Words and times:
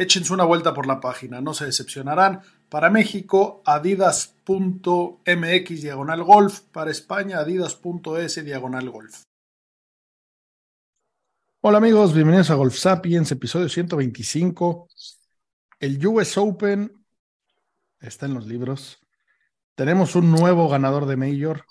Échense 0.00 0.32
una 0.32 0.44
vuelta 0.44 0.72
por 0.72 0.86
la 0.86 1.00
página, 1.00 1.40
no 1.40 1.52
se 1.54 1.66
decepcionarán. 1.66 2.42
Para 2.68 2.88
México, 2.88 3.64
adidas.mx 3.66 4.52
diagonal 5.82 6.22
golf. 6.22 6.60
Para 6.70 6.92
España, 6.92 7.38
adidas.es 7.40 8.44
diagonal 8.44 8.90
golf. 8.90 9.24
Hola 11.62 11.78
amigos, 11.78 12.14
bienvenidos 12.14 12.48
a 12.50 12.54
Golf 12.54 12.76
Sapiens, 12.76 13.32
episodio 13.32 13.68
125. 13.68 14.86
El 15.80 16.06
US 16.06 16.38
Open 16.38 17.04
está 17.98 18.26
en 18.26 18.34
los 18.34 18.46
libros. 18.46 19.00
Tenemos 19.74 20.14
un 20.14 20.30
nuevo 20.30 20.68
ganador 20.68 21.06
de 21.06 21.16
Major. 21.16 21.64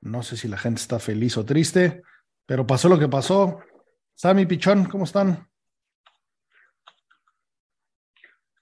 No 0.00 0.22
sé 0.22 0.38
si 0.38 0.48
la 0.48 0.56
gente 0.56 0.80
está 0.80 0.98
feliz 0.98 1.36
o 1.36 1.44
triste, 1.44 2.02
pero 2.46 2.66
pasó 2.66 2.88
lo 2.88 2.98
que 2.98 3.08
pasó. 3.08 3.58
Sammy 4.14 4.46
Pichón, 4.46 4.86
¿cómo 4.86 5.04
están? 5.04 5.46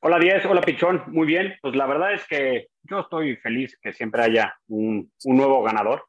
Hola 0.07 0.19
Diez, 0.19 0.45
hola 0.45 0.61
Pichón, 0.61 1.03
muy 1.07 1.27
bien. 1.27 1.55
Pues 1.63 1.75
la 1.75 1.87
verdad 1.87 2.13
es 2.13 2.27
que 2.27 2.67
yo 2.83 3.01
estoy 3.01 3.37
feliz 3.37 3.79
que 3.81 3.95
siempre 3.95 4.23
haya 4.23 4.55
un, 4.69 5.11
un 5.25 5.37
nuevo 5.37 5.63
ganador. 5.63 6.05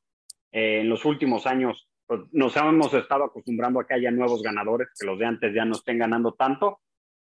Eh, 0.52 0.82
en 0.82 0.90
los 0.90 1.06
últimos 1.06 1.48
años 1.48 1.88
pues, 2.06 2.20
nos 2.34 2.58
hemos 2.58 2.94
estado 2.94 3.24
acostumbrando 3.24 3.80
a 3.80 3.88
que 3.88 3.94
haya 3.94 4.12
nuevos 4.12 4.44
ganadores, 4.44 4.90
que 5.00 5.06
los 5.06 5.18
de 5.18 5.26
antes 5.26 5.54
ya 5.56 5.64
no 5.64 5.76
estén 5.76 5.98
ganando 5.98 6.34
tanto. 6.34 6.82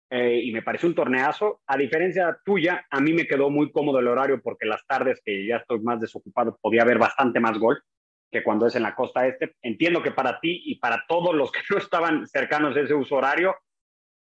Eh, 0.10 0.42
y 0.44 0.52
me 0.52 0.62
parece 0.62 0.88
un 0.88 0.94
torneazo. 0.94 1.62
A 1.68 1.78
diferencia 1.78 2.38
tuya, 2.44 2.86
a 2.90 3.00
mí 3.00 3.14
me 3.14 3.26
quedó 3.26 3.50
muy 3.50 3.72
cómodo 3.72 4.00
el 4.00 4.08
horario 4.10 4.42
porque 4.42 4.66
las 4.66 4.86
tardes 4.86 5.22
que 5.24 5.48
ya 5.48 5.56
estoy 5.56 5.80
más 5.80 6.02
desocupado 6.02 6.60
podía 6.62 6.82
haber 6.82 6.98
bastante 6.98 7.40
más 7.40 7.58
gol 7.58 7.82
que 8.30 8.44
cuando 8.44 8.68
es 8.68 8.76
en 8.76 8.84
la 8.84 8.94
costa 8.94 9.26
este. 9.26 9.56
Entiendo 9.62 10.04
que 10.04 10.12
para 10.12 10.42
ti 10.42 10.64
y 10.66 10.80
para 10.80 11.06
todos 11.08 11.34
los 11.34 11.50
que 11.50 11.62
no 11.70 11.78
estaban 11.78 12.28
cercanos 12.28 12.76
a 12.76 12.82
ese 12.82 12.94
uso 12.94 13.16
horario 13.16 13.56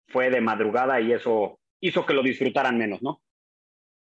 fue 0.08 0.30
de 0.30 0.40
madrugada 0.40 1.02
y 1.02 1.12
eso 1.12 1.59
hizo 1.80 2.04
que 2.04 2.14
lo 2.14 2.22
disfrutaran 2.22 2.78
menos, 2.78 3.02
¿no? 3.02 3.22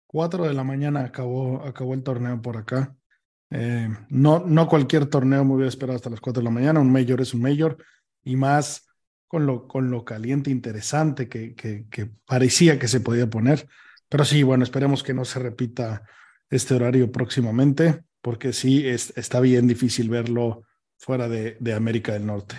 Cuatro 0.06 0.44
de 0.44 0.54
la 0.54 0.64
mañana 0.64 1.00
acabó, 1.00 1.62
acabó 1.64 1.94
el 1.94 2.02
torneo 2.02 2.40
por 2.40 2.56
acá. 2.56 2.94
Eh, 3.50 3.88
no, 4.08 4.44
no 4.46 4.68
cualquier 4.68 5.06
torneo 5.06 5.44
me 5.44 5.54
hubiera 5.54 5.68
esperado 5.68 5.96
hasta 5.96 6.10
las 6.10 6.20
cuatro 6.20 6.40
de 6.40 6.44
la 6.44 6.50
mañana. 6.50 6.80
Un 6.80 6.92
mayor 6.92 7.20
es 7.20 7.34
un 7.34 7.42
mayor 7.42 7.78
y 8.22 8.36
más 8.36 8.86
con 9.26 9.46
lo, 9.46 9.66
con 9.66 9.90
lo 9.90 10.04
caliente 10.04 10.50
interesante 10.50 11.28
que, 11.28 11.54
que, 11.54 12.10
parecía 12.26 12.78
que 12.78 12.88
se 12.88 13.00
podía 13.00 13.28
poner. 13.28 13.66
Pero 14.08 14.24
sí, 14.24 14.42
bueno, 14.42 14.62
esperemos 14.62 15.02
que 15.02 15.14
no 15.14 15.24
se 15.24 15.40
repita 15.40 16.04
este 16.50 16.74
horario 16.74 17.10
próximamente, 17.10 18.04
porque 18.20 18.52
sí 18.52 18.86
es, 18.86 19.12
está 19.16 19.40
bien 19.40 19.66
difícil 19.66 20.08
verlo 20.08 20.62
fuera 20.96 21.28
de, 21.28 21.56
de 21.58 21.74
América 21.74 22.12
del 22.12 22.26
Norte. 22.26 22.54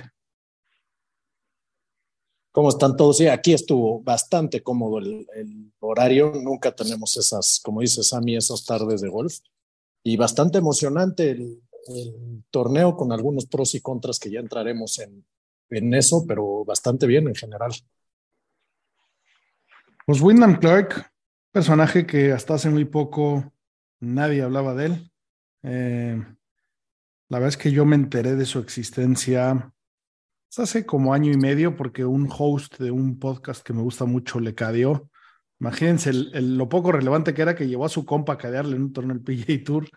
¿Cómo 2.56 2.70
están 2.70 2.96
todos? 2.96 3.18
Sí, 3.18 3.28
aquí 3.28 3.52
estuvo 3.52 4.02
bastante 4.02 4.64
cómodo 4.64 5.00
el, 5.00 5.28
el, 5.36 5.74
horario. 5.80 6.32
Nunca 6.42 6.74
tenemos 6.74 7.18
esas, 7.18 7.60
como 7.62 7.82
dice 7.82 8.02
Sammy, 8.02 8.38
esas 8.38 8.64
tardes 8.64 9.02
de 9.02 9.10
golf. 9.10 9.40
Y 10.04 10.16
bastante 10.16 10.60
emocionante 10.60 11.32
el, 11.32 11.62
el, 11.88 12.46
torneo 12.52 12.96
con 12.96 13.12
algunos 13.12 13.46
pros 13.48 13.76
y 13.76 13.82
contras 13.82 14.20
que 14.20 14.32
ya 14.32 14.40
entraremos 14.40 15.00
en, 15.00 15.26
en 15.70 15.94
eso, 15.94 16.24
pero 16.26 16.64
bastante 16.64 17.06
bien 17.08 17.28
en 17.28 17.36
general. 17.36 17.74
Pues 20.06 20.22
Wyndham 20.22 20.58
Clark, 20.58 21.12
personaje 21.52 22.08
que 22.08 22.32
hasta 22.32 22.54
hace 22.54 22.70
muy 22.70 22.86
poco 22.86 23.52
nadie 24.00 24.44
hablaba 24.44 24.74
de 24.76 24.86
él. 24.86 25.12
Eh, 25.64 26.26
la 27.28 27.38
verdad 27.38 27.50
es 27.50 27.58
que 27.58 27.74
yo 27.74 27.84
me 27.84 27.98
enteré 27.98 28.36
de 28.36 28.46
su 28.46 28.60
existencia 28.60 29.75
hace 30.58 30.86
como 30.86 31.14
año 31.14 31.32
y 31.32 31.38
medio 31.38 31.76
porque 31.76 32.06
un 32.06 32.30
host 32.30 32.78
de 32.80 32.92
un 32.92 33.20
podcast 33.20 33.64
que 33.66 33.74
me 33.74 33.82
gusta 33.82 34.06
mucho 34.06 34.40
le 34.40 34.56
cadeó. 34.56 35.10
Imagínense 35.60 36.14
lo 36.14 36.70
poco 36.70 36.92
relevante 36.92 37.34
que 37.34 37.42
era 37.42 37.56
que 37.56 37.68
llevó 37.68 37.86
a 37.86 37.90
su 37.90 38.06
compa 38.06 38.34
a 38.34 38.38
cadearle 38.38 38.76
en 38.76 38.84
un 38.84 38.94
torneo 38.94 39.18
del 39.18 39.24
PGA 39.24 39.64
Tour. 39.64 39.90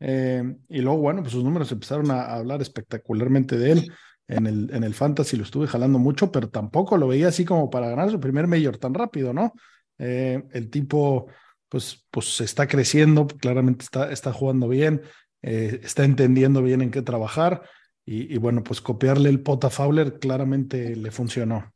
Eh, 0.00 0.56
y 0.68 0.80
luego, 0.80 0.98
bueno, 0.98 1.22
pues 1.22 1.32
sus 1.32 1.44
números 1.44 1.72
empezaron 1.72 2.10
a, 2.10 2.22
a, 2.22 2.36
hablar 2.36 2.60
espectacularmente 2.60 3.56
de 3.56 3.72
él. 3.72 3.92
En 4.28 4.46
el, 4.46 4.70
en 4.72 4.82
el 4.82 4.94
Fantasy 4.94 5.36
lo 5.36 5.44
estuve 5.44 5.68
jalando 5.68 5.98
mucho, 5.98 6.32
pero 6.32 6.48
tampoco 6.48 6.96
lo 6.96 7.06
veía 7.06 7.28
así 7.28 7.44
como 7.44 7.70
para 7.70 7.88
ganar 7.88 8.10
su 8.10 8.18
primer 8.18 8.46
mayor 8.46 8.76
tan 8.76 8.92
rápido, 8.92 9.32
¿no? 9.32 9.52
Eh, 9.98 10.42
el 10.52 10.70
tipo, 10.70 11.28
pues, 11.68 12.06
pues 12.10 12.40
está 12.40 12.66
creciendo, 12.66 13.26
claramente 13.26 13.84
está, 13.84 14.10
está 14.10 14.32
jugando 14.32 14.68
bien, 14.68 15.02
eh, 15.42 15.80
está 15.82 16.04
entendiendo 16.04 16.62
bien 16.62 16.82
en 16.82 16.90
qué 16.90 17.02
trabajar. 17.02 17.62
Y, 18.06 18.32
y, 18.34 18.38
bueno, 18.38 18.62
pues 18.62 18.80
copiarle 18.80 19.28
el 19.28 19.42
pot 19.42 19.64
a 19.64 19.70
Fowler 19.70 20.20
claramente 20.20 20.94
le 20.94 21.10
funcionó. 21.10 21.72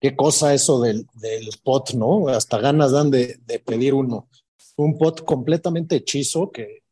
Qué 0.00 0.16
cosa 0.16 0.52
eso 0.52 0.80
del, 0.80 1.06
del 1.14 1.48
pot, 1.62 1.94
¿no? 1.94 2.26
Hasta 2.28 2.58
ganas 2.58 2.90
dan 2.90 3.10
de, 3.12 3.38
de, 3.46 3.60
pedir 3.60 3.94
uno. 3.94 4.28
Un 4.76 4.98
pot 4.98 5.24
completamente 5.24 5.94
hechizo 5.96 6.50
que 6.50 6.82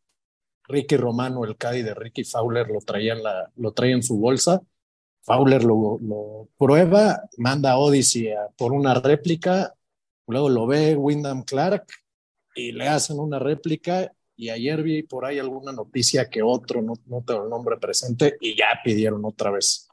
Ricky 0.69 0.97
Romano, 0.97 1.45
el 1.45 1.57
Caddy 1.57 1.83
de 1.83 1.95
Ricky 1.95 2.23
Fowler, 2.23 2.69
lo 2.69 2.79
traía 2.81 3.15
en, 3.15 3.25
la, 3.25 3.51
lo 3.57 3.73
traía 3.73 3.97
en 3.97 4.05
su 4.05 4.17
bolsa. 4.19 4.63
Fowler 5.23 5.65
lo, 5.65 5.99
lo 6.01 6.49
prueba, 6.57 7.29
manda 7.39 7.73
a 7.73 7.79
Odyssey 7.79 8.31
a, 8.31 8.49
por 8.57 8.73
una 8.73 8.95
réplica, 8.95 9.75
luego 10.29 10.49
lo 10.49 10.69
ve 10.69 10.95
Wyndham 10.95 11.43
Clark 11.43 11.87
y 12.55 12.71
le 12.71 12.87
hacen 12.89 13.19
una 13.19 13.41
réplica 13.41 14.13
y 14.41 14.49
ayer 14.49 14.83
vi 14.83 15.03
por 15.03 15.27
ahí 15.27 15.39
alguna 15.39 15.71
noticia 15.71 16.31
que 16.31 16.41
otro, 16.41 16.81
no, 16.81 16.95
no 17.05 17.23
tengo 17.23 17.45
el 17.45 17.51
nombre 17.51 17.77
presente, 17.77 18.39
y 18.41 18.57
ya 18.57 18.69
pidieron 18.83 19.23
otra 19.27 19.51
vez. 19.51 19.87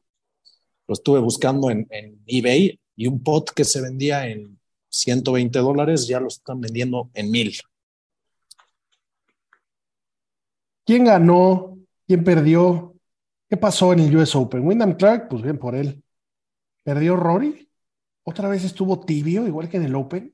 Lo 0.88 0.94
estuve 0.94 1.20
buscando 1.20 1.70
en, 1.70 1.86
eBay 2.26 2.80
y 2.96 3.08
un 3.08 3.22
pot 3.22 3.52
que 3.52 3.66
se 3.66 3.82
vendía 3.82 4.26
en 4.26 4.58
120 4.88 5.60
dólares 5.60 6.08
ya 6.08 6.22
lo 6.22 6.30
están 6.30 6.62
vendiendo 6.62 7.12
en 7.14 7.30
mil. 7.30 7.58
¿Quién 10.86 11.04
ganó? 11.04 11.78
¿Quién 12.08 12.24
perdió? 12.24 12.96
¿Qué 13.50 13.58
pasó 13.58 13.92
en 13.92 14.00
el 14.00 14.16
US 14.16 14.34
Open? 14.34 14.66
Wyndham 14.66 14.96
Clark, 14.96 15.28
pues 15.28 15.44
bien 15.44 15.58
por 15.58 15.76
él. 15.76 16.02
¿Perdió 16.84 17.18
Rory? 17.18 17.70
¿Otra 18.24 18.48
vez 18.48 18.64
estuvo 18.64 19.02
tibio, 19.02 19.46
igual 19.46 19.68
que 19.68 19.76
en 19.76 19.84
el 19.84 19.96
Open? 19.96 20.34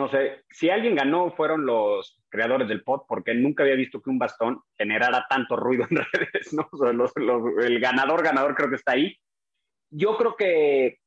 No 0.00 0.08
sé, 0.08 0.44
si 0.48 0.70
alguien 0.70 0.94
ganó 0.94 1.30
fueron 1.32 1.66
los 1.66 2.18
creadores 2.30 2.66
del 2.68 2.82
pod, 2.82 3.02
porque 3.06 3.34
nunca 3.34 3.62
había 3.62 3.74
visto 3.74 4.00
que 4.00 4.08
un 4.08 4.18
bastón 4.18 4.62
generara 4.78 5.26
tanto 5.28 5.56
ruido 5.56 5.86
en 5.90 5.98
redes, 6.12 6.54
¿no? 6.54 6.66
O 6.72 6.78
sea, 6.78 6.92
los, 6.94 7.12
los, 7.16 7.42
el 7.62 7.78
ganador, 7.80 8.22
ganador 8.22 8.54
creo 8.54 8.70
que 8.70 8.76
está 8.76 8.92
ahí. 8.92 9.14
Yo 9.90 10.16
creo 10.16 10.36
que, 10.36 11.00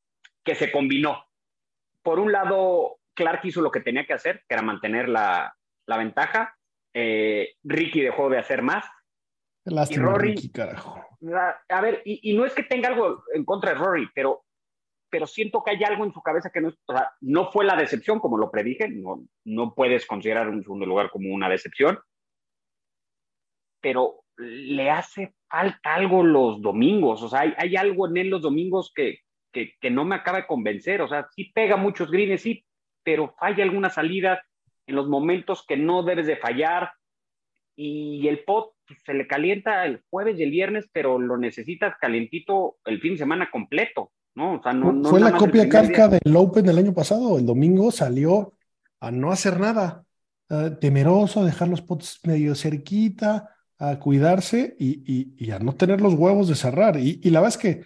que 0.43 0.53
se 0.53 0.71
combinó. 0.71 1.25
Por 2.03 2.19
un 2.19 2.31
lado, 2.31 2.97
Clark 3.15 3.39
hizo 3.45 3.61
lo 3.61 3.71
que 3.71 3.79
tenía 3.79 4.05
que 4.05 4.13
hacer, 4.13 4.43
que 4.47 4.53
era 4.53 4.61
mantener 4.61 5.09
la, 5.09 5.55
la 5.87 5.97
ventaja. 5.97 6.55
Eh, 6.93 7.55
Ricky 7.63 8.01
dejó 8.01 8.29
de 8.29 8.37
hacer 8.37 8.61
más. 8.61 8.85
Lástima, 9.65 10.03
y 10.03 10.05
Rory, 10.05 10.29
Ricky, 10.35 10.51
carajo. 10.51 11.03
A 11.69 11.81
ver, 11.81 12.03
y, 12.05 12.31
y 12.31 12.37
no 12.37 12.45
es 12.45 12.53
que 12.53 12.63
tenga 12.63 12.89
algo 12.89 13.23
en 13.33 13.43
contra 13.43 13.71
de 13.71 13.79
Rory, 13.79 14.07
pero 14.13 14.42
pero 15.13 15.27
siento 15.27 15.63
que 15.63 15.69
hay 15.69 15.83
algo 15.83 16.05
en 16.05 16.11
su 16.11 16.23
cabeza 16.23 16.49
que 16.49 16.59
no, 16.59 16.69
o 16.69 16.91
sea, 16.91 17.11
no 17.21 17.51
fue 17.51 17.65
la 17.65 17.75
decepción, 17.75 18.19
como 18.19 18.35
lo 18.35 18.49
predije, 18.49 18.89
no, 18.89 19.23
no 19.45 19.75
puedes 19.75 20.07
considerar 20.07 20.49
un 20.49 20.63
segundo 20.63 20.87
lugar 20.87 21.11
como 21.11 21.31
una 21.31 21.47
decepción, 21.47 21.99
pero 23.79 24.23
le 24.37 24.89
hace 24.89 25.35
falta 25.47 25.93
algo 25.93 26.23
los 26.23 26.63
domingos, 26.63 27.21
o 27.21 27.29
sea, 27.29 27.41
hay, 27.41 27.75
algo 27.75 28.07
en 28.07 28.17
él 28.17 28.29
los 28.31 28.41
domingos 28.41 28.91
que, 28.95 29.19
que, 29.51 29.91
no 29.91 30.03
me 30.03 30.15
acaba 30.15 30.39
de 30.39 30.47
convencer, 30.47 30.99
o 31.03 31.07
sea, 31.07 31.27
sí 31.35 31.51
pega 31.53 31.77
muchos 31.77 32.09
greens, 32.09 32.41
sí, 32.41 32.65
pero 33.03 33.35
falla 33.37 33.63
alguna 33.63 33.91
salida, 33.91 34.41
en 34.87 34.95
los 34.95 35.07
momentos 35.07 35.63
que 35.67 35.77
no 35.77 36.01
debes 36.01 36.25
de 36.25 36.37
fallar. 36.37 36.91
Y 37.75 38.27
el 38.27 38.43
pot 38.43 38.73
se 39.05 39.13
le 39.13 39.25
calienta 39.25 39.85
el 39.85 40.03
jueves 40.09 40.39
y 40.39 40.43
el 40.43 40.51
viernes, 40.51 40.89
pero 40.91 41.17
lo 41.19 41.37
necesitas 41.37 41.97
calientito 41.97 42.77
el 42.85 42.99
fin 42.99 43.13
de 43.13 43.19
semana 43.19 43.49
completo, 43.49 44.11
¿no? 44.35 44.55
O 44.55 44.63
sea, 44.63 44.73
no, 44.73 44.91
no 44.91 45.09
Fue 45.09 45.19
la 45.19 45.37
copia 45.37 45.63
día. 45.65 46.07
del 46.07 46.35
Open 46.35 46.65
del 46.65 46.77
año 46.77 46.93
pasado. 46.93 47.37
El 47.37 47.45
domingo 47.45 47.91
salió 47.91 48.53
a 48.99 49.11
no 49.11 49.31
hacer 49.31 49.59
nada, 49.59 50.03
eh, 50.49 50.71
temeroso, 50.79 51.41
a 51.41 51.45
dejar 51.45 51.67
los 51.67 51.81
pots 51.81 52.19
medio 52.23 52.55
cerquita, 52.55 53.49
a 53.79 53.99
cuidarse 53.99 54.75
y, 54.79 55.03
y- 55.05 55.35
y 55.37 55.51
a 55.51 55.59
no 55.59 55.73
tener 55.75 55.99
los 56.01 56.13
huevos 56.13 56.47
de 56.47 56.55
cerrar. 56.55 56.97
Y, 56.97 57.19
y 57.23 57.29
la 57.29 57.41
verdad 57.41 57.57
es 57.57 57.61
que 57.61 57.83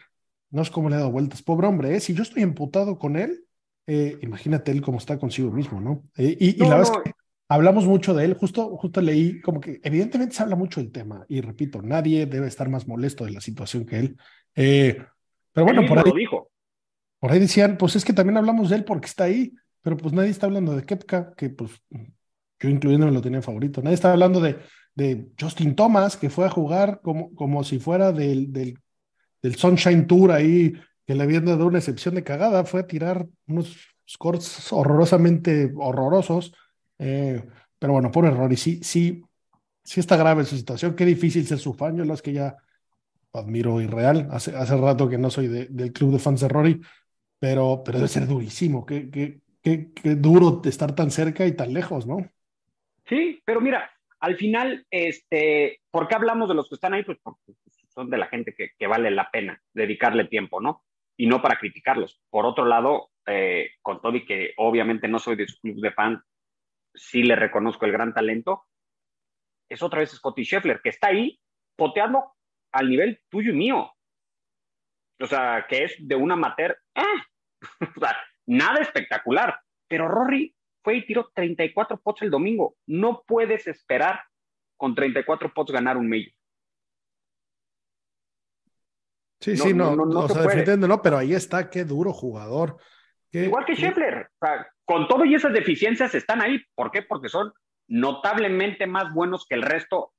no 0.52 0.62
es 0.62 0.70
como 0.70 0.90
le 0.90 0.96
he 0.96 1.00
dado 1.00 1.12
vueltas, 1.12 1.42
pobre 1.42 1.68
hombre, 1.68 1.96
¿eh? 1.96 2.00
Si 2.00 2.14
yo 2.14 2.24
estoy 2.24 2.44
emputado 2.44 2.98
con 3.00 3.16
él, 3.18 3.44
eh, 3.88 4.18
imagínate 4.22 4.72
él 4.72 4.82
cómo 4.82 4.98
está 4.98 5.18
consigo 5.18 5.52
mismo, 5.52 5.82
¿no? 5.82 6.04
Eh, 6.18 6.38
y, 6.40 6.56
y 6.58 6.60
No, 6.60 6.70
la 6.70 6.78
verdad 6.78 6.94
no, 6.94 7.00
es 7.00 7.04
que 7.06 7.12
hablamos 7.50 7.86
mucho 7.86 8.14
de 8.14 8.26
él, 8.26 8.34
justo, 8.36 8.76
justo 8.78 9.02
leí 9.02 9.42
como 9.42 9.60
que 9.60 9.80
evidentemente 9.84 10.36
se 10.36 10.44
habla 10.44 10.56
mucho 10.56 10.80
del 10.82 10.92
tema 10.92 11.26
y 11.28 11.42
repito, 11.42 11.82
nadie 11.82 12.26
debe 12.26 12.48
estar 12.48 12.70
más 12.70 12.88
molesto 12.88 13.26
de 13.26 13.32
la 13.32 13.42
situación 13.42 13.86
que 13.86 14.00
él. 14.00 14.18
Pero 15.58 15.66
bueno, 15.66 15.88
por 15.88 15.98
ahí, 15.98 16.04
lo 16.06 16.14
dijo. 16.16 16.52
por 17.18 17.32
ahí 17.32 17.40
decían, 17.40 17.80
pues 17.80 17.96
es 17.96 18.06
que 18.06 18.14
también 18.14 18.38
hablamos 18.38 18.70
de 18.70 18.76
él 18.76 18.84
porque 18.84 19.08
está 19.08 19.24
ahí, 19.24 19.56
pero 19.82 19.98
pues 19.98 20.14
nadie 20.14 20.30
está 20.30 20.46
hablando 20.46 20.76
de 20.76 20.84
Kepka, 20.84 21.34
que 21.36 21.50
pues 21.50 21.72
yo 22.60 22.70
incluyéndome 22.70 23.12
lo 23.12 23.24
tenía 23.24 23.42
favorito. 23.42 23.82
Nadie 23.82 23.96
está 23.96 24.12
hablando 24.12 24.40
de, 24.40 24.60
de 24.94 25.32
Justin 25.42 25.76
Thomas, 25.76 26.16
que 26.16 26.30
fue 26.30 26.46
a 26.46 26.52
jugar 26.52 27.02
como, 27.02 27.34
como 27.34 27.64
si 27.64 27.80
fuera 27.80 28.12
del, 28.12 28.54
del, 28.54 28.78
del 29.42 29.56
Sunshine 29.56 30.06
Tour 30.06 30.32
ahí, 30.32 30.74
que 31.08 31.16
le 31.16 31.24
habían 31.24 31.46
dado 31.46 31.66
una 31.66 31.80
excepción 31.80 32.14
de 32.14 32.24
cagada, 32.24 32.64
fue 32.64 32.82
a 32.82 32.88
tirar 32.88 33.26
unos 33.48 33.76
scores 34.08 34.72
horrorosamente 34.72 35.74
horrorosos. 35.76 36.54
Eh, 37.00 37.44
pero 37.80 37.94
bueno, 37.94 38.12
por 38.12 38.26
error. 38.26 38.54
Y 38.54 38.58
sí, 38.58 38.80
sí, 38.84 39.24
sí 39.84 40.02
está 40.02 40.18
grave 40.18 40.46
su 40.46 40.56
situación. 40.56 40.94
Qué 40.94 41.04
difícil 41.04 41.48
ser 41.48 41.58
su 41.58 41.74
fan. 41.74 41.98
Yo 41.98 42.06
las 42.06 42.22
que 42.22 42.34
ya 42.34 42.58
admiro 43.34 43.82
irreal. 43.82 44.28
Hace, 44.32 44.56
hace 44.56 44.78
rato 44.78 45.10
que 45.10 45.18
no 45.18 45.30
soy 45.30 45.48
de- 45.48 45.68
del 45.68 45.94
club 45.94 46.14
de 46.14 46.20
fans 46.20 46.42
de 46.42 46.48
Rory, 46.48 46.82
pero, 47.40 47.82
pero 47.86 47.98
debe 48.00 48.08
ser 48.08 48.28
durísimo. 48.28 48.86
Qué, 48.86 49.10
qué, 49.10 49.42
qué, 49.62 49.92
qué 49.94 50.16
duro 50.16 50.62
estar 50.66 50.96
tan 50.96 51.12
cerca 51.12 51.46
y 51.46 51.56
tan 51.56 51.74
lejos, 51.74 52.08
¿no? 52.08 52.18
Sí, 53.08 53.42
pero 53.46 53.62
mira, 53.62 53.90
al 54.20 54.36
final, 54.36 54.86
este, 54.90 55.82
¿por 55.92 56.08
qué 56.08 56.16
hablamos 56.16 56.50
de 56.50 56.56
los 56.56 56.68
que 56.68 56.76
están 56.76 56.94
ahí? 56.94 57.04
Pues 57.04 57.18
porque 57.22 57.54
son 57.90 58.10
de 58.10 58.18
la 58.18 58.28
gente 58.28 58.54
que, 58.56 58.88
vale 58.88 59.12
la 59.12 59.30
pena 59.32 59.62
dedicarle 59.74 60.26
tiempo, 60.26 60.60
¿no? 60.62 60.84
Y 61.16 61.28
no 61.28 61.42
para 61.42 61.58
criticarlos. 61.58 62.22
Por 62.30 62.46
otro 62.46 62.66
lado, 62.66 63.10
eh, 63.26 63.72
con 63.82 64.02
todo 64.02 64.16
y 64.16 64.26
que 64.26 64.54
obviamente 64.58 65.08
no 65.08 65.20
soy 65.20 65.36
de 65.36 65.48
su 65.48 65.60
club 65.62 65.82
de 65.82 65.92
fans, 65.92 66.22
sí 66.94 67.24
le 67.24 67.36
reconozco 67.36 67.86
el 67.86 67.92
gran 67.92 68.14
talento, 68.14 68.66
es 69.70 69.82
otra 69.82 70.00
vez 70.00 70.12
Scotty 70.12 70.44
Scheffler, 70.44 70.82
que 70.82 70.90
está 70.90 71.08
ahí 71.08 71.40
poteando 71.76 72.34
al 72.72 72.90
nivel 72.90 73.22
tuyo 73.30 73.52
y 73.52 73.56
mío. 73.56 73.92
O 75.20 75.26
sea, 75.26 75.66
que 75.68 75.86
es 75.86 75.96
de 76.00 76.16
un 76.16 76.32
amateur, 76.32 76.78
¡ah! 76.96 77.26
o 77.96 78.00
sea, 78.00 78.16
nada 78.46 78.80
espectacular. 78.82 79.60
Pero 79.88 80.08
Rory 80.08 80.56
fue 80.84 80.98
y 80.98 81.06
tiró 81.06 81.32
34 81.34 82.00
pots 82.02 82.22
el 82.22 82.30
domingo. 82.30 82.76
No 82.86 83.24
puedes 83.26 83.68
esperar 83.68 84.22
con 84.78 84.94
34 84.94 85.54
pots 85.54 85.72
ganar 85.72 85.98
un 85.98 86.08
medio. 86.08 86.32
Sí, 89.40 89.52
No, 89.52 89.64
sí, 89.64 89.74
no, 89.74 89.96
no, 89.96 90.06
no, 90.06 90.14
no 90.14 90.20
o 90.22 90.28
se 90.28 90.34
sea, 90.34 90.44
defendiendo, 90.44 90.88
no, 90.88 91.02
pero 91.02 91.18
ahí 91.18 91.34
está, 91.34 91.70
qué 91.70 91.84
duro 91.84 92.12
jugador. 92.12 92.78
Qué- 93.32 93.46
Igual 93.46 93.66
que 93.66 93.76
qué- 93.76 93.82
Scheffler. 93.82 94.30
O 94.40 94.46
sea, 94.46 94.68
con 94.84 95.08
todo 95.08 95.26
y 95.26 95.36
esas 95.36 95.54
deficiencias 95.54 96.16
están 96.16 96.42
ahí. 96.42 96.62
¿Por 96.76 96.92
qué? 96.92 97.02
Porque 97.04 97.30
son 97.30 97.54
notablemente 97.88 98.88
más 98.88 99.14
buenos 99.14 99.46
que 99.48 99.56
el 99.56 99.62
resto 99.62 100.14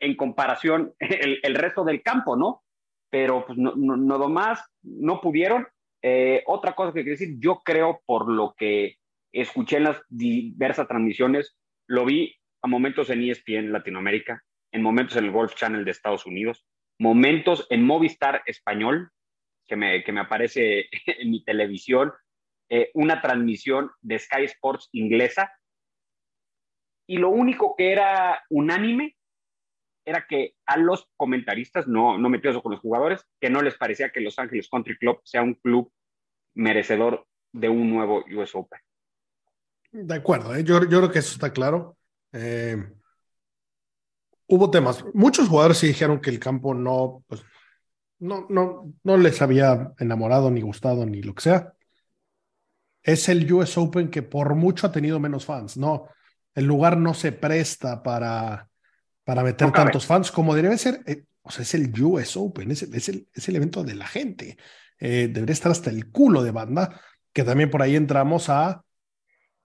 en 0.00 0.16
comparación, 0.16 0.94
el, 0.98 1.54
resto 1.54 1.84
del 1.84 2.02
campo, 2.02 2.36
¿no? 2.36 2.62
Pero 3.10 3.46
pues 3.46 3.58
no, 3.58 3.74
no, 3.76 3.96
no 3.96 4.28
más, 4.28 4.64
no 4.82 5.20
pudieron. 5.20 5.66
Eh, 6.02 6.42
otra 6.46 6.74
cosa 6.74 6.92
que 6.92 7.02
quiero 7.02 7.18
decir, 7.18 7.36
yo 7.38 7.62
creo 7.64 8.02
por 8.04 8.30
lo 8.30 8.54
que 8.56 8.96
escuché 9.32 9.78
en 9.78 9.84
las 9.84 10.02
diversas 10.08 10.86
transmisiones, 10.86 11.56
lo 11.88 12.04
vi 12.04 12.34
a 12.62 12.68
momentos 12.68 13.10
en 13.10 13.22
ESPN 13.22 13.72
Latinoamérica, 13.72 14.42
en 14.72 14.82
momentos 14.82 15.16
en 15.16 15.26
el 15.26 15.30
Golf 15.30 15.54
Channel 15.54 15.84
de 15.84 15.90
Estados 15.90 16.26
Unidos, 16.26 16.66
momentos 16.98 17.66
en 17.70 17.84
Movistar 17.84 18.42
Español, 18.46 19.10
que 19.66 19.76
me, 19.76 20.04
que 20.04 20.12
me 20.12 20.20
aparece 20.20 20.88
en 21.06 21.30
mi 21.30 21.44
televisión, 21.44 22.12
eh, 22.68 22.90
una 22.94 23.20
transmisión 23.20 23.90
de 24.00 24.18
Sky 24.18 24.44
Sports 24.44 24.88
inglesa, 24.92 25.52
y 27.06 27.18
lo 27.18 27.30
único 27.30 27.74
que 27.76 27.92
era 27.92 28.42
unánime 28.48 29.16
era 30.04 30.26
que 30.26 30.54
a 30.66 30.76
los 30.76 31.08
comentaristas, 31.16 31.86
no, 31.86 32.18
no 32.18 32.28
metidos 32.28 32.62
con 32.62 32.72
los 32.72 32.80
jugadores, 32.80 33.26
que 33.40 33.50
no 33.50 33.62
les 33.62 33.76
parecía 33.76 34.10
que 34.10 34.20
Los 34.20 34.38
Ángeles 34.38 34.68
Country 34.70 34.98
Club 34.98 35.20
sea 35.24 35.42
un 35.42 35.54
club 35.54 35.90
merecedor 36.54 37.26
de 37.52 37.68
un 37.68 37.90
nuevo 37.90 38.24
US 38.36 38.54
Open. 38.54 38.80
De 39.92 40.14
acuerdo, 40.14 40.54
¿eh? 40.54 40.64
yo, 40.64 40.80
yo 40.80 40.98
creo 40.98 41.10
que 41.10 41.20
eso 41.20 41.32
está 41.32 41.52
claro. 41.52 41.96
Eh, 42.32 42.76
hubo 44.46 44.70
temas. 44.70 45.04
Muchos 45.14 45.48
jugadores 45.48 45.78
sí 45.78 45.86
dijeron 45.86 46.20
que 46.20 46.30
el 46.30 46.40
campo 46.40 46.74
no, 46.74 47.24
pues, 47.26 47.42
no, 48.18 48.46
no, 48.50 48.92
no 49.02 49.16
les 49.16 49.40
había 49.40 49.92
enamorado, 49.98 50.50
ni 50.50 50.60
gustado, 50.60 51.06
ni 51.06 51.22
lo 51.22 51.34
que 51.34 51.42
sea. 51.42 51.74
Es 53.02 53.28
el 53.28 53.50
US 53.52 53.78
Open 53.78 54.10
que 54.10 54.22
por 54.22 54.54
mucho 54.54 54.86
ha 54.86 54.92
tenido 54.92 55.20
menos 55.20 55.44
fans. 55.44 55.76
No, 55.76 56.08
el 56.54 56.64
lugar 56.64 56.96
no 56.96 57.14
se 57.14 57.32
presta 57.32 58.02
para, 58.02 58.68
para 59.24 59.42
meter 59.42 59.72
tantos 59.72 60.06
fans 60.06 60.30
como 60.30 60.54
debe 60.54 60.76
ser. 60.78 61.00
eh, 61.06 61.24
o 61.42 61.50
sea, 61.50 61.62
es 61.62 61.74
el 61.74 61.92
US 62.02 62.36
Open, 62.38 62.70
es 62.70 62.82
el, 62.82 62.94
es 62.94 63.08
el, 63.08 63.28
es 63.32 63.48
el 63.48 63.56
evento 63.56 63.84
de 63.84 63.94
la 63.94 64.06
gente. 64.06 64.56
Eh, 64.98 65.28
debería 65.30 65.52
estar 65.52 65.70
hasta 65.72 65.90
el 65.90 66.10
culo 66.10 66.42
de 66.42 66.52
banda, 66.52 67.00
que 67.32 67.44
también 67.44 67.70
por 67.70 67.82
ahí 67.82 67.96
entramos 67.96 68.48
a 68.48 68.82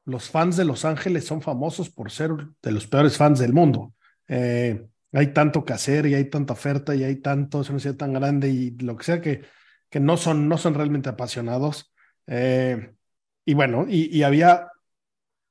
los 0.06 0.29
fans 0.29 0.57
de 0.57 0.65
Los 0.65 0.85
Ángeles 0.85 1.25
son 1.25 1.41
famosos 1.41 1.89
por 1.89 2.11
ser 2.11 2.31
de 2.61 2.71
los 2.71 2.88
peores 2.88 3.15
fans 3.15 3.39
del 3.39 3.53
mundo. 3.53 3.94
Eh, 4.27 4.85
hay 5.11 5.27
tanto 5.33 5.63
que 5.63 5.73
hacer 5.73 6.06
y 6.07 6.15
hay 6.15 6.29
tanta 6.29 6.53
oferta 6.53 6.95
y 6.95 7.03
hay 7.03 7.17
tanto, 7.17 7.61
es 7.61 7.69
una 7.69 7.79
ciudad 7.79 7.95
tan 7.95 8.13
grande 8.13 8.50
y 8.50 8.71
lo 8.71 8.97
que 8.97 9.03
sea 9.03 9.21
que, 9.21 9.44
que 9.89 10.00
no, 10.00 10.17
son, 10.17 10.47
no 10.50 10.57
son 10.57 10.73
realmente 10.73 11.09
apasionados. 11.09 11.94
Eh, 12.27 12.91
y 13.45 13.53
bueno, 13.53 13.85
y, 13.88 14.15
y 14.15 14.23
había, 14.23 14.67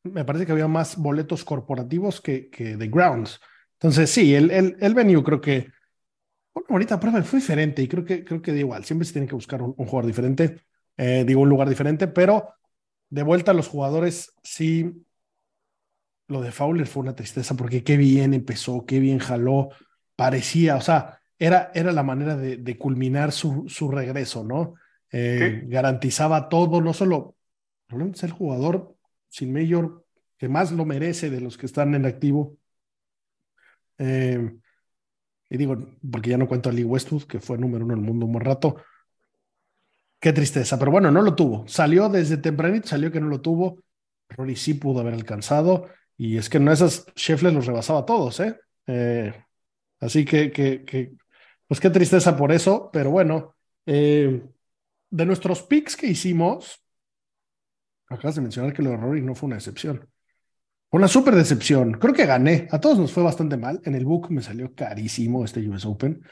me 0.02 0.25
parece 0.25 0.44
que 0.46 0.52
había 0.52 0.69
más 0.69 0.96
boletos 0.96 1.44
corporativos 1.44 2.20
que, 2.20 2.50
que 2.50 2.77
de 2.77 2.88
grounds. 2.88 3.41
Entonces, 3.81 4.11
sí, 4.11 4.35
el, 4.35 4.51
el, 4.51 4.77
el 4.81 4.94
venue 4.94 5.23
creo 5.23 5.41
que, 5.41 5.69
una 6.55 6.67
bonita 6.69 6.99
prueba, 7.01 7.23
fue 7.23 7.41
diferente 7.41 7.82
y 7.82 7.89
creo 7.89 8.05
que, 8.05 8.25
creo 8.25 8.43
que 8.43 8.53
da 8.53 8.58
igual, 8.58 8.85
siempre 8.85 9.06
se 9.06 9.13
tiene 9.13 9.29
que 9.29 9.35
buscar 9.35 9.63
un, 9.63 9.75
un 9.77 9.87
jugador 9.87 10.06
diferente, 10.06 10.61
eh, 10.97 11.25
digo, 11.27 11.43
un 11.43 11.49
lugar 11.49 11.69
diferente, 11.69 12.08
pero 12.08 12.55
de 13.08 13.23
vuelta 13.23 13.53
a 13.53 13.55
los 13.55 13.69
jugadores, 13.69 14.35
sí, 14.43 15.05
lo 16.27 16.43
de 16.43 16.53
Fowler 16.53 16.87
fue 16.87 17.03
una 17.03 17.15
tristeza 17.15 17.55
porque 17.55 17.82
qué 17.82 17.97
bien 17.97 18.35
empezó, 18.35 18.85
qué 18.85 19.01
bien 19.01 19.19
jaló, 19.19 19.70
parecía, 20.17 20.77
o 20.77 20.81
sea, 20.81 21.20
era, 21.39 21.70
era 21.75 21.93
la 21.93 22.03
manera 22.03 22.37
de, 22.37 22.56
de 22.56 22.79
culminar 22.79 23.32
su, 23.32 23.65
su 23.69 23.91
regreso, 23.91 24.44
¿no? 24.44 24.75
Eh, 25.11 25.63
Garantizaba 25.67 26.49
todo, 26.49 26.81
no 26.81 26.93
solo, 26.93 27.37
es 28.13 28.23
el 28.23 28.32
jugador 28.32 28.94
sin 29.29 29.53
mayor 29.53 30.05
que 30.37 30.49
más 30.49 30.73
lo 30.73 30.85
merece 30.85 31.31
de 31.31 31.41
los 31.41 31.56
que 31.56 31.67
están 31.67 31.94
en 31.94 32.05
activo. 32.05 32.57
Eh, 33.98 34.56
y 35.50 35.56
digo, 35.56 35.76
porque 36.10 36.31
ya 36.31 36.38
no 36.38 36.48
cuento 36.48 36.69
a 36.69 36.72
Lee 36.72 36.84
Westwood, 36.84 37.24
que 37.24 37.40
fue 37.40 37.58
número 37.58 37.84
uno 37.84 37.94
en 37.94 38.00
el 38.00 38.06
mundo 38.06 38.26
un 38.26 38.32
buen 38.32 38.44
rato. 38.44 38.76
Qué 40.20 40.32
tristeza, 40.32 40.78
pero 40.78 40.90
bueno, 40.90 41.10
no 41.10 41.22
lo 41.22 41.34
tuvo. 41.34 41.67
Salió 41.69 42.08
desde 42.08 42.36
tempranito, 42.38 42.88
salió 42.88 43.10
que 43.12 43.20
no 43.20 43.28
lo 43.28 43.40
tuvo. 43.40 43.82
Rory 44.31 44.56
sí 44.56 44.74
pudo 44.74 45.00
haber 45.00 45.14
alcanzado. 45.14 45.88
Y 46.17 46.36
es 46.36 46.48
que 46.48 46.58
no 46.58 46.72
esas 46.72 47.06
Scheffler 47.17 47.52
los 47.52 47.67
rebasaba 47.67 48.00
a 48.00 48.06
todos, 48.06 48.40
¿eh? 48.40 48.58
eh 48.86 49.32
así 50.00 50.24
que, 50.24 51.17
pues 51.67 51.81
qué 51.81 51.90
tristeza 51.90 52.36
por 52.36 52.50
eso, 52.52 52.90
pero 52.93 53.10
bueno, 53.10 53.55
de 53.86 54.43
nuestros 55.10 55.62
picks 55.62 55.96
que 55.96 56.08
hicimos, 56.08 56.82
acabas 58.08 58.34
de 58.34 58.43
mencionar 58.43 58.72
que 58.72 58.82
lo 58.82 58.90
de 58.90 58.96
Rory 58.96 59.22
no 59.22 59.34
fue 59.34 59.46
una 59.46 59.56
excepción. 59.56 60.08
Una 60.90 61.06
súper 61.06 61.34
decepción. 61.34 61.92
Creo 61.92 62.14
que 62.14 62.24
gané. 62.24 62.66
A 62.70 62.80
todos 62.80 62.98
nos 62.98 63.12
fue 63.12 63.22
bastante 63.22 63.58
mal. 63.58 63.80
En 63.84 63.94
el 63.94 64.06
book 64.06 64.30
me 64.30 64.40
salió 64.40 64.74
carísimo 64.74 65.44
este 65.44 65.68
US 65.68 65.84
Open. 65.84 66.22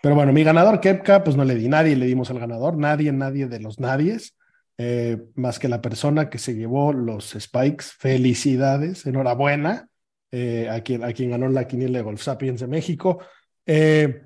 Pero 0.00 0.14
bueno, 0.14 0.32
mi 0.32 0.44
ganador, 0.44 0.80
Kepka, 0.80 1.24
pues 1.24 1.36
no 1.36 1.44
le 1.44 1.56
di. 1.56 1.68
Nadie 1.68 1.96
le 1.96 2.06
dimos 2.06 2.30
al 2.30 2.38
ganador. 2.38 2.76
Nadie, 2.76 3.10
nadie 3.10 3.48
de 3.48 3.58
los 3.58 3.80
nadies. 3.80 4.36
Eh, 4.78 5.18
más 5.34 5.58
que 5.58 5.68
la 5.68 5.80
persona 5.80 6.30
que 6.30 6.38
se 6.38 6.54
llevó 6.54 6.92
los 6.92 7.36
Spikes. 7.36 7.86
Felicidades. 7.98 9.06
Enhorabuena. 9.06 9.88
Eh, 10.30 10.68
a, 10.70 10.82
quien, 10.82 11.02
a 11.02 11.12
quien 11.12 11.30
ganó 11.30 11.48
la 11.48 11.66
quiniela 11.66 11.98
de 11.98 12.04
Golf 12.04 12.22
Sapiens 12.22 12.60
de 12.60 12.68
México. 12.68 13.18
Eh, 13.64 14.22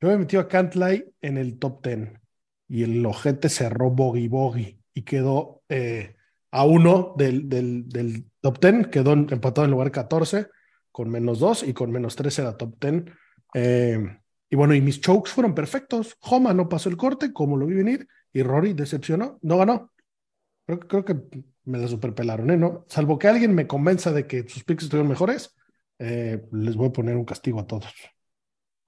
yo 0.00 0.08
me 0.08 0.18
metí 0.18 0.36
a 0.36 0.46
Cantlay 0.46 1.04
en 1.20 1.36
el 1.38 1.58
top 1.58 1.84
10 1.84 2.12
y 2.68 2.84
el 2.84 3.04
ojete 3.04 3.48
cerró 3.48 3.90
bogey 3.90 4.28
bogey 4.28 4.78
y 4.92 5.02
quedó 5.02 5.62
a 6.56 6.64
uno 6.64 7.12
del, 7.18 7.50
del, 7.50 7.86
del 7.86 8.24
top 8.40 8.58
10, 8.60 8.86
quedó 8.86 9.12
empatado 9.12 9.66
en 9.66 9.72
lugar 9.72 9.90
14 9.90 10.46
con 10.90 11.10
menos 11.10 11.38
2 11.38 11.64
y 11.64 11.74
con 11.74 11.92
menos 11.92 12.16
3 12.16 12.38
era 12.38 12.56
top 12.56 12.74
10. 12.80 13.04
Eh, 13.52 13.98
y 14.48 14.56
bueno, 14.56 14.74
y 14.74 14.80
mis 14.80 14.98
chokes 15.02 15.30
fueron 15.30 15.54
perfectos. 15.54 16.16
Homa 16.22 16.54
no 16.54 16.66
pasó 16.66 16.88
el 16.88 16.96
corte, 16.96 17.34
como 17.34 17.58
lo 17.58 17.66
vi 17.66 17.74
venir, 17.74 18.08
y 18.32 18.42
Rory 18.42 18.72
decepcionó, 18.72 19.38
no 19.42 19.58
ganó. 19.58 19.92
Creo, 20.64 20.80
creo 20.80 21.04
que 21.04 21.20
me 21.64 21.76
la 21.76 21.88
superpelaron, 21.88 22.50
¿eh? 22.50 22.56
¿No? 22.56 22.86
Salvo 22.88 23.18
que 23.18 23.28
alguien 23.28 23.54
me 23.54 23.66
convenza 23.66 24.10
de 24.12 24.26
que 24.26 24.48
sus 24.48 24.64
picks 24.64 24.84
estuvieron 24.84 25.10
mejores, 25.10 25.54
eh, 25.98 26.42
les 26.52 26.74
voy 26.74 26.88
a 26.88 26.92
poner 26.92 27.16
un 27.16 27.26
castigo 27.26 27.60
a 27.60 27.66
todos. 27.66 27.92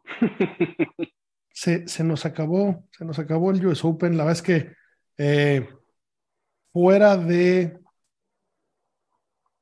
se, 1.52 1.86
se, 1.86 2.04
nos 2.04 2.24
acabó, 2.24 2.88
se 2.92 3.04
nos 3.04 3.18
acabó 3.18 3.50
el 3.50 3.66
US 3.66 3.84
Open. 3.84 4.16
La 4.16 4.24
verdad 4.24 4.38
es 4.38 4.42
que 4.42 4.72
eh, 5.18 5.68
fuera 6.72 7.16
de 7.16 7.78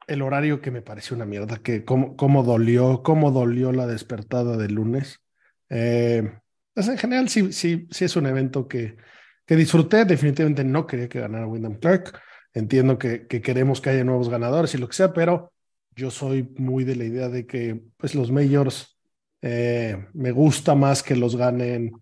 el 0.07 0.23
horario 0.23 0.61
que 0.61 0.71
me 0.71 0.83
pareció 0.83 1.17
una 1.17 1.27
mierda, 1.27 1.59
que 1.59 1.85
cómo, 1.85 2.17
cómo 2.17 2.43
dolió, 2.43 3.03
cómo 3.03 3.31
dolió 3.31 3.73
la 3.73 3.87
despertada 3.87 4.57
del 4.57 4.75
lunes. 4.75 5.21
Eh, 5.69 6.39
pues 6.75 6.89
en 6.89 6.99
general 6.99 7.29
sí, 7.29 7.53
sí, 7.53 7.89
sí 7.91 8.05
es 8.05 8.17
un 8.17 8.27
evento 8.27 8.69
que, 8.69 8.97
que 9.45 9.57
disfruté. 9.57 10.05
Definitivamente 10.05 10.65
no 10.65 10.87
quería 10.87 11.09
que 11.09 11.21
ganara 11.21 11.47
Wyndham 11.47 11.79
Clark. 11.79 12.21
Entiendo 12.55 12.99
que, 12.99 13.27
que, 13.27 13.43
queremos 13.43 13.81
que 13.81 13.91
haya 13.91 14.05
nuevos 14.05 14.29
ganadores 14.29 14.75
y 14.75 14.79
lo 14.79 14.89
que 14.89 14.95
sea, 14.95 15.13
pero 15.13 15.53
yo 15.95 16.11
soy 16.11 16.43
muy 16.59 16.85
de 16.85 16.97
la 16.97 17.05
idea 17.05 17.29
de 17.29 17.47
que 17.47 17.81
pues 17.97 18.15
los 18.15 18.31
majors 18.31 18.99
eh, 19.43 20.07
me 20.15 20.31
gusta 20.31 20.75
más 20.75 21.03
que 21.03 21.17
los 21.17 21.37
ganen 21.37 21.93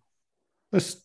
pues 0.71 1.04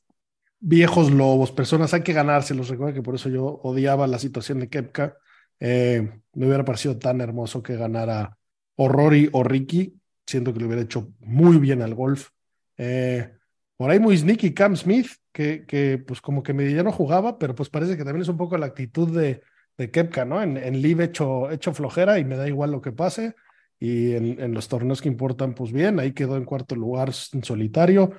viejos 0.60 1.12
lobos, 1.12 1.52
personas, 1.52 1.94
hay 1.94 2.02
que 2.02 2.14
ganárselos. 2.14 2.70
Recuerda 2.70 2.94
que 2.94 3.02
por 3.02 3.16
eso 3.16 3.30
yo 3.30 3.60
odiaba 3.64 4.08
la 4.08 4.20
situación 4.20 4.60
de 4.60 4.70
Kepka. 4.70 5.18
Eh, 5.60 6.22
me 6.34 6.48
hubiera 6.48 6.66
parecido 6.66 6.98
tan 6.98 7.22
hermoso 7.22 7.64
que 7.64 7.76
ganara 7.76 8.38
o 8.76 8.88
Rory 8.88 9.30
o 9.34 9.44
Ricky. 9.44 9.96
Siento 10.26 10.54
que 10.54 10.60
le 10.60 10.66
hubiera 10.66 10.82
hecho 10.82 11.12
muy 11.20 11.58
bien 11.58 11.82
al 11.82 11.96
golf. 11.96 12.30
Eh, 12.78 13.34
por 13.78 13.90
ahí 13.90 14.00
muy 14.00 14.18
sneaky 14.18 14.54
Cam 14.54 14.76
Smith, 14.76 15.08
que, 15.32 16.04
pues 16.06 16.20
como 16.20 16.44
que 16.44 16.54
me 16.54 16.72
ya 16.74 16.84
no 16.84 16.92
jugaba, 16.92 17.40
pero 17.40 17.56
pues 17.56 17.70
parece 17.70 17.96
que 17.96 18.04
también 18.04 18.24
es 18.24 18.28
un 18.28 18.38
poco 18.38 18.58
la 18.58 18.66
actitud 18.66 19.16
de, 19.16 19.42
de 19.78 19.92
Kepka, 19.92 20.26
¿no? 20.26 20.42
En, 20.42 20.58
en 20.58 20.82
Live 20.82 21.06
hecho, 21.06 21.50
hecho 21.50 21.74
flojera 21.74 22.20
y 22.20 22.26
me 22.26 22.36
da 22.36 22.48
igual 22.48 22.72
lo 22.72 22.82
que 22.82 22.92
pase. 22.92 23.36
Y 23.80 24.12
en, 24.12 24.42
en, 24.42 24.54
los 24.54 24.68
torneos 24.68 25.02
que 25.02 25.08
importan, 25.08 25.56
pues 25.56 25.72
bien, 25.72 26.02
ahí 26.02 26.12
quedó 26.12 26.36
en 26.36 26.44
cuarto 26.44 26.76
lugar 26.76 27.14
en 27.32 27.44
solitario. 27.46 28.12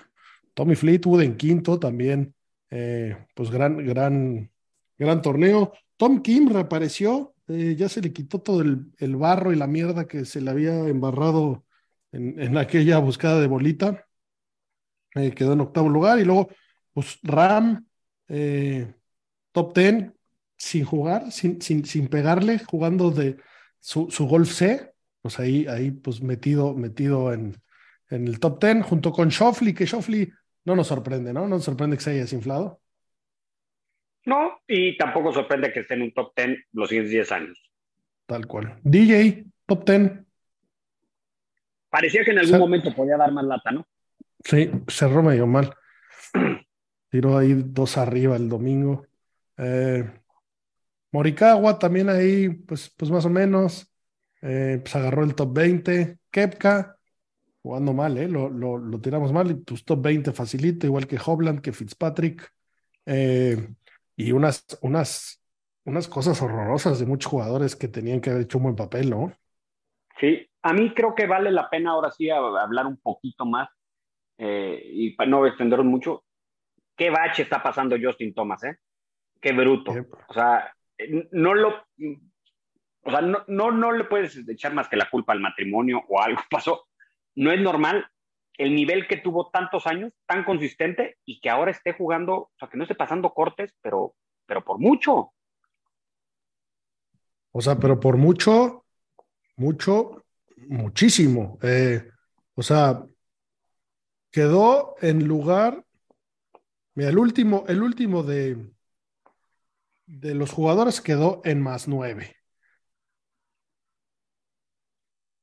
Tommy 0.54 0.75
Fleetwood 0.75 1.23
en 1.23 1.37
quinto 1.37 1.78
también, 1.78 2.35
eh, 2.71 3.16
pues 3.35 3.50
gran, 3.50 3.85
gran, 3.85 4.50
gran 4.99 5.23
torneo. 5.23 5.73
Tom 5.97 6.23
Kim 6.23 6.49
reapareció, 6.49 7.35
eh, 7.49 7.75
ya 7.76 7.88
se 7.88 8.00
le 8.00 8.12
quitó 8.12 8.40
todo 8.40 8.62
el, 8.62 9.16
barro 9.16 9.52
y 9.52 9.57
la 9.57 9.66
mierda 9.66 10.07
que 10.07 10.25
se 10.25 10.40
le 10.40 10.50
había 10.50 10.88
embarrado 10.88 11.64
en, 12.12 12.57
aquella 12.57 12.99
buscada 12.99 13.40
de 13.40 13.47
bolita. 13.47 14.07
Eh, 15.14 15.33
quedó 15.33 15.54
en 15.54 15.61
octavo 15.61 15.88
lugar 15.88 16.19
y 16.21 16.25
luego, 16.25 16.49
pues 16.92 17.19
Ram, 17.23 17.87
top 19.52 19.73
ten, 19.75 20.14
sin 20.57 20.85
jugar, 20.85 21.33
sin, 21.33 21.61
sin, 21.61 21.85
sin 21.85 22.09
pegarle, 22.09 22.59
jugando 22.59 23.11
de 23.11 23.37
su, 23.80 24.11
su 24.11 24.26
golf 24.26 24.52
C, 24.52 24.92
pues 25.23 25.38
ahí, 25.38 25.66
ahí 25.66 25.90
pues 25.90 26.23
metido, 26.23 26.75
metido 26.75 27.33
en, 27.33 27.61
en 28.11 28.26
el 28.26 28.38
top 28.40 28.59
ten, 28.59 28.83
junto 28.83 29.12
con 29.12 29.28
Shoffley, 29.28 29.75
que 29.75 29.87
Shoffley 29.87 30.30
no 30.71 30.77
nos 30.77 30.87
sorprende, 30.87 31.33
¿no? 31.33 31.43
No 31.43 31.49
nos 31.49 31.65
sorprende 31.65 31.97
que 31.97 32.03
se 32.03 32.11
haya 32.11 32.21
desinflado. 32.21 32.81
No, 34.25 34.61
y 34.69 34.97
tampoco 34.97 35.33
sorprende 35.33 35.73
que 35.73 35.81
esté 35.81 35.95
en 35.95 36.03
un 36.03 36.12
top 36.12 36.33
10 36.37 36.59
los 36.73 36.89
siguientes 36.89 37.12
10 37.12 37.33
años. 37.33 37.71
Tal 38.27 38.47
cual. 38.47 38.79
DJ, 38.85 39.47
top 39.67 39.85
10. 39.85 40.12
Parecía 41.89 42.25
que 42.25 42.31
en 42.31 42.39
algún 42.39 42.59
momento 42.61 42.95
podía 42.95 43.17
dar 43.17 43.33
más 43.33 43.45
lata, 43.45 43.73
¿no? 43.73 43.87
Sí, 44.45 44.71
cerró 44.87 45.23
medio 45.23 45.47
mal. 45.49 45.75
Tiró 47.11 47.37
ahí 47.37 47.55
dos 47.55 47.99
arriba 47.99 48.37
el 48.37 48.49
domingo. 48.49 49.07
Eh, 49.59 50.09
Morikawa 51.11 51.81
también 51.81 52.09
ahí, 52.09 52.49
pues, 52.49 52.95
pues 52.97 53.11
más 53.11 53.25
o 53.25 53.31
menos. 53.31 53.93
Eh, 54.43 54.79
pues 54.81 54.95
agarró 54.95 55.25
el 55.25 55.35
top 55.35 55.53
20. 55.53 56.19
Kepka, 56.31 56.97
jugando 57.62 57.93
mal, 57.93 58.17
¿eh? 58.19 58.29
Lo, 58.29 58.49
lo, 58.49 58.79
lo, 58.79 59.00
tiramos 59.00 59.33
mal. 59.33 59.50
Y 59.50 59.55
pues 59.55 59.85
top 59.85 60.02
20 60.02 60.33
facilito, 60.33 60.87
igual 60.87 61.07
que 61.07 61.19
Hobland, 61.25 61.61
que 61.61 61.73
Fitzpatrick. 61.73 62.52
Eh, 63.07 63.69
y 64.17 64.33
unas, 64.33 64.79
unas, 64.83 65.43
unas 65.85 66.09
cosas 66.09 66.40
horrorosas 66.43 67.00
de 67.00 67.07
muchos 67.07 67.31
jugadores 67.31 67.76
que 67.76 67.88
tenían 67.88 68.21
que 68.21 68.31
haber 68.31 68.43
hecho 68.43 68.59
un 68.59 68.64
buen 68.64 68.76
papel, 68.76 69.11
¿no? 69.11 69.33
Sí, 70.19 70.49
a 70.62 70.73
mí 70.73 70.93
creo 70.95 71.14
que 71.14 71.26
vale 71.26 71.50
la 71.50 71.71
pena 71.71 71.93
ahora 71.93 72.11
sí 72.11 72.29
hablar 72.31 72.87
un 72.87 72.99
poquito 72.99 73.47
más 73.47 73.69
eh, 74.37 74.83
y 74.85 75.11
para 75.14 75.31
no 75.31 75.47
extenderos 75.47 75.87
mucho. 75.87 76.25
¿Qué 76.97 77.11
bache 77.11 77.43
está 77.43 77.62
pasando 77.62 77.97
Justin 78.00 78.35
Thomas, 78.35 78.62
eh? 78.64 78.76
Qué 79.40 79.52
bruto. 79.52 79.95
Yep. 79.95 80.14
O 80.29 80.35
sea, 80.35 80.75
no 81.33 81.55
lo. 81.55 81.83
O 83.02 83.11
sea, 83.11 83.23
no, 83.23 83.43
no, 83.49 83.71
no 83.71 83.93
le 83.93 84.05
puedes 84.05 84.37
echar 84.47 84.75
más 84.75 84.88
que 84.88 84.97
la 84.97 85.09
culpa 85.09 85.33
al 85.33 85.40
matrimonio 85.40 86.02
o 86.09 86.21
algo 86.21 86.43
pasó. 86.50 86.87
No 87.41 87.51
es 87.51 87.59
normal 87.59 88.07
el 88.59 88.75
nivel 88.75 89.09
que 89.09 89.17
tuvo 89.17 89.49
tantos 89.49 89.87
años, 89.87 90.13
tan 90.27 90.45
consistente, 90.45 91.17
y 91.25 91.41
que 91.41 91.49
ahora 91.49 91.71
esté 91.71 91.95
jugando, 91.95 92.35
o 92.35 92.51
sea, 92.59 92.69
que 92.69 92.77
no 92.77 92.85
esté 92.85 92.95
pasando 92.95 93.33
cortes, 93.33 93.73
pero, 93.81 94.15
pero 94.45 94.63
por 94.63 94.79
mucho. 94.79 95.33
O 97.51 97.63
sea, 97.63 97.79
pero 97.79 97.99
por 97.99 98.19
mucho, 98.19 98.85
mucho, 99.57 100.23
muchísimo. 100.69 101.59
Eh, 101.63 102.11
o 102.57 102.63
sea, 102.63 103.07
quedó 104.31 104.97
en 105.01 105.27
lugar. 105.27 105.83
Mira, 106.95 107.09
el 107.09 107.19
último, 107.19 107.65
el 107.69 107.83
último 107.83 108.23
de, 108.23 108.71
de 110.05 110.35
los 110.35 110.53
jugadores 110.53 111.01
quedó 111.01 111.41
en 111.47 111.63
más 111.63 111.89
nueve. 111.89 112.37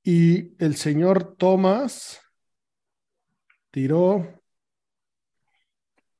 Y 0.09 0.55
el 0.63 0.77
señor 0.77 1.35
Thomas 1.35 2.21
tiró. 3.71 4.41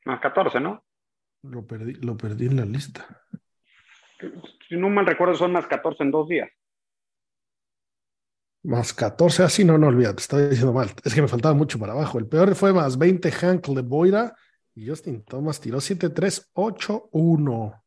Más 0.04 0.20
14, 0.20 0.60
¿no? 0.60 0.84
Lo 1.44 1.66
perdí, 1.66 1.94
lo 1.94 2.18
perdí 2.18 2.48
en 2.48 2.58
la 2.58 2.66
lista. 2.66 3.08
Si 4.68 4.76
no 4.76 4.90
mal 4.90 5.06
recuerdo, 5.06 5.36
son 5.36 5.54
más 5.54 5.68
14 5.68 6.04
en 6.04 6.12
dos 6.12 6.28
días. 6.28 6.50
Más 8.64 8.94
14, 8.94 9.44
así 9.44 9.64
no, 9.64 9.78
no 9.78 9.88
olvídate, 9.88 10.20
estaba 10.20 10.42
diciendo 10.42 10.74
mal. 10.74 10.92
Es 11.06 11.16
que 11.16 11.22
me 11.22 11.30
faltaba 11.30 11.56
mucho 11.56 11.80
para 11.80 11.94
abajo. 11.94 12.20
El 12.20 12.28
peor 12.28 12.56
fue 12.56 12.74
más 12.74 12.98
20 12.98 13.32
Hank 13.32 13.70
Leboira 13.70 14.36
y 14.76 14.86
Justin 14.86 15.24
Thomas 15.24 15.62
tiró 15.62 15.78
7-3-8-1. 15.78 17.84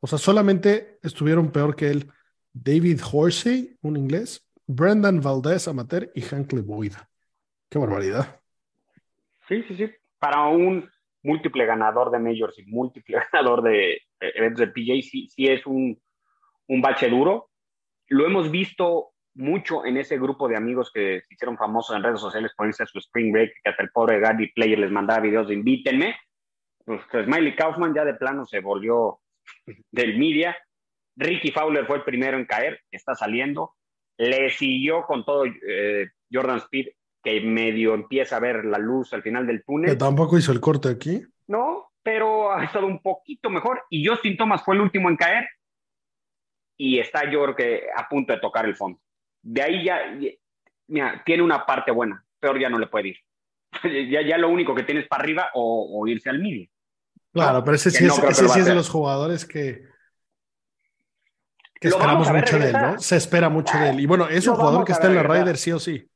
O 0.00 0.06
sea, 0.06 0.18
solamente 0.18 0.98
estuvieron 1.02 1.50
peor 1.50 1.74
que 1.74 1.92
él 1.92 2.12
David 2.52 3.00
Horsey, 3.10 3.78
un 3.80 3.96
inglés, 3.96 4.44
Brendan 4.68 5.20
Valdez, 5.22 5.66
amateur, 5.66 6.10
y 6.14 6.20
Hank 6.20 6.52
Leboira. 6.52 7.08
Qué 7.70 7.78
barbaridad. 7.78 8.38
Sí, 9.48 9.62
sí, 9.66 9.76
sí. 9.76 9.90
Para 10.18 10.46
un 10.48 10.88
múltiple 11.22 11.64
ganador 11.64 12.10
de 12.10 12.18
Majors 12.18 12.58
y 12.58 12.66
múltiple 12.66 13.18
ganador 13.32 13.62
de 13.62 14.02
eventos 14.20 14.60
de 14.60 14.68
PJ, 14.68 15.02
sí, 15.02 15.26
sí 15.28 15.46
es 15.46 15.66
un, 15.66 15.98
un 16.66 16.82
bache 16.82 17.08
duro. 17.08 17.50
Lo 18.08 18.26
hemos 18.26 18.50
visto 18.50 19.12
mucho 19.34 19.86
en 19.86 19.96
ese 19.96 20.18
grupo 20.18 20.48
de 20.48 20.56
amigos 20.56 20.90
que 20.92 21.22
se 21.26 21.34
hicieron 21.34 21.56
famosos 21.56 21.96
en 21.96 22.02
redes 22.02 22.20
sociales 22.20 22.52
por 22.54 22.66
irse 22.66 22.82
a 22.82 22.86
su 22.86 22.98
Spring 22.98 23.32
Break, 23.32 23.52
que 23.62 23.70
hasta 23.70 23.82
el 23.82 23.90
pobre 23.90 24.20
Gary 24.20 24.52
Player 24.52 24.78
les 24.78 24.90
mandaba 24.90 25.20
videos 25.20 25.48
de 25.48 25.54
invítenme. 25.54 26.14
Pues, 26.84 27.00
Smiley 27.10 27.56
Kaufman 27.56 27.94
ya 27.94 28.04
de 28.04 28.14
plano 28.14 28.44
se 28.44 28.60
volvió 28.60 29.20
del 29.90 30.18
media. 30.18 30.54
Ricky 31.16 31.52
Fowler 31.52 31.86
fue 31.86 31.96
el 31.96 32.04
primero 32.04 32.36
en 32.36 32.44
caer, 32.44 32.80
está 32.90 33.14
saliendo. 33.14 33.77
Le 34.18 34.50
siguió 34.50 35.04
con 35.04 35.24
todo 35.24 35.44
eh, 35.46 36.08
Jordan 36.30 36.58
Speed, 36.58 36.88
que 37.22 37.40
medio 37.40 37.94
empieza 37.94 38.36
a 38.36 38.40
ver 38.40 38.64
la 38.64 38.78
luz 38.78 39.12
al 39.12 39.22
final 39.22 39.46
del 39.46 39.64
túnel. 39.64 39.90
Que 39.90 39.96
tampoco 39.96 40.36
hizo 40.36 40.52
el 40.52 40.60
corte 40.60 40.88
aquí. 40.88 41.22
No, 41.46 41.92
pero 42.02 42.52
ha 42.52 42.64
estado 42.64 42.86
un 42.86 43.00
poquito 43.00 43.48
mejor. 43.48 43.82
Y 43.90 44.06
Justin 44.06 44.36
Thomas 44.36 44.62
fue 44.64 44.74
el 44.74 44.80
último 44.80 45.08
en 45.08 45.16
caer. 45.16 45.48
Y 46.76 46.98
está, 46.98 47.30
yo 47.30 47.42
creo 47.42 47.56
que 47.56 47.82
a 47.96 48.08
punto 48.08 48.32
de 48.32 48.40
tocar 48.40 48.64
el 48.66 48.76
fondo. 48.76 49.00
De 49.42 49.62
ahí 49.62 49.84
ya, 49.84 50.00
mira, 50.88 51.22
tiene 51.24 51.42
una 51.42 51.64
parte 51.64 51.90
buena. 51.90 52.24
Peor 52.40 52.58
ya 52.60 52.68
no 52.68 52.78
le 52.78 52.86
puede 52.86 53.08
ir. 53.08 53.16
ya, 54.10 54.22
ya 54.22 54.38
lo 54.38 54.48
único 54.48 54.74
que 54.74 54.82
tiene 54.82 55.00
es 55.00 55.08
para 55.08 55.22
arriba 55.22 55.50
o, 55.54 56.00
o 56.00 56.06
irse 56.06 56.30
al 56.30 56.40
medio. 56.40 56.68
Claro, 57.32 57.62
pero 57.62 57.76
ese 57.76 57.90
sí, 57.90 58.04
no 58.04 58.12
es, 58.12 58.18
ese 58.18 58.48
sí 58.48 58.60
es 58.60 58.66
de 58.66 58.74
los 58.74 58.88
jugadores 58.88 59.44
que, 59.44 59.87
que 61.80 61.88
esperamos 61.88 62.30
mucho 62.30 62.58
de 62.58 62.66
él, 62.66 62.72
¿no? 62.72 62.98
Se 62.98 63.16
espera 63.16 63.48
mucho 63.48 63.78
de 63.78 63.90
él. 63.90 64.00
Y 64.00 64.06
bueno, 64.06 64.28
es 64.28 64.46
un 64.46 64.56
jugador 64.56 64.84
que 64.84 64.92
está 64.92 65.06
en 65.06 65.14
la 65.14 65.22
Ryder 65.22 65.56
sí 65.56 65.72
o 65.72 65.78
sí. 65.78 66.08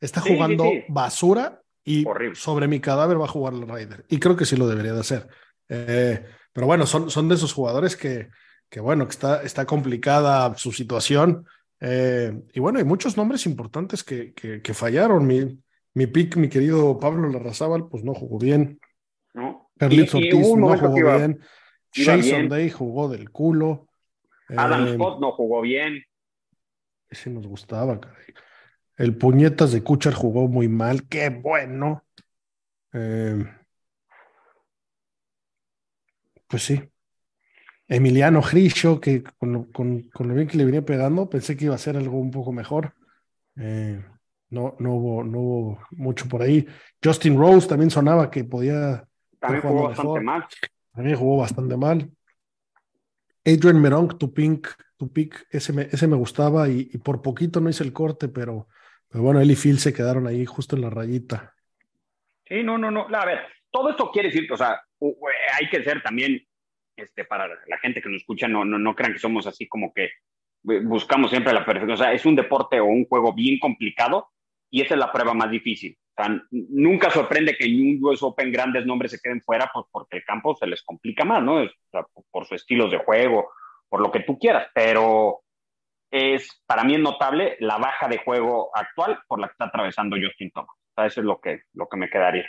Está 0.00 0.22
sí, 0.22 0.34
jugando 0.34 0.64
sí, 0.64 0.70
sí. 0.70 0.84
basura 0.88 1.60
y 1.84 2.06
Horrible. 2.06 2.36
sobre 2.36 2.68
mi 2.68 2.80
cadáver 2.80 3.20
va 3.20 3.24
a 3.24 3.28
jugar 3.28 3.54
el 3.54 3.68
Ryder. 3.68 4.04
Y 4.08 4.18
creo 4.18 4.36
que 4.36 4.44
sí 4.44 4.56
lo 4.56 4.68
debería 4.68 4.92
de 4.92 5.00
hacer. 5.00 5.28
Eh, 5.68 6.24
pero 6.52 6.66
bueno, 6.66 6.86
son, 6.86 7.10
son 7.10 7.28
de 7.28 7.34
esos 7.34 7.52
jugadores 7.52 7.96
que, 7.96 8.28
que 8.68 8.80
bueno, 8.80 9.06
que 9.06 9.12
está, 9.12 9.42
está 9.42 9.66
complicada 9.66 10.56
su 10.56 10.72
situación. 10.72 11.46
Eh, 11.80 12.32
y 12.52 12.60
bueno, 12.60 12.78
hay 12.78 12.84
muchos 12.84 13.16
nombres 13.16 13.46
importantes 13.46 14.04
que, 14.04 14.32
que, 14.32 14.74
fallaron. 14.74 15.26
Mi, 15.26 15.58
mi 15.94 16.06
pick, 16.06 16.36
mi 16.36 16.48
querido 16.48 16.98
Pablo 16.98 17.28
Larrazábal, 17.28 17.88
pues 17.88 18.04
no 18.04 18.14
jugó 18.14 18.38
bien. 18.38 18.78
No. 19.34 19.70
Ortiz 19.80 20.14
no 20.14 20.76
jugó 20.78 20.94
bien. 20.94 21.40
Jason 21.92 22.48
Day 22.48 22.70
jugó 22.70 23.08
del 23.08 23.30
culo. 23.30 23.89
Adam 24.56 24.86
eh, 24.86 24.94
Scott 24.94 25.20
no 25.20 25.32
jugó 25.32 25.60
bien. 25.60 26.02
Ese 27.08 27.30
nos 27.30 27.46
gustaba, 27.46 28.00
caray. 28.00 28.34
El 28.96 29.16
puñetas 29.16 29.72
de 29.72 29.82
Kuchar 29.82 30.12
jugó 30.12 30.46
muy 30.48 30.68
mal. 30.68 31.08
Qué 31.08 31.30
bueno. 31.30 32.04
Eh, 32.92 33.44
pues 36.46 36.62
sí. 36.62 36.82
Emiliano 37.88 38.40
Grisho, 38.42 39.00
que 39.00 39.22
con 39.22 39.52
lo, 39.52 39.72
con, 39.72 40.10
lo, 40.14 40.34
bien 40.34 40.46
que 40.46 40.58
le 40.58 40.64
venía 40.64 40.84
pegando, 40.84 41.28
pensé 41.28 41.56
que 41.56 41.64
iba 41.64 41.74
a 41.74 41.78
ser 41.78 41.96
algo 41.96 42.18
un 42.18 42.30
poco 42.30 42.52
mejor. 42.52 42.94
Eh, 43.56 44.04
no, 44.50 44.76
no, 44.78 44.94
hubo, 44.94 45.24
no 45.24 45.38
hubo 45.38 45.78
mucho 45.92 46.28
por 46.28 46.42
ahí. 46.42 46.66
Justin 47.02 47.38
Rose 47.38 47.68
también 47.68 47.90
sonaba 47.90 48.30
que 48.30 48.44
podía. 48.44 49.06
También 49.40 49.62
jugó 49.62 49.88
bastante 49.88 50.20
mal. 50.20 50.46
También 50.92 51.16
jugó 51.16 51.36
bastante 51.38 51.76
mal. 51.76 52.10
Adrian 53.44 53.80
Meronk, 53.80 54.18
tu 54.18 54.32
pink, 54.32 54.68
tu 54.96 55.12
pick, 55.12 55.46
ese 55.50 55.72
me, 55.72 55.82
ese 55.82 56.06
me 56.06 56.16
gustaba 56.16 56.68
y, 56.68 56.84
por 56.98 57.22
poquito 57.22 57.60
no 57.60 57.70
hice 57.70 57.84
el 57.84 57.92
corte, 57.92 58.28
pero, 58.28 58.68
pero 59.08 59.24
bueno, 59.24 59.40
él 59.40 59.50
y 59.50 59.56
Phil 59.56 59.78
se 59.78 59.94
quedaron 59.94 60.26
ahí 60.26 60.44
justo 60.44 60.76
en 60.76 60.82
la 60.82 60.90
rayita. 60.90 61.54
Sí, 62.44 62.62
no, 62.62 62.76
no, 62.76 62.90
no. 62.90 63.06
A 63.08 63.24
ver, 63.24 63.40
todo 63.70 63.90
esto 63.90 64.10
quiere 64.10 64.28
decir, 64.28 64.52
o 64.52 64.56
sea, 64.56 64.80
hay 65.58 65.68
que 65.70 65.82
ser 65.82 66.02
también, 66.02 66.46
este, 66.96 67.24
para 67.24 67.48
la 67.48 67.78
gente 67.78 68.02
que 68.02 68.08
nos 68.08 68.20
escucha, 68.20 68.46
no, 68.48 68.64
no, 68.64 68.78
no 68.78 68.94
crean 68.94 69.12
que 69.12 69.18
somos 69.18 69.46
así 69.46 69.66
como 69.68 69.92
que 69.94 70.10
buscamos 70.62 71.30
siempre 71.30 71.52
la 71.52 71.64
perfección. 71.64 71.92
O 71.92 71.96
sea, 71.96 72.12
es 72.12 72.26
un 72.26 72.36
deporte 72.36 72.80
o 72.80 72.86
un 72.86 73.06
juego 73.06 73.32
bien 73.32 73.58
complicado 73.58 74.28
y 74.70 74.82
esa 74.82 74.94
es 74.94 75.00
la 75.00 75.12
prueba 75.12 75.34
más 75.34 75.50
difícil. 75.50 75.96
O 76.20 76.22
sea, 76.22 76.42
nunca 76.50 77.10
sorprende 77.10 77.56
que 77.56 77.64
en 77.64 77.80
un 77.80 78.04
US 78.04 78.22
Open 78.22 78.52
grandes 78.52 78.84
nombres 78.84 79.12
se 79.12 79.20
queden 79.20 79.40
fuera 79.40 79.70
pues 79.72 79.86
porque 79.90 80.18
el 80.18 80.24
campo 80.24 80.54
se 80.54 80.66
les 80.66 80.82
complica 80.82 81.24
más, 81.24 81.42
¿no? 81.42 81.62
por 82.30 82.44
sus 82.44 82.60
estilos 82.60 82.90
de 82.90 82.98
juego, 82.98 83.50
por 83.88 84.00
lo 84.00 84.10
que 84.10 84.20
tú 84.20 84.38
quieras, 84.38 84.68
pero 84.74 85.40
es 86.10 86.62
para 86.66 86.84
mí 86.84 86.94
es 86.94 87.00
notable 87.00 87.56
la 87.60 87.78
baja 87.78 88.08
de 88.08 88.18
juego 88.18 88.70
actual 88.74 89.20
por 89.28 89.40
la 89.40 89.46
que 89.46 89.52
está 89.52 89.66
atravesando 89.66 90.16
Justin 90.20 90.50
Thomas. 90.50 90.70
O 90.70 90.94
sea, 90.94 91.06
eso 91.06 91.20
es 91.20 91.26
lo 91.26 91.40
que, 91.40 91.62
lo 91.74 91.86
que 91.88 91.96
me 91.96 92.10
quedaría. 92.10 92.46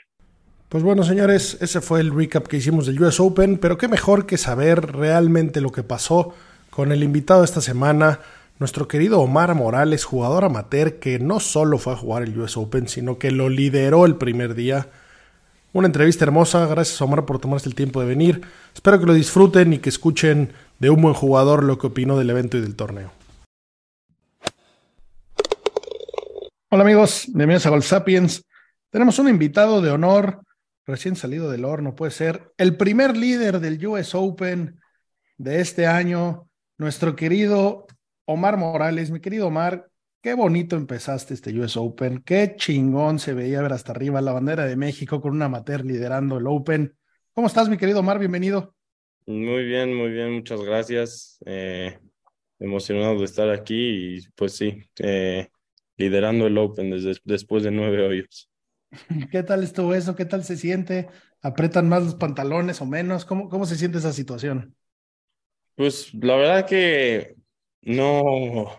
Pues 0.67 0.83
bueno, 0.83 1.03
señores, 1.03 1.61
ese 1.61 1.81
fue 1.81 1.99
el 1.99 2.15
recap 2.15 2.47
que 2.47 2.57
hicimos 2.57 2.85
del 2.85 3.01
US 3.01 3.19
Open, 3.19 3.57
pero 3.57 3.77
qué 3.77 3.87
mejor 3.87 4.25
que 4.25 4.37
saber 4.37 4.79
realmente 4.93 5.61
lo 5.61 5.71
que 5.71 5.83
pasó 5.83 6.33
con 6.69 6.91
el 6.91 7.03
invitado 7.03 7.43
esta 7.43 7.61
semana, 7.61 8.19
nuestro 8.61 8.87
querido 8.87 9.19
Omar 9.19 9.55
Morales, 9.55 10.03
jugador 10.05 10.45
amateur 10.45 10.99
que 10.99 11.17
no 11.17 11.39
solo 11.39 11.79
fue 11.79 11.93
a 11.93 11.95
jugar 11.95 12.21
el 12.21 12.37
US 12.39 12.57
Open, 12.57 12.87
sino 12.87 13.17
que 13.17 13.31
lo 13.31 13.49
lideró 13.49 14.05
el 14.05 14.17
primer 14.17 14.53
día. 14.53 14.87
Una 15.73 15.87
entrevista 15.87 16.25
hermosa, 16.25 16.67
gracias 16.67 17.01
Omar 17.01 17.25
por 17.25 17.39
tomarse 17.39 17.67
el 17.67 17.73
tiempo 17.73 18.01
de 18.01 18.05
venir. 18.05 18.41
Espero 18.71 18.99
que 18.99 19.07
lo 19.07 19.15
disfruten 19.15 19.73
y 19.73 19.79
que 19.79 19.89
escuchen 19.89 20.53
de 20.77 20.91
un 20.91 21.01
buen 21.01 21.15
jugador 21.15 21.63
lo 21.63 21.79
que 21.79 21.87
opinó 21.87 22.19
del 22.19 22.29
evento 22.29 22.55
y 22.57 22.61
del 22.61 22.75
torneo. 22.75 23.11
Hola 26.69 26.83
amigos, 26.83 27.23
bienvenidos 27.29 27.65
a 27.65 27.71
Golf 27.71 27.87
Sapiens. 27.87 28.45
Tenemos 28.91 29.17
un 29.17 29.27
invitado 29.27 29.81
de 29.81 29.89
honor 29.89 30.43
recién 30.85 31.15
salido 31.15 31.49
del 31.49 31.65
horno, 31.65 31.95
puede 31.95 32.11
ser 32.11 32.53
el 32.59 32.77
primer 32.77 33.17
líder 33.17 33.59
del 33.59 33.83
US 33.87 34.13
Open 34.13 34.79
de 35.39 35.61
este 35.61 35.87
año, 35.87 36.47
nuestro 36.77 37.15
querido 37.15 37.87
Omar 38.25 38.57
Morales. 38.57 39.11
Mi 39.11 39.19
querido 39.19 39.47
Omar, 39.47 39.89
qué 40.21 40.33
bonito 40.33 40.75
empezaste 40.75 41.33
este 41.33 41.57
US 41.59 41.77
Open, 41.77 42.21
qué 42.23 42.55
chingón 42.55 43.19
se 43.19 43.33
veía 43.33 43.61
ver 43.61 43.73
hasta 43.73 43.91
arriba 43.91 44.21
la 44.21 44.33
bandera 44.33 44.65
de 44.65 44.75
México 44.75 45.21
con 45.21 45.33
un 45.33 45.41
amateur 45.41 45.85
liderando 45.85 46.37
el 46.37 46.47
Open. 46.47 46.95
¿Cómo 47.33 47.47
estás, 47.47 47.69
mi 47.69 47.77
querido 47.77 47.99
Omar? 47.99 48.19
Bienvenido. 48.19 48.75
Muy 49.25 49.63
bien, 49.65 49.93
muy 49.95 50.11
bien, 50.11 50.33
muchas 50.33 50.61
gracias. 50.61 51.37
Eh, 51.45 51.97
emocionado 52.59 53.17
de 53.17 53.25
estar 53.25 53.49
aquí 53.49 54.17
y 54.17 54.21
pues 54.35 54.55
sí, 54.55 54.83
eh, 54.99 55.49
liderando 55.97 56.47
el 56.47 56.57
Open 56.57 56.91
desde, 56.91 57.19
después 57.23 57.63
de 57.63 57.71
nueve 57.71 58.05
hoyos. 58.05 58.49
¿Qué 59.31 59.43
tal 59.43 59.63
estuvo 59.63 59.93
eso? 59.93 60.15
¿Qué 60.15 60.25
tal 60.25 60.43
se 60.43 60.57
siente? 60.57 61.07
¿Apretan 61.41 61.89
más 61.89 62.03
los 62.03 62.15
pantalones 62.15 62.81
o 62.81 62.85
menos? 62.85 63.25
¿Cómo, 63.25 63.49
cómo 63.49 63.65
se 63.65 63.75
siente 63.75 63.97
esa 63.97 64.13
situación? 64.13 64.75
Pues 65.75 66.13
la 66.13 66.35
verdad 66.35 66.67
que 66.67 67.35
no, 67.81 68.77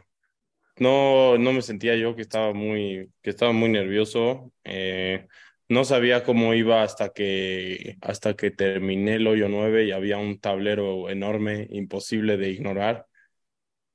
no, 0.78 1.38
no 1.38 1.52
me 1.52 1.62
sentía 1.62 1.96
yo 1.96 2.16
que 2.16 2.22
estaba 2.22 2.52
muy, 2.54 3.10
que 3.22 3.30
estaba 3.30 3.52
muy 3.52 3.70
nervioso. 3.70 4.52
Eh, 4.64 5.26
no 5.68 5.84
sabía 5.84 6.24
cómo 6.24 6.54
iba 6.54 6.82
hasta 6.82 7.10
que, 7.12 7.96
hasta 8.02 8.34
que 8.36 8.50
terminé 8.50 9.16
el 9.16 9.26
hoyo 9.26 9.48
9 9.48 9.84
y 9.86 9.92
había 9.92 10.18
un 10.18 10.38
tablero 10.40 11.08
enorme, 11.10 11.68
imposible 11.70 12.36
de 12.36 12.50
ignorar. 12.50 13.06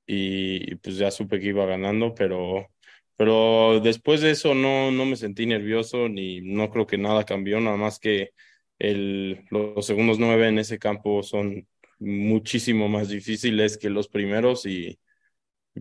Y 0.06 0.76
pues 0.78 0.98
ya 0.98 1.12
supe 1.12 1.39
que 1.39 1.48
iba 1.48 1.65
ganando, 1.65 2.13
pero 2.15 2.67
pero 3.17 3.80
después 3.82 4.22
de 4.22 4.32
eso 4.32 4.54
no, 4.54 4.91
no 4.91 5.06
me 5.06 5.15
sentí 5.15 5.46
nervioso 5.48 6.08
ni 6.10 6.41
no 6.41 6.70
creo 6.70 6.86
que 6.88 6.98
nada 7.00 7.26
cambió, 7.26 7.60
nada 7.60 7.76
más 7.78 8.00
que 8.00 8.32
el, 8.80 9.46
los 9.50 9.86
segundos 9.86 10.20
nueve 10.20 10.48
en 10.50 10.60
ese 10.60 10.78
campo 10.80 11.24
son 11.24 11.67
muchísimo 11.99 12.88
más 12.89 13.10
difíciles 13.10 13.77
que 13.77 13.89
los 13.89 14.07
primeros 14.07 14.65
y, 14.65 14.99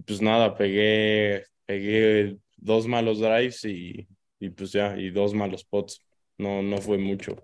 pues 0.07 0.20
nada, 0.22 0.57
pegué, 0.57 1.44
pegué 1.64 2.37
dos 2.57 2.87
malos 2.87 3.20
drives 3.20 3.64
y, 3.64 4.09
y 4.38 4.50
pues 4.50 4.72
ya, 4.72 4.96
y 4.96 5.11
dos 5.11 5.35
malos 5.35 5.64
pots. 5.64 6.02
No, 6.38 6.62
no 6.62 6.79
fue 6.79 6.98
mucho. 6.98 7.37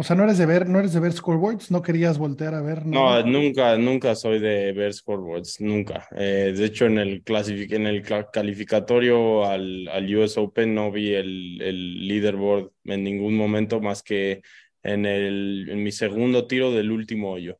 O 0.00 0.02
sea, 0.02 0.16
no 0.16 0.24
eres 0.24 0.38
de 0.38 0.46
ver, 0.46 0.66
no 0.66 0.78
eres 0.78 0.94
de 0.94 1.00
ver 1.00 1.12
scoreboards, 1.12 1.70
no 1.70 1.82
querías 1.82 2.16
voltear 2.16 2.54
a 2.54 2.62
ver. 2.62 2.86
No, 2.86 3.22
nunca, 3.22 3.76
nunca 3.76 4.14
soy 4.14 4.38
de 4.38 4.72
ver 4.72 4.94
scoreboards, 4.94 5.60
nunca. 5.60 6.08
Eh, 6.16 6.54
de 6.56 6.64
hecho, 6.64 6.86
en 6.86 6.96
el, 6.96 7.22
en 7.26 7.86
el 7.86 8.02
calificatorio 8.32 9.44
al, 9.44 9.88
al, 9.88 10.16
US 10.16 10.38
Open 10.38 10.74
no 10.74 10.90
vi 10.90 11.12
el, 11.12 11.60
el 11.60 12.08
leaderboard 12.08 12.70
en 12.84 13.04
ningún 13.04 13.36
momento 13.36 13.82
más 13.82 14.02
que 14.02 14.40
en, 14.82 15.04
el, 15.04 15.68
en 15.68 15.82
mi 15.82 15.92
segundo 15.92 16.46
tiro 16.46 16.72
del 16.72 16.90
último 16.92 17.32
hoyo. 17.32 17.58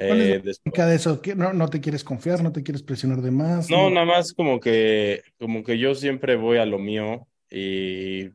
Eh, 0.00 0.40
de 0.40 0.94
eso? 0.94 1.20
¿No, 1.34 1.52
¿No 1.52 1.68
te 1.68 1.80
quieres 1.80 2.04
confiar? 2.04 2.40
¿No 2.40 2.52
te 2.52 2.62
quieres 2.62 2.84
presionar 2.84 3.20
de 3.20 3.32
más? 3.32 3.68
No, 3.68 3.90
nada 3.90 4.06
más 4.06 4.32
como 4.32 4.60
que, 4.60 5.22
como 5.40 5.64
que 5.64 5.76
yo 5.76 5.96
siempre 5.96 6.36
voy 6.36 6.58
a 6.58 6.66
lo 6.66 6.78
mío 6.78 7.26
y 7.50 8.30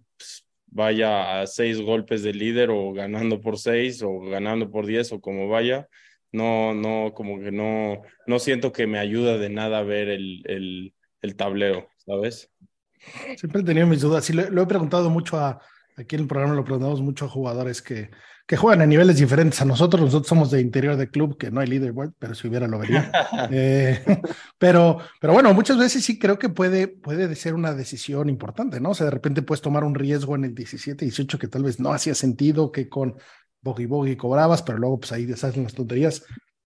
vaya 0.68 1.40
a 1.40 1.48
seis 1.48 1.80
golpes 1.80 2.22
de 2.22 2.34
líder 2.34 2.70
o 2.70 2.92
ganando 2.92 3.40
por 3.40 3.58
seis 3.58 4.02
o 4.04 4.20
ganando 4.20 4.70
por 4.70 4.86
diez 4.86 5.14
o 5.14 5.22
como 5.22 5.48
vaya, 5.48 5.88
no, 6.34 6.74
no, 6.74 7.14
como 7.14 7.40
que 7.40 7.52
no, 7.52 8.02
no 8.28 8.40
siento 8.40 8.74
que 8.74 8.86
me 8.86 9.00
ayuda 9.00 9.38
de 9.38 9.50
nada 9.50 9.84
ver 9.84 10.10
el, 10.10 10.42
el, 10.46 10.94
el 11.22 11.36
tablero, 11.38 11.88
¿sabes? 12.06 12.52
Siempre 13.38 13.62
he 13.62 13.66
tenido 13.66 13.88
mis 13.88 14.02
dudas. 14.02 14.26
Sí, 14.26 14.34
lo, 14.34 14.62
he 14.62 14.66
preguntado 14.68 15.10
mucho 15.10 15.38
a, 15.38 15.62
aquí 15.96 16.16
en 16.16 16.24
el 16.24 16.28
programa, 16.28 16.56
lo 16.56 16.66
preguntamos 16.66 17.02
mucho 17.02 17.26
a 17.26 17.30
jugadores 17.30 17.82
que, 17.82 18.10
que 18.46 18.58
juegan 18.58 18.82
a 18.82 18.86
niveles 18.86 19.18
diferentes 19.18 19.62
a 19.62 19.66
nosotros. 19.66 20.02
Nosotros 20.02 20.28
somos 20.28 20.52
de 20.52 20.62
interior 20.62 20.98
de 20.98 21.10
club, 21.10 21.38
que 21.38 21.50
no 21.50 21.62
hay 21.62 21.68
leaderboard, 21.68 22.14
pero 22.20 22.36
si 22.36 22.48
hubiera 22.48 22.68
lo 22.68 22.80
vería. 22.80 23.12
Eh, 23.52 24.04
pero, 24.58 25.00
pero 25.20 25.34
bueno, 25.34 25.54
muchas 25.54 25.78
veces 25.78 26.04
sí 26.04 26.18
creo 26.18 26.38
que 26.40 26.50
puede, 26.50 26.88
puede 26.88 27.36
ser 27.36 27.54
una 27.56 27.74
decisión 27.74 28.30
importante, 28.30 28.80
¿no? 28.80 28.92
O 28.92 28.94
sea, 28.94 29.06
de 29.06 29.12
repente 29.12 29.42
puedes 29.42 29.62
tomar 29.62 29.84
un 29.84 29.96
riesgo 29.96 30.36
en 30.36 30.46
el 30.46 30.56
17, 30.56 31.06
18 31.06 31.40
que 31.40 31.48
tal 31.48 31.64
vez 31.64 31.80
no 31.80 31.92
hacía 31.92 32.16
sentido, 32.16 32.72
que 32.72 32.90
con 32.90 33.16
bogey 33.62 33.86
bogey 33.86 34.16
cobrabas, 34.16 34.62
pero 34.62 34.78
luego 34.78 35.00
pues 35.00 35.12
ahí 35.12 35.26
deshacen 35.26 35.64
las 35.64 35.74
tonterías. 35.74 36.24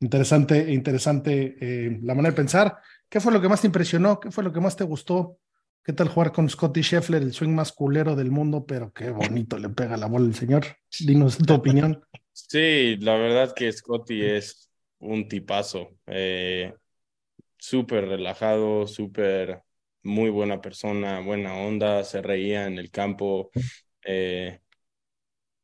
Interesante, 0.00 0.72
interesante 0.72 1.56
eh, 1.60 1.98
la 2.02 2.14
manera 2.14 2.32
de 2.32 2.36
pensar. 2.36 2.78
¿Qué 3.08 3.20
fue 3.20 3.32
lo 3.32 3.40
que 3.40 3.48
más 3.48 3.60
te 3.60 3.66
impresionó? 3.66 4.20
¿Qué 4.20 4.30
fue 4.30 4.44
lo 4.44 4.52
que 4.52 4.60
más 4.60 4.76
te 4.76 4.84
gustó 4.84 5.38
¿Qué 5.82 5.94
tal 5.94 6.08
jugar 6.08 6.32
con 6.32 6.48
Scotty 6.48 6.82
Scheffler, 6.82 7.22
el 7.22 7.32
swing 7.32 7.54
más 7.54 7.72
culero 7.72 8.14
del 8.14 8.30
mundo? 8.30 8.66
Pero 8.66 8.92
qué 8.92 9.10
bonito 9.10 9.58
le 9.58 9.70
pega 9.70 9.96
la 9.96 10.06
bola 10.06 10.26
el 10.26 10.34
señor. 10.34 10.66
Dinos 11.00 11.38
tu 11.38 11.54
opinión. 11.54 12.02
Sí, 12.32 12.96
la 12.98 13.16
verdad 13.16 13.54
que 13.54 13.72
Scotty 13.72 14.22
es 14.22 14.70
un 14.98 15.26
tipazo. 15.26 15.90
Eh, 16.06 16.74
súper 17.58 18.08
relajado, 18.08 18.86
súper 18.86 19.62
muy 20.02 20.30
buena 20.30 20.60
persona, 20.60 21.20
buena 21.20 21.54
onda, 21.54 22.04
se 22.04 22.20
reía 22.20 22.66
en 22.66 22.78
el 22.78 22.90
campo. 22.90 23.50
Eh, 24.04 24.60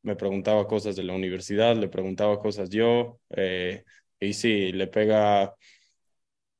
me 0.01 0.15
preguntaba 0.15 0.67
cosas 0.67 0.95
de 0.95 1.03
la 1.03 1.13
universidad, 1.13 1.75
le 1.75 1.89
preguntaba 1.89 2.39
cosas 2.39 2.69
yo. 2.69 3.19
Eh, 3.29 3.83
y 4.19 4.33
sí, 4.33 4.71
le 4.71 4.87
pega 4.87 5.55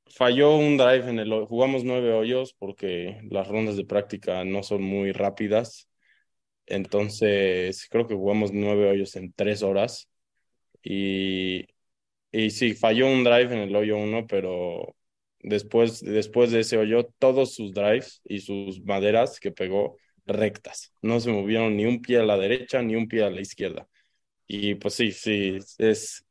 falló 0.10 0.56
un 0.58 0.78
drive 0.78 1.10
en 1.10 1.20
el 1.20 1.46
jugamos 1.46 1.84
nueve 1.84 2.14
hoyos 2.14 2.54
porque 2.58 3.20
las 3.30 3.48
rondas 3.48 3.78
de 3.78 3.86
práctica 3.86 4.44
no 4.46 4.64
son 4.64 4.84
muy 4.84 5.12
rápidas. 5.12 5.90
Entonces, 6.68 7.88
creo 7.90 8.08
que 8.08 8.16
jugamos 8.16 8.54
nueve 8.54 8.90
hoyos 8.90 9.16
en 9.16 9.34
tres 9.34 9.64
horas. 9.64 10.10
Y, 10.84 11.68
y 12.32 12.52
sí, 12.52 12.74
falló 12.76 13.08
un 13.08 13.24
drive 13.24 13.54
en 13.54 13.60
el 13.60 13.76
hoyo 13.76 13.98
uno, 13.98 14.28
pero 14.28 14.96
después, 15.42 16.02
después 16.02 16.52
de 16.52 16.62
ese 16.62 16.78
hoyo, 16.78 17.08
todos 17.20 17.56
sus 17.56 17.74
drives 17.74 18.22
y 18.26 18.42
sus 18.42 18.82
maderas 18.84 19.40
que 19.40 19.52
pegó 19.52 19.98
rectas. 20.26 20.94
No 21.02 21.20
se 21.20 21.32
movieron 21.32 21.78
ni 21.78 21.86
un 21.86 22.02
pie 22.02 22.20
a 22.20 22.24
la 22.24 22.38
derecha 22.38 22.82
ni 22.82 22.96
un 22.96 23.08
pie 23.08 23.24
a 23.24 23.30
la 23.32 23.42
izquierda. 23.42 23.88
Y 24.48 24.76
pues 24.76 24.96
sí, 24.96 25.12
sí, 25.14 25.60
es, 25.80 26.26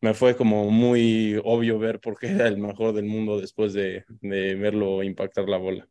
me 0.00 0.14
fue 0.14 0.36
como 0.36 0.70
muy 0.70 1.40
obvio 1.44 1.78
ver 1.78 2.00
por 2.00 2.18
qué 2.18 2.28
era 2.28 2.48
el 2.48 2.58
mejor 2.58 2.92
del 2.92 3.06
mundo 3.06 3.40
después 3.40 3.72
de, 3.72 4.04
de 4.20 4.54
verlo 4.54 5.02
impactar 5.02 5.48
la 5.48 5.58
bola. 5.58 5.88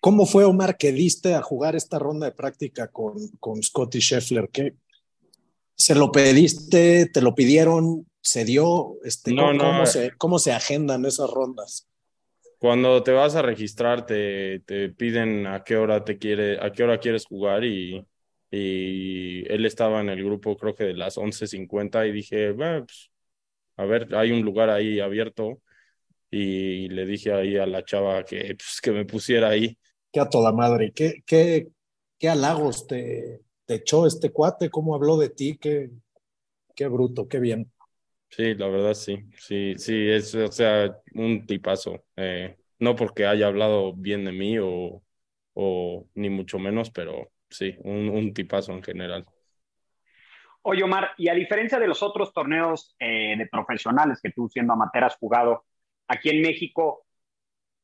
¿Cómo 0.00 0.26
fue, 0.26 0.44
Omar, 0.44 0.76
que 0.76 0.92
diste 0.92 1.34
a 1.34 1.42
jugar 1.42 1.74
esta 1.74 1.98
ronda 1.98 2.26
de 2.26 2.32
práctica 2.32 2.88
con, 2.88 3.14
con 3.40 3.62
Scotty 3.62 3.98
Scheffler? 4.00 4.48
¿Qué, 4.50 4.76
¿Se 5.74 5.94
lo 5.94 6.12
pediste? 6.12 7.06
¿Te 7.06 7.20
lo 7.20 7.34
pidieron? 7.34 8.06
¿Se 8.20 8.44
dio? 8.44 8.96
Este, 9.04 9.32
No, 9.32 9.48
¿cómo, 9.48 9.52
no, 9.54 9.64
cómo 9.64 9.86
se, 9.86 10.12
¿Cómo 10.16 10.38
se 10.38 10.52
agendan 10.52 11.04
esas 11.04 11.30
rondas? 11.30 11.88
Cuando 12.58 13.02
te 13.02 13.12
vas 13.12 13.34
a 13.34 13.42
registrar, 13.42 14.06
te, 14.06 14.60
te 14.60 14.88
piden 14.88 15.46
a 15.46 15.62
qué 15.62 15.76
hora 15.76 16.04
te 16.04 16.18
quiere, 16.18 16.58
a 16.60 16.72
qué 16.72 16.84
hora 16.84 16.98
quieres 16.98 17.26
jugar 17.26 17.64
y, 17.64 18.04
y 18.50 19.50
él 19.52 19.66
estaba 19.66 20.00
en 20.00 20.08
el 20.10 20.24
grupo 20.24 20.56
creo 20.56 20.74
que 20.74 20.84
de 20.84 20.94
las 20.94 21.18
11:50 21.18 22.06
y 22.06 22.12
dije, 22.12 22.52
bueno, 22.52 22.86
pues, 22.86 23.10
a 23.76 23.84
ver, 23.86 24.14
hay 24.16 24.32
un 24.32 24.42
lugar 24.42 24.70
ahí 24.70 25.00
abierto 25.00 25.62
y 26.30 26.88
le 26.90 27.06
dije 27.06 27.32
ahí 27.32 27.56
a 27.58 27.66
la 27.66 27.84
chava 27.84 28.24
que, 28.24 28.56
pues, 28.56 28.80
que 28.82 28.92
me 28.92 29.04
pusiera 29.06 29.50
ahí. 29.50 29.78
¿Qué 30.12 30.20
a 30.20 30.28
toda 30.28 30.52
madre? 30.52 30.92
¿Qué, 30.94 31.22
qué, 31.26 31.68
qué 32.18 32.28
halagos 32.28 32.86
te, 32.86 33.42
te 33.66 33.74
echó 33.76 34.06
este 34.06 34.30
cuate? 34.32 34.70
¿Cómo 34.70 34.94
habló 34.94 35.16
de 35.18 35.30
ti? 35.30 35.58
Qué, 35.58 35.90
qué 36.76 36.88
bruto, 36.88 37.28
qué 37.28 37.40
bien. 37.40 37.72
Sí, 38.30 38.54
la 38.54 38.68
verdad 38.68 38.94
sí, 38.94 39.24
sí, 39.38 39.74
sí, 39.78 39.94
es, 40.10 40.34
o 40.34 40.52
sea, 40.52 40.96
un 41.14 41.46
tipazo. 41.46 42.04
Eh, 42.16 42.56
no 42.78 42.94
porque 42.94 43.26
haya 43.26 43.46
hablado 43.48 43.94
bien 43.94 44.24
de 44.24 44.32
mí 44.32 44.58
o, 44.58 45.02
o 45.54 46.08
ni 46.14 46.30
mucho 46.30 46.58
menos, 46.58 46.90
pero 46.90 47.32
sí, 47.50 47.76
un, 47.80 48.08
un 48.08 48.32
tipazo 48.34 48.72
en 48.72 48.82
general. 48.82 49.26
Oye, 50.62 50.82
Omar, 50.82 51.12
y 51.16 51.28
a 51.28 51.34
diferencia 51.34 51.78
de 51.78 51.86
los 51.86 52.02
otros 52.02 52.32
torneos 52.32 52.94
eh, 52.98 53.36
de 53.38 53.46
profesionales 53.46 54.20
que 54.22 54.32
tú 54.32 54.48
siendo 54.48 54.74
amateur 54.74 55.04
has 55.04 55.16
jugado 55.16 55.64
aquí 56.08 56.30
en 56.30 56.42
México, 56.42 57.06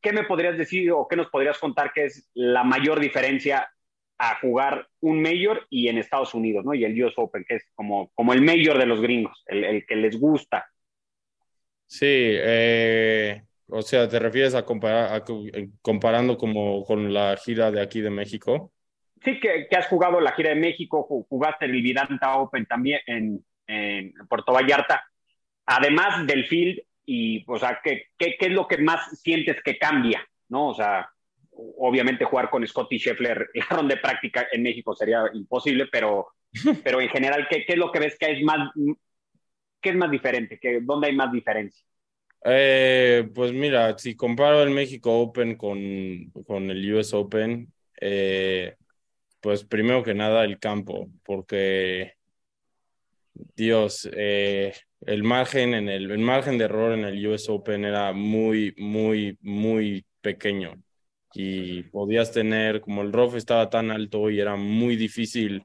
¿qué 0.03 0.13
me 0.13 0.25
podrías 0.25 0.59
decir 0.59 0.93
o 0.93 1.09
qué 1.09 1.17
nos 1.17 1.29
podrías 1.31 1.59
contar 1.59 1.93
que 1.93 2.05
es 2.07 2.31
la 2.35 2.65
mayor 2.65 3.01
diferencia 3.01 3.71
a 4.19 4.39
jugar 4.41 4.89
un 5.01 5.23
Major 5.23 5.67
y 5.71 5.89
en 5.89 5.99
Estados 5.99 6.35
Unidos, 6.35 6.65
¿no? 6.65 6.75
Y 6.75 6.85
el 6.85 7.03
US 7.05 7.15
Open, 7.17 7.45
que 7.49 7.57
es 7.57 7.65
como, 7.75 8.11
como 8.15 8.33
el 8.33 8.43
Major 8.43 8.79
de 8.79 8.87
los 8.87 9.01
gringos, 9.01 9.43
el, 9.47 9.65
el 9.65 9.87
que 9.87 9.97
les 9.97 10.19
gusta. 10.19 10.67
Sí, 11.87 12.07
eh, 12.09 13.45
o 13.69 13.83
sea, 13.83 14.09
¿te 14.09 14.19
refieres 14.19 14.55
a 14.55 14.65
comparar, 14.65 15.13
a 15.13 15.25
eh, 15.55 15.71
comparando 15.83 16.37
como 16.37 16.85
con 16.85 17.15
la 17.15 17.37
gira 17.37 17.71
de 17.71 17.81
aquí 17.81 18.01
de 18.03 18.11
México? 18.11 18.74
Sí, 19.25 19.41
que, 19.41 19.67
que 19.71 19.77
has 19.77 19.87
jugado 19.89 20.21
la 20.21 20.33
gira 20.33 20.51
de 20.51 20.57
México, 20.57 21.07
ju- 21.09 21.27
jugaste 21.29 21.65
el 21.65 21.73
Vidanta 21.73 22.37
Open 22.37 22.67
también 22.67 23.01
en, 23.07 23.45
en 23.67 24.13
Puerto 24.29 24.53
Vallarta, 24.53 25.03
además 25.67 26.27
del 26.27 26.47
field, 26.47 26.81
y, 27.07 27.45
o 27.49 27.59
sea, 27.59 27.81
¿qué, 27.83 28.05
qué, 28.19 28.37
qué 28.39 28.47
es 28.47 28.53
lo 28.53 28.69
que 28.69 28.79
más 28.79 29.21
sientes 29.21 29.63
que 29.63 29.79
cambia, 29.79 30.27
¿no? 30.49 30.69
O 30.69 30.75
sea, 30.75 31.09
obviamente 31.53 32.25
jugar 32.25 32.51
con 32.51 32.67
Scotty 32.67 32.99
Scheffler 32.99 33.49
la 33.55 33.67
ronda 33.71 33.95
de 33.95 34.01
práctica 34.01 34.47
en 34.53 34.63
México 34.63 34.95
sería 34.95 35.25
imposible, 35.35 35.87
pero, 35.91 36.29
pero 36.83 37.01
en 37.01 37.09
general, 37.09 37.47
¿qué, 37.51 37.65
¿qué 37.67 37.75
es 37.75 37.79
lo 37.79 37.93
que 37.93 38.01
ves 38.01 38.19
que 38.19 38.31
es 38.33 38.43
más, 38.43 38.71
qué 39.81 39.91
es 39.91 39.97
más 39.97 40.11
diferente? 40.11 40.59
¿Qué, 40.61 40.81
¿Dónde 40.83 41.09
hay 41.09 41.15
más 41.17 41.31
diferencia? 41.33 41.85
Eh, 42.47 43.31
pues 43.35 43.53
mira, 43.53 43.97
si 43.99 44.17
comparo 44.17 44.63
el 44.63 44.71
México 44.71 45.19
Open 45.21 45.57
con, 45.57 46.31
con 46.47 46.71
el 46.71 46.95
US 46.95 47.15
Open, 47.15 47.73
eh, 48.01 48.77
pues 49.45 49.63
primero 49.63 50.03
que 50.03 50.15
nada 50.15 50.43
el 50.45 50.59
campo, 50.59 51.11
porque 51.23 52.15
Dios, 53.35 54.09
eh, 54.17 54.73
el 55.03 55.23
margen 55.23 55.75
en 55.75 55.91
el, 55.91 56.17
margen 56.19 56.57
de 56.57 56.65
error 56.65 56.93
en 56.95 57.05
el 57.05 57.27
US 57.27 57.51
Open 57.51 57.85
era 57.85 58.15
muy, 58.15 58.75
muy, 58.79 59.37
muy 59.43 60.07
pequeño 60.23 60.83
y 61.35 61.83
podías 61.85 62.33
tener, 62.33 62.81
como 62.81 63.03
el 63.03 63.13
rough 63.13 63.35
estaba 63.35 63.69
tan 63.69 63.91
alto 63.91 64.31
y 64.31 64.41
era 64.41 64.57
muy 64.57 64.97
difícil, 64.97 65.63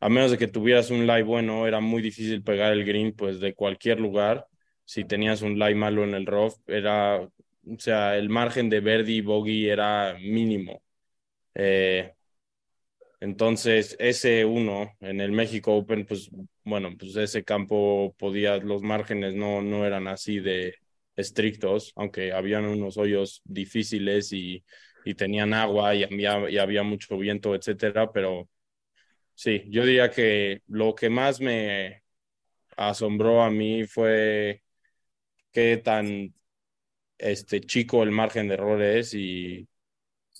a 0.00 0.08
menos 0.08 0.30
de 0.30 0.38
que 0.38 0.48
tuvieras 0.48 0.90
un 0.90 1.06
lie 1.06 1.24
bueno, 1.24 1.66
era 1.66 1.80
muy 1.80 2.02
difícil 2.02 2.44
pegar 2.44 2.72
el 2.72 2.84
green, 2.84 3.12
pues 3.14 3.40
de 3.40 3.54
cualquier 3.54 4.00
lugar. 4.00 4.46
Si 4.84 5.04
tenías 5.04 5.42
un 5.42 5.58
lie 5.58 5.74
malo 5.74 6.04
en 6.04 6.14
el 6.14 6.26
rough, 6.26 6.54
era, 6.68 7.20
o 7.20 7.30
sea, 7.78 8.16
el 8.18 8.28
margen 8.30 8.70
de 8.70 8.80
birdie 8.80 9.16
y 9.16 9.20
bogey 9.22 9.68
era 9.68 10.16
mínimo. 10.20 10.82
Eh, 11.54 12.14
entonces, 13.20 13.96
ese 13.98 14.44
uno 14.46 14.92
en 15.00 15.20
el 15.20 15.32
México 15.32 15.74
Open, 15.76 16.06
pues 16.06 16.30
bueno, 16.64 16.90
pues 16.98 17.16
ese 17.16 17.44
campo 17.44 18.14
podía, 18.18 18.56
los 18.58 18.82
márgenes 18.82 19.34
no, 19.34 19.60
no 19.62 19.84
eran 19.86 20.08
así 20.08 20.38
de 20.40 20.74
estrictos, 21.16 21.92
aunque 21.96 22.32
habían 22.32 22.64
unos 22.64 22.96
hoyos 22.96 23.42
difíciles 23.44 24.32
y, 24.32 24.64
y 25.04 25.14
tenían 25.14 25.52
agua 25.54 25.94
y 25.94 26.04
había, 26.04 26.48
y 26.50 26.56
había 26.58 26.82
mucho 26.82 27.18
viento, 27.18 27.54
etcétera, 27.54 28.10
pero 28.12 28.48
sí, 29.34 29.64
yo 29.68 29.84
diría 29.84 30.10
que 30.10 30.62
lo 30.68 30.94
que 30.94 31.10
más 31.10 31.40
me 31.40 32.02
asombró 32.76 33.42
a 33.42 33.50
mí 33.50 33.84
fue 33.86 34.62
qué 35.52 35.78
tan 35.78 36.34
este, 37.18 37.62
chico 37.62 38.02
el 38.04 38.12
margen 38.12 38.48
de 38.48 38.54
error 38.56 38.82
es 38.82 39.14
y 39.14 39.68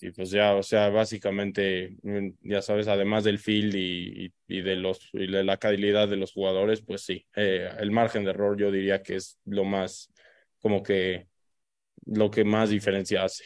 y 0.01 0.11
pues 0.11 0.31
ya, 0.31 0.55
o 0.55 0.63
sea, 0.63 0.89
básicamente, 0.89 1.95
mm, 2.03 2.29
ya 2.41 2.61
sabes, 2.61 2.87
además 2.87 3.23
del 3.23 3.39
field 3.39 3.75
y, 3.75 4.25
y, 4.25 4.33
y 4.47 4.61
de 4.61 4.75
los, 4.75 5.09
y 5.13 5.27
de 5.27 5.43
la 5.43 5.57
calidad 5.57 6.07
de 6.07 6.17
los 6.17 6.33
jugadores, 6.33 6.81
pues 6.81 7.03
sí, 7.03 7.25
eh, 7.35 7.69
el 7.79 7.91
margen 7.91 8.23
de 8.23 8.31
error 8.31 8.57
yo 8.57 8.71
diría 8.71 9.03
que 9.03 9.15
es 9.15 9.39
lo 9.45 9.63
más, 9.63 10.11
como 10.59 10.81
que, 10.81 11.27
lo 12.05 12.31
que 12.31 12.43
más 12.43 12.69
diferencia 12.69 13.23
hace. 13.23 13.45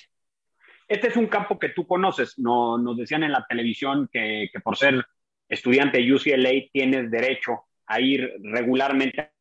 Este 0.88 1.08
es 1.08 1.18
un 1.18 1.28
campo 1.28 1.60
que 1.60 1.70
tú 1.70 1.86
conoces, 1.86 2.38
no, 2.38 2.78
nos 2.78 2.98
decían 2.98 3.24
en 3.24 3.32
la 3.32 3.46
televisión 3.48 4.08
que, 4.12 4.50
que 4.52 4.60
por 4.60 4.78
ser 4.78 5.06
estudiante 5.50 5.98
de 5.98 6.14
UCLA 6.14 6.70
tienes 6.72 7.12
derecho 7.12 7.66
a 7.88 8.00
ir 8.00 8.34
regularmente. 8.42 9.32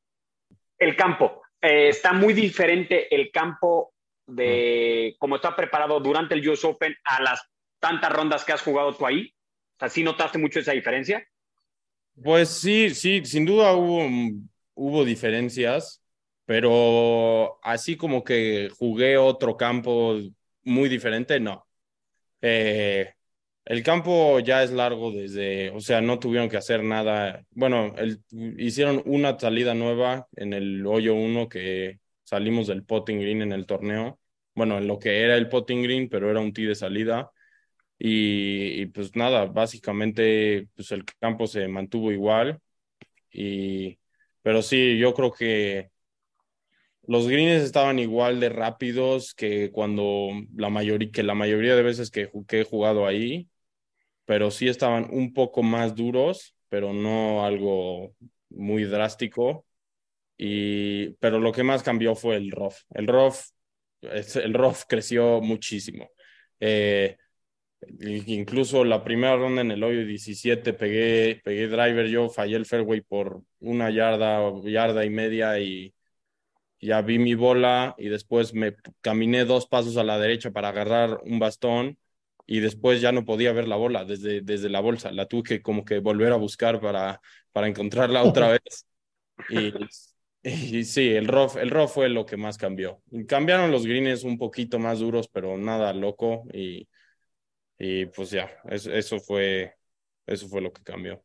El 0.78 0.96
campo, 0.96 1.42
eh, 1.60 1.88
está 1.88 2.12
muy 2.12 2.34
diferente 2.34 3.14
el 3.14 3.30
campo 3.30 3.93
de 4.26 5.16
cómo 5.18 5.36
está 5.36 5.54
preparado 5.54 6.00
durante 6.00 6.34
el 6.34 6.48
US 6.48 6.64
Open 6.64 6.94
a 7.04 7.22
las 7.22 7.42
tantas 7.78 8.12
rondas 8.12 8.44
que 8.44 8.52
has 8.52 8.62
jugado 8.62 8.94
tú 8.94 9.06
ahí? 9.06 9.34
O 9.76 9.78
sea, 9.78 9.88
¿sí 9.88 10.02
notaste 10.02 10.38
mucho 10.38 10.60
esa 10.60 10.72
diferencia? 10.72 11.26
Pues 12.22 12.48
sí, 12.48 12.90
sí, 12.90 13.24
sin 13.24 13.44
duda 13.44 13.72
hubo, 13.72 14.08
hubo 14.74 15.04
diferencias, 15.04 16.02
pero 16.46 17.58
así 17.62 17.96
como 17.96 18.22
que 18.22 18.70
jugué 18.78 19.16
otro 19.16 19.56
campo 19.56 20.16
muy 20.62 20.88
diferente, 20.88 21.40
no. 21.40 21.66
Eh, 22.40 23.14
el 23.64 23.82
campo 23.82 24.38
ya 24.40 24.62
es 24.62 24.70
largo 24.70 25.10
desde, 25.10 25.70
o 25.70 25.80
sea, 25.80 26.00
no 26.00 26.18
tuvieron 26.18 26.48
que 26.48 26.58
hacer 26.58 26.82
nada. 26.84 27.44
Bueno, 27.50 27.94
el, 27.96 28.20
hicieron 28.58 29.02
una 29.06 29.38
salida 29.38 29.74
nueva 29.74 30.28
en 30.36 30.52
el 30.52 30.86
hoyo 30.86 31.14
1 31.14 31.48
que 31.48 31.98
salimos 32.24 32.66
del 32.66 32.84
potting 32.84 33.20
green 33.20 33.42
en 33.42 33.52
el 33.52 33.66
torneo. 33.66 34.20
Bueno, 34.54 34.78
en 34.78 34.86
lo 34.88 34.98
que 34.98 35.22
era 35.22 35.36
el 35.36 35.48
potting 35.48 35.82
green, 35.82 36.08
pero 36.08 36.30
era 36.30 36.40
un 36.40 36.52
tee 36.52 36.66
de 36.66 36.74
salida. 36.74 37.30
Y, 37.98 38.82
y, 38.82 38.86
pues 38.86 39.16
nada, 39.16 39.46
básicamente 39.46 40.68
pues 40.76 40.92
el 40.92 41.04
campo 41.20 41.46
se 41.46 41.68
mantuvo 41.68 42.12
igual. 42.12 42.60
Y, 43.32 43.98
pero 44.42 44.62
sí, 44.62 44.98
yo 44.98 45.14
creo 45.14 45.32
que 45.32 45.90
los 47.06 47.28
greens 47.28 47.62
estaban 47.62 47.98
igual 47.98 48.40
de 48.40 48.48
rápidos 48.48 49.34
que 49.34 49.70
cuando 49.70 50.30
la 50.56 50.70
mayoría, 50.70 51.10
que 51.10 51.22
la 51.22 51.34
mayoría 51.34 51.76
de 51.76 51.82
veces 51.82 52.10
que, 52.10 52.30
que 52.48 52.60
he 52.60 52.64
jugado 52.64 53.06
ahí, 53.06 53.48
pero 54.26 54.50
sí 54.50 54.68
estaban 54.68 55.08
un 55.12 55.34
poco 55.34 55.62
más 55.62 55.94
duros, 55.96 56.56
pero 56.68 56.92
no 56.92 57.44
algo 57.44 58.14
muy 58.50 58.84
drástico. 58.84 59.66
Y, 60.36 61.10
pero 61.14 61.38
lo 61.38 61.52
que 61.52 61.62
más 61.62 61.82
cambió 61.82 62.14
fue 62.14 62.36
el 62.36 62.50
rough. 62.50 62.76
El 62.90 63.06
rough, 63.06 63.36
el 64.02 64.54
rough 64.54 64.82
creció 64.88 65.40
muchísimo. 65.40 66.10
Eh, 66.60 67.16
incluso 68.00 68.84
la 68.84 69.04
primera 69.04 69.36
ronda 69.36 69.62
en 69.62 69.70
el 69.70 69.82
hoyo 69.82 70.04
17 70.04 70.72
pegué, 70.72 71.40
pegué 71.44 71.68
driver, 71.68 72.06
yo 72.06 72.28
fallé 72.28 72.56
el 72.56 72.66
fairway 72.66 73.00
por 73.02 73.42
una 73.60 73.90
yarda 73.90 74.40
o 74.40 74.66
yarda 74.66 75.04
y 75.04 75.10
media 75.10 75.58
y 75.58 75.94
ya 76.80 77.02
vi 77.02 77.18
mi 77.18 77.34
bola 77.34 77.94
y 77.98 78.08
después 78.08 78.54
me 78.54 78.74
caminé 79.00 79.44
dos 79.44 79.66
pasos 79.66 79.96
a 79.96 80.04
la 80.04 80.18
derecha 80.18 80.50
para 80.50 80.68
agarrar 80.68 81.20
un 81.24 81.38
bastón 81.38 81.98
y 82.46 82.60
después 82.60 83.00
ya 83.00 83.12
no 83.12 83.24
podía 83.24 83.52
ver 83.52 83.68
la 83.68 83.76
bola 83.76 84.04
desde, 84.04 84.42
desde 84.42 84.68
la 84.68 84.80
bolsa. 84.80 85.10
La 85.10 85.26
tuve 85.26 85.42
que 85.42 85.62
como 85.62 85.84
que 85.84 85.98
volver 85.98 86.32
a 86.32 86.36
buscar 86.36 86.80
para, 86.80 87.20
para 87.52 87.68
encontrarla 87.68 88.22
otra 88.22 88.48
vez. 88.64 88.86
Y, 89.48 89.72
Y 90.44 90.84
sí, 90.84 91.08
el 91.08 91.26
rough, 91.26 91.56
el 91.56 91.70
rough 91.70 91.88
fue 91.88 92.10
lo 92.10 92.26
que 92.26 92.36
más 92.36 92.58
cambió. 92.58 93.00
Cambiaron 93.26 93.70
los 93.70 93.86
greens 93.86 94.24
un 94.24 94.36
poquito 94.36 94.78
más 94.78 94.98
duros, 94.98 95.26
pero 95.28 95.56
nada 95.56 95.94
loco. 95.94 96.44
Y, 96.52 96.86
y 97.78 98.06
pues 98.06 98.30
ya, 98.30 98.50
eso, 98.68 98.92
eso, 98.92 99.18
fue, 99.20 99.74
eso 100.26 100.46
fue 100.48 100.60
lo 100.60 100.70
que 100.70 100.82
cambió. 100.82 101.24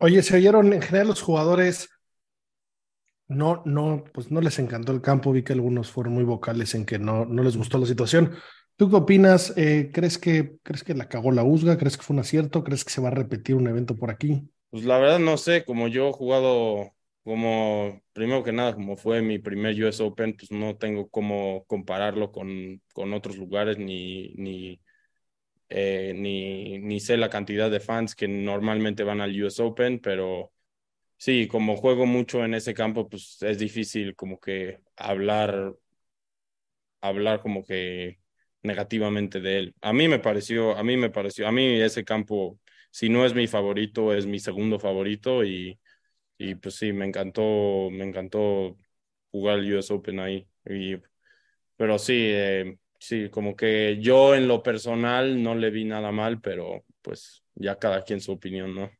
Oye, 0.00 0.22
se 0.22 0.36
oyeron 0.36 0.72
en 0.72 0.82
general 0.82 1.08
los 1.08 1.22
jugadores. 1.22 1.88
No, 3.28 3.62
no, 3.64 4.02
pues 4.12 4.28
no 4.30 4.40
les 4.40 4.58
encantó 4.58 4.90
el 4.90 5.00
campo. 5.00 5.30
Vi 5.30 5.44
que 5.44 5.52
algunos 5.52 5.92
fueron 5.92 6.14
muy 6.14 6.24
vocales 6.24 6.74
en 6.74 6.84
que 6.84 6.98
no, 6.98 7.24
no 7.24 7.44
les 7.44 7.56
gustó 7.56 7.78
la 7.78 7.86
situación. 7.86 8.34
¿Tú 8.76 8.90
qué 8.90 8.96
opinas? 8.96 9.54
Eh, 9.56 9.92
¿crees, 9.94 10.18
que, 10.18 10.56
¿Crees 10.64 10.82
que 10.82 10.94
la 10.94 11.08
cagó 11.08 11.30
la 11.30 11.44
USGA? 11.44 11.78
¿Crees 11.78 11.96
que 11.96 12.02
fue 12.02 12.14
un 12.14 12.20
acierto? 12.20 12.64
¿Crees 12.64 12.84
que 12.84 12.90
se 12.90 13.00
va 13.00 13.08
a 13.08 13.12
repetir 13.12 13.54
un 13.54 13.68
evento 13.68 13.94
por 13.94 14.10
aquí? 14.10 14.50
Pues 14.70 14.84
la 14.84 14.98
verdad 14.98 15.20
no 15.20 15.36
sé, 15.36 15.64
como 15.64 15.86
yo 15.86 16.08
he 16.08 16.12
jugado, 16.12 16.93
como 17.24 18.02
primero 18.12 18.42
que 18.44 18.52
nada, 18.52 18.74
como 18.74 18.96
fue 18.96 19.22
mi 19.22 19.38
primer 19.38 19.82
US 19.84 20.02
Open, 20.02 20.36
pues 20.36 20.50
no 20.52 20.76
tengo 20.76 21.08
cómo 21.10 21.64
compararlo 21.66 22.30
con, 22.32 22.82
con 22.92 23.14
otros 23.14 23.36
lugares 23.38 23.78
ni, 23.78 24.34
ni, 24.34 24.80
eh, 25.70 26.14
ni, 26.16 26.78
ni 26.80 27.00
sé 27.00 27.16
la 27.16 27.30
cantidad 27.30 27.70
de 27.70 27.80
fans 27.80 28.14
que 28.14 28.28
normalmente 28.28 29.04
van 29.04 29.20
al 29.20 29.42
US 29.44 29.62
Open, 29.62 30.00
pero 30.00 30.52
sí, 31.18 31.48
como 31.48 31.76
juego 31.76 32.06
mucho 32.06 32.44
en 32.44 32.54
ese 32.54 32.74
campo, 32.74 33.08
pues 33.08 33.38
es 33.42 33.58
difícil 33.58 34.16
como 34.16 34.40
que 34.40 34.80
hablar, 34.96 35.74
hablar 37.00 37.40
como 37.40 37.64
que 37.64 38.18
negativamente 38.62 39.40
de 39.40 39.58
él. 39.58 39.74
A 39.82 39.92
mí 39.92 40.08
me 40.08 40.18
pareció, 40.18 40.76
a 40.76 40.82
mí 40.84 40.96
me 40.96 41.10
pareció, 41.10 41.46
a 41.48 41.52
mí 41.52 41.80
ese 41.80 42.04
campo, 42.04 42.58
si 42.90 43.08
no 43.08 43.24
es 43.26 43.34
mi 43.34 43.46
favorito, 43.46 44.14
es 44.14 44.26
mi 44.26 44.38
segundo 44.38 44.78
favorito 44.78 45.44
y, 45.44 45.78
y 46.50 46.54
pues 46.54 46.76
sí, 46.76 46.92
me 46.92 47.06
encantó, 47.06 47.88
me 47.90 48.04
encantó 48.04 48.76
jugar 49.30 49.58
el 49.58 49.74
US 49.74 49.92
Open 49.92 50.20
ahí. 50.20 50.46
Y, 50.64 50.96
pero 51.76 51.98
sí, 51.98 52.14
eh, 52.16 52.78
sí, 52.98 53.28
como 53.30 53.56
que 53.56 53.98
yo 54.00 54.34
en 54.34 54.48
lo 54.48 54.62
personal 54.62 55.42
no 55.42 55.54
le 55.54 55.70
vi 55.70 55.84
nada 55.84 56.12
mal, 56.12 56.40
pero 56.40 56.84
pues 57.02 57.42
ya 57.54 57.78
cada 57.78 58.02
quien 58.02 58.20
su 58.20 58.32
opinión, 58.32 58.74
¿no? 58.74 58.90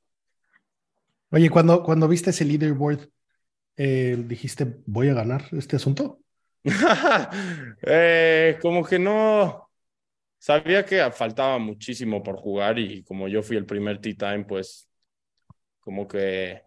Oye, 1.30 1.50
cuando, 1.50 1.82
cuando 1.82 2.06
viste 2.06 2.30
ese 2.30 2.44
leaderboard, 2.44 3.08
eh, 3.76 4.16
dijiste, 4.26 4.76
voy 4.86 5.08
a 5.08 5.14
ganar 5.14 5.44
este 5.52 5.76
asunto. 5.76 6.20
eh, 7.82 8.58
como 8.62 8.84
que 8.84 8.98
no, 8.98 9.70
sabía 10.38 10.84
que 10.84 11.10
faltaba 11.10 11.58
muchísimo 11.58 12.22
por 12.22 12.36
jugar 12.36 12.78
y 12.78 13.02
como 13.02 13.28
yo 13.28 13.42
fui 13.42 13.56
el 13.56 13.64
primer 13.64 13.98
tea 13.98 14.14
time, 14.14 14.44
pues 14.44 14.88
como 15.80 16.06
que, 16.06 16.62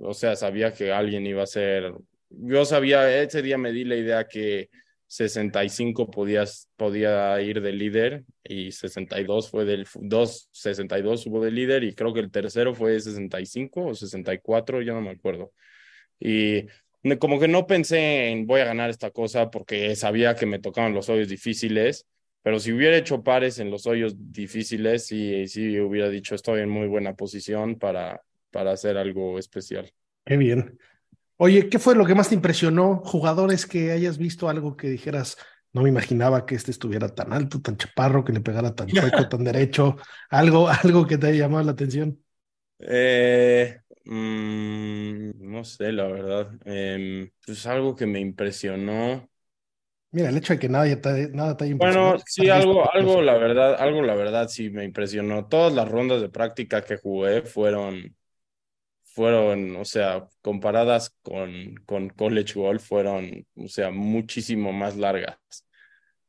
o 0.00 0.14
sea, 0.14 0.36
sabía 0.36 0.72
que 0.72 0.92
alguien 0.92 1.26
iba 1.26 1.42
a 1.42 1.46
ser, 1.46 1.92
yo 2.30 2.64
sabía, 2.64 3.22
ese 3.22 3.42
día 3.42 3.58
me 3.58 3.72
di 3.72 3.84
la 3.84 3.96
idea 3.96 4.26
que 4.26 4.68
65 5.08 6.10
podías, 6.10 6.68
podía 6.76 7.40
ir 7.40 7.62
de 7.62 7.72
líder 7.72 8.24
y 8.44 8.72
62 8.72 9.50
fue 9.50 9.64
del, 9.64 9.86
2, 9.94 10.48
62 10.52 11.26
hubo 11.26 11.42
de 11.42 11.50
líder 11.50 11.84
y 11.84 11.94
creo 11.94 12.12
que 12.12 12.20
el 12.20 12.30
tercero 12.30 12.74
fue 12.74 13.00
65 13.00 13.86
o 13.86 13.94
64, 13.94 14.82
ya 14.82 14.92
no 14.92 15.00
me 15.00 15.10
acuerdo. 15.10 15.52
Y 16.20 16.66
como 17.18 17.40
que 17.40 17.48
no 17.48 17.66
pensé 17.66 18.28
en 18.28 18.46
voy 18.46 18.60
a 18.60 18.66
ganar 18.66 18.90
esta 18.90 19.10
cosa 19.10 19.50
porque 19.50 19.96
sabía 19.96 20.34
que 20.34 20.46
me 20.46 20.58
tocaban 20.58 20.94
los 20.94 21.08
hoyos 21.08 21.28
difíciles, 21.28 22.06
pero 22.42 22.60
si 22.60 22.72
hubiera 22.72 22.96
hecho 22.96 23.22
pares 23.22 23.58
en 23.60 23.70
los 23.70 23.86
hoyos 23.86 24.14
difíciles, 24.32 25.06
sí, 25.06 25.46
sí 25.48 25.80
hubiera 25.80 26.10
dicho 26.10 26.34
estoy 26.34 26.60
en 26.60 26.68
muy 26.68 26.86
buena 26.86 27.14
posición 27.14 27.78
para, 27.78 28.22
para 28.50 28.72
hacer 28.72 28.96
algo 28.98 29.38
especial. 29.38 29.92
Qué 30.24 30.36
bien. 30.36 30.78
Oye, 31.38 31.68
¿qué 31.70 31.78
fue 31.78 31.94
lo 31.96 32.06
que 32.06 32.14
más 32.14 32.28
te 32.30 32.36
impresionó? 32.36 33.02
Jugadores 33.04 33.66
que 33.66 33.92
hayas 33.92 34.18
visto 34.18 34.48
algo 34.48 34.76
que 34.76 34.88
dijeras, 34.90 35.38
no 35.72 35.82
me 35.82 35.90
imaginaba 35.90 36.46
que 36.46 36.54
este 36.56 36.70
estuviera 36.72 37.08
tan 37.14 37.32
alto, 37.32 37.60
tan 37.62 37.76
chaparro, 37.76 38.24
que 38.24 38.32
le 38.32 38.40
pegara 38.40 38.74
tan 38.74 38.92
chueco, 38.92 39.28
tan 39.28 39.44
derecho, 39.44 39.96
algo, 40.30 40.68
algo 40.68 41.06
que 41.06 41.18
te 41.18 41.28
haya 41.28 41.40
llamado 41.46 41.64
la 41.64 41.72
atención. 41.72 42.22
Eh, 42.78 43.80
Mm, 44.10 45.32
no 45.50 45.64
sé, 45.64 45.92
la 45.92 46.06
verdad. 46.06 46.50
Eh, 46.64 47.30
pues 47.44 47.66
algo 47.66 47.94
que 47.94 48.06
me 48.06 48.20
impresionó. 48.20 49.28
Mira, 50.10 50.28
el 50.30 50.36
hecho 50.38 50.52
de 50.54 50.58
que 50.58 50.68
nada 50.68 50.84
te, 51.00 51.28
nada 51.30 51.56
te 51.56 51.64
haya 51.64 51.72
impresionado. 51.72 52.14
Bueno, 52.14 52.18
sí, 52.26 52.48
algo, 52.48 52.92
algo, 52.92 53.22
la 53.22 53.38
verdad, 53.38 53.76
algo, 53.80 54.02
la 54.02 54.14
verdad, 54.16 54.48
sí 54.48 54.68
me 54.70 54.84
impresionó. 54.84 55.46
Todas 55.46 55.72
las 55.72 55.88
rondas 55.88 56.20
de 56.20 56.28
práctica 56.28 56.82
que 56.82 56.96
jugué 56.96 57.42
fueron, 57.42 58.16
fueron, 59.18 59.74
o 59.76 59.84
sea, 59.84 60.28
comparadas 60.42 61.10
con, 61.22 61.74
con 61.86 62.08
college 62.10 62.54
golf, 62.54 62.86
fueron, 62.86 63.44
o 63.56 63.66
sea, 63.68 63.90
muchísimo 63.90 64.72
más 64.72 64.96
largas. 64.96 65.38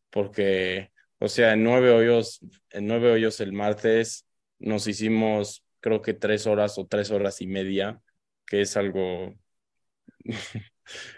Porque, 0.09 0.91
o 1.19 1.27
sea, 1.27 1.53
en 1.53 1.63
nueve 1.63 1.91
hoyos, 1.91 2.39
en 2.71 2.87
nueve 2.87 3.11
hoyos 3.11 3.39
el 3.41 3.53
martes 3.53 4.25
nos 4.59 4.87
hicimos 4.87 5.63
creo 5.81 6.01
que 6.01 6.13
tres 6.13 6.47
horas 6.47 6.77
o 6.77 6.87
tres 6.87 7.11
horas 7.11 7.41
y 7.41 7.47
media, 7.47 8.01
que 8.45 8.61
es 8.61 8.75
algo, 8.77 9.35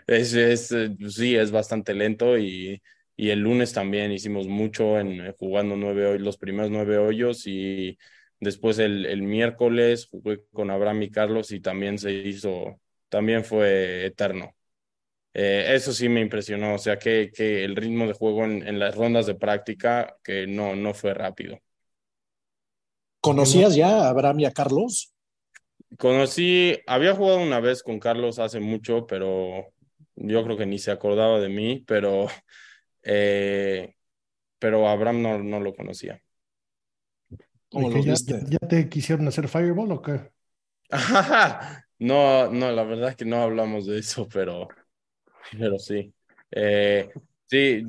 es, 0.08 0.34
es, 0.34 0.72
eh, 0.72 0.96
sí, 1.10 1.36
es 1.36 1.52
bastante 1.52 1.94
lento 1.94 2.38
y, 2.38 2.82
y 3.16 3.30
el 3.30 3.40
lunes 3.40 3.74
también 3.74 4.12
hicimos 4.12 4.48
mucho 4.48 5.00
en 5.00 5.34
jugando 5.34 5.76
nueve 5.76 6.20
los 6.20 6.38
primeros 6.38 6.72
nueve 6.72 6.98
hoyos 6.98 7.48
y 7.48 7.98
después 8.42 8.80
el, 8.80 9.06
el 9.06 9.22
miércoles 9.22 10.08
jugué 10.12 10.44
con 10.52 10.70
Abraham 10.70 11.04
y 11.04 11.12
Carlos 11.12 11.52
y 11.52 11.62
también 11.62 11.98
se 11.98 12.12
hizo, 12.12 12.82
también 13.08 13.46
fue 13.46 14.06
eterno. 14.06 14.54
Eh, 15.34 15.68
eso 15.70 15.94
sí 15.94 16.10
me 16.10 16.20
impresionó, 16.20 16.76
o 16.76 16.78
sea 16.78 17.00
que, 17.00 17.32
que 17.34 17.64
el 17.64 17.78
ritmo 17.78 18.06
de 18.06 18.14
juego 18.14 18.44
en, 18.44 18.68
en, 18.68 18.80
las 18.80 18.96
rondas 18.96 19.28
de 19.28 19.36
práctica 19.36 20.18
que 20.24 20.46
no, 20.46 20.76
no 20.76 20.94
fue 20.94 21.14
rápido. 21.14 21.58
¿Conocías 23.22 23.76
ya 23.76 24.06
a 24.06 24.10
Abraham 24.10 24.42
y 24.42 24.46
a 24.46 24.52
Carlos? 24.52 25.14
Conocí, 25.98 26.78
había 26.88 27.16
jugado 27.16 27.40
una 27.40 27.60
vez 27.60 27.84
con 27.84 28.00
Carlos 28.00 28.40
hace 28.40 28.60
mucho, 28.60 29.06
pero 29.06 29.72
yo 30.16 30.44
creo 30.44 30.58
que 30.58 30.66
ni 30.66 30.80
se 30.80 30.92
acordaba 30.92 31.40
de 31.40 31.50
mí, 31.50 31.84
pero, 31.86 32.28
eh, 33.04 33.94
pero 34.58 34.90
Abraham 34.90 35.22
no, 35.22 35.44
no 35.44 35.60
lo 35.60 35.74
conocía. 35.74 36.22
¿Cómo 37.72 37.90
lo 37.90 38.04
ya, 38.04 38.16
¿Ya 38.50 38.60
te 38.68 38.90
quisieron 38.90 39.28
hacer 39.28 39.48
Fireball 39.48 39.92
o 39.92 40.02
qué? 40.02 40.32
no, 42.00 42.50
no, 42.52 42.72
la 42.72 42.84
verdad 42.84 43.12
es 43.12 43.16
que 43.16 43.26
no 43.26 43.38
hablamos 43.38 43.88
de 43.88 44.00
eso, 44.00 44.28
pero, 44.28 44.68
pero 45.58 45.80
sí. 45.80 46.14
Eh, 46.52 47.10
sí, 47.46 47.84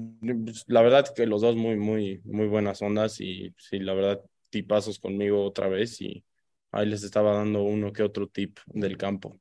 la 0.68 0.82
verdad 0.82 1.04
que 1.14 1.26
los 1.26 1.42
dos 1.42 1.56
muy, 1.56 1.76
muy, 1.76 2.20
muy 2.24 2.46
buenas 2.46 2.80
ondas 2.80 3.20
y 3.20 3.52
sí, 3.58 3.80
la 3.80 3.94
verdad 3.94 4.20
tipazos 4.50 5.00
conmigo 5.00 5.44
otra 5.44 5.68
vez 5.68 6.00
y 6.00 6.24
ahí 6.70 6.86
les 6.86 7.02
estaba 7.02 7.34
dando 7.34 7.62
uno 7.62 7.92
que 7.92 8.04
otro 8.04 8.28
tip 8.28 8.58
del 8.66 8.96
campo. 8.96 9.36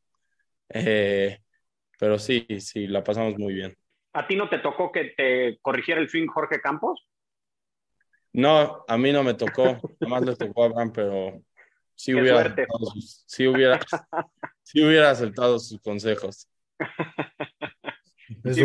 Eh, 0.70 1.38
pero 2.00 2.18
sí, 2.18 2.48
sí, 2.60 2.88
la 2.88 3.04
pasamos 3.04 3.38
muy 3.38 3.54
bien. 3.54 3.78
¿A 4.14 4.26
ti 4.26 4.36
no 4.36 4.50
te 4.50 4.60
tocó 4.60 4.92
que 4.92 5.14
te 5.16 5.60
corrigiera 5.62 6.02
el 6.02 6.10
swing 6.10 6.28
Jorge 6.28 6.60
Campos? 6.60 7.08
No, 8.34 8.86
a 8.88 8.98
mí 8.98 9.12
no 9.12 9.24
me 9.24 9.34
tocó, 9.34 9.80
nomás 10.00 10.24
le 10.24 10.36
tocó 10.36 10.64
a 10.64 10.66
Abraham, 10.68 10.92
pero 10.94 11.42
sí 11.96 12.14
hubiera, 12.14 12.40
aceptado 12.40 12.86
sus, 12.86 13.24
sí 13.28 13.48
hubiera, 13.48 13.80
sí 14.64 14.84
hubiera 14.84 15.10
aceptado 15.10 15.60
sus 15.60 15.82
consejos. 15.82 16.48
Es, 18.44 18.56
sí, 18.56 18.62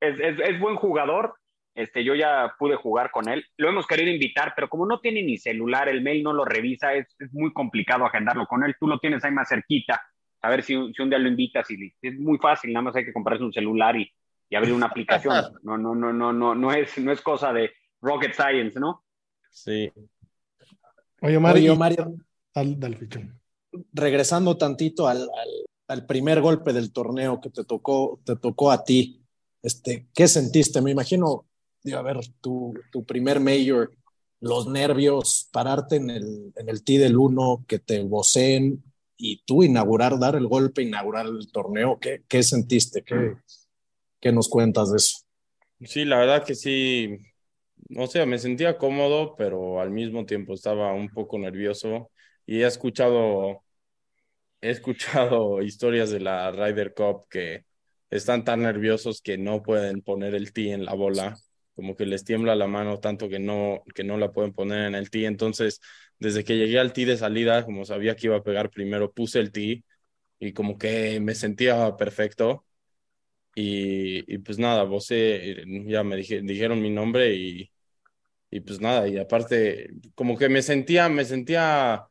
es, 0.00 0.20
es, 0.20 0.38
es, 0.40 0.60
buen 0.60 0.76
jugador, 0.76 1.36
este, 1.74 2.04
yo 2.04 2.14
ya 2.14 2.54
pude 2.58 2.76
jugar 2.76 3.10
con 3.10 3.28
él. 3.28 3.44
Lo 3.56 3.68
hemos 3.68 3.86
querido 3.86 4.10
invitar, 4.10 4.52
pero 4.54 4.68
como 4.68 4.86
no 4.86 5.00
tiene 5.00 5.22
ni 5.22 5.38
celular, 5.38 5.88
el 5.88 6.02
mail 6.02 6.22
no 6.22 6.32
lo 6.32 6.44
revisa, 6.44 6.94
es, 6.94 7.14
es 7.18 7.32
muy 7.32 7.52
complicado 7.52 8.04
agendarlo 8.04 8.46
con 8.46 8.64
él. 8.64 8.74
Tú 8.78 8.88
lo 8.88 8.98
tienes 8.98 9.24
ahí 9.24 9.32
más 9.32 9.48
cerquita. 9.48 10.02
A 10.42 10.50
ver 10.50 10.62
si, 10.62 10.74
si 10.92 11.02
un 11.02 11.08
día 11.08 11.18
lo 11.18 11.28
invitas 11.28 11.70
y 11.70 11.92
es 12.02 12.18
muy 12.18 12.38
fácil, 12.38 12.72
nada 12.72 12.82
más 12.82 12.96
hay 12.96 13.04
que 13.04 13.12
comprarse 13.12 13.42
un 13.42 13.52
celular 13.52 13.96
y, 13.96 14.12
y 14.50 14.56
abrir 14.56 14.74
una 14.74 14.86
aplicación. 14.86 15.34
No, 15.62 15.78
no, 15.78 15.94
no, 15.94 16.12
no, 16.12 16.32
no, 16.32 16.54
no 16.54 16.72
es, 16.72 16.98
no 16.98 17.12
es 17.12 17.20
cosa 17.20 17.52
de 17.52 17.72
rocket 18.04 18.34
science, 18.34 18.78
¿no? 18.78 19.04
Sí. 19.50 19.90
Oye, 21.22 21.38
Mario, 21.38 21.70
Oye, 21.72 21.78
Mario 21.78 22.14
al, 22.54 22.78
dale, 22.78 22.98
regresando 23.92 24.56
tantito 24.56 25.08
al, 25.08 25.22
al, 25.22 25.48
al, 25.88 26.06
primer 26.06 26.40
golpe 26.40 26.72
del 26.72 26.92
torneo 26.92 27.40
que 27.40 27.50
te 27.50 27.64
tocó, 27.64 28.20
te 28.24 28.36
tocó 28.36 28.70
a 28.70 28.84
ti, 28.84 29.22
este, 29.62 30.08
¿qué 30.14 30.28
sentiste? 30.28 30.80
Me 30.82 30.90
imagino 30.90 31.46
digo, 31.84 31.98
a 31.98 32.02
ver, 32.02 32.18
tu, 32.40 32.74
tu 32.90 33.04
primer 33.04 33.38
mayor, 33.38 33.92
los 34.40 34.66
nervios, 34.66 35.48
pararte 35.52 35.96
en 35.96 36.10
el, 36.10 36.52
en 36.56 36.68
el 36.68 36.82
tee 36.82 36.98
del 36.98 37.16
1, 37.16 37.64
que 37.68 37.78
te 37.78 38.02
voceen 38.02 38.82
y 39.16 39.42
tú 39.44 39.62
inaugurar, 39.62 40.18
dar 40.18 40.34
el 40.34 40.48
golpe, 40.48 40.82
inaugurar 40.82 41.26
el 41.26 41.52
torneo, 41.52 41.98
¿qué, 42.00 42.24
qué 42.26 42.42
sentiste? 42.42 43.04
¿Qué, 43.04 43.36
¿Qué 44.20 44.32
nos 44.32 44.48
cuentas 44.48 44.90
de 44.90 44.96
eso? 44.96 45.18
Sí, 45.82 46.04
la 46.04 46.18
verdad 46.18 46.44
que 46.44 46.54
sí, 46.54 47.18
o 47.96 48.06
sea, 48.06 48.26
me 48.26 48.38
sentía 48.38 48.78
cómodo, 48.78 49.34
pero 49.36 49.80
al 49.80 49.90
mismo 49.90 50.26
tiempo 50.26 50.54
estaba 50.54 50.92
un 50.92 51.08
poco 51.10 51.38
nervioso 51.38 52.10
y 52.46 52.62
he 52.62 52.66
escuchado 52.66 53.62
he 54.60 54.70
escuchado 54.70 55.62
historias 55.62 56.10
de 56.10 56.20
la 56.20 56.50
Ryder 56.50 56.94
Cup 56.94 57.26
que 57.30 57.64
están 58.10 58.44
tan 58.44 58.62
nerviosos 58.62 59.20
que 59.20 59.38
no 59.38 59.62
pueden 59.62 60.02
poner 60.02 60.34
el 60.34 60.52
tee 60.52 60.72
en 60.72 60.84
la 60.84 60.94
bola, 60.94 61.36
como 61.74 61.96
que 61.96 62.06
les 62.06 62.24
tiembla 62.24 62.54
la 62.54 62.66
mano 62.66 63.00
tanto 63.00 63.28
que 63.28 63.38
no, 63.38 63.82
que 63.94 64.04
no 64.04 64.16
la 64.18 64.30
pueden 64.32 64.52
poner 64.52 64.86
en 64.86 64.94
el 64.94 65.10
tee. 65.10 65.26
Entonces, 65.26 65.80
desde 66.18 66.44
que 66.44 66.56
llegué 66.56 66.78
al 66.78 66.92
tee 66.92 67.04
de 67.06 67.16
salida, 67.16 67.64
como 67.64 67.84
sabía 67.84 68.14
que 68.16 68.26
iba 68.28 68.36
a 68.36 68.42
pegar 68.44 68.70
primero, 68.70 69.12
puse 69.12 69.40
el 69.40 69.50
tee 69.52 69.84
y 70.40 70.52
como 70.52 70.78
que 70.78 71.20
me 71.20 71.34
sentía 71.34 71.96
perfecto. 71.96 72.66
Y, 73.56 74.32
y 74.34 74.38
pues 74.38 74.58
nada, 74.58 74.84
vos 74.84 75.08
ya 75.10 76.04
me 76.04 76.16
dije, 76.16 76.40
dijeron 76.42 76.82
mi 76.82 76.90
nombre 76.90 77.34
y, 77.36 77.70
y 78.54 78.60
pues 78.60 78.80
nada, 78.80 79.08
y 79.08 79.18
aparte, 79.18 79.90
como 80.14 80.38
que 80.38 80.48
me 80.48 80.62
sentía, 80.62 81.08
me 81.08 81.24
sentía 81.24 82.06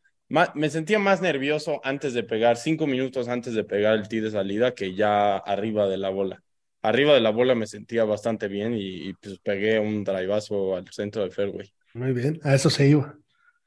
me 0.56 0.70
sentía 0.70 1.00
más 1.00 1.22
nervioso 1.22 1.80
antes 1.86 2.14
de 2.14 2.24
pegar, 2.24 2.58
cinco 2.58 2.86
minutos 2.86 3.30
antes 3.30 3.54
de 3.54 3.64
pegar 3.64 3.94
el 3.94 4.10
tee 4.10 4.20
de 4.20 4.32
salida 4.32 4.74
que 4.74 4.94
ya 4.94 5.38
arriba 5.38 5.88
de 5.88 5.98
la 5.98 6.10
bola. 6.10 6.44
Arriba 6.82 7.14
de 7.14 7.22
la 7.22 7.30
bola 7.30 7.56
me 7.56 7.66
sentía 7.66 8.04
bastante 8.04 8.50
bien 8.50 8.74
y, 8.76 9.14
pues 9.14 9.40
pegué 9.40 9.80
un 9.80 10.04
driveazo 10.04 10.76
al 10.76 10.90
centro 10.90 11.22
del 11.22 11.32
fairway. 11.32 11.72
Muy 11.94 12.12
bien, 12.12 12.42
a 12.44 12.56
eso 12.56 12.70
se 12.70 12.90
iba. 12.90 13.18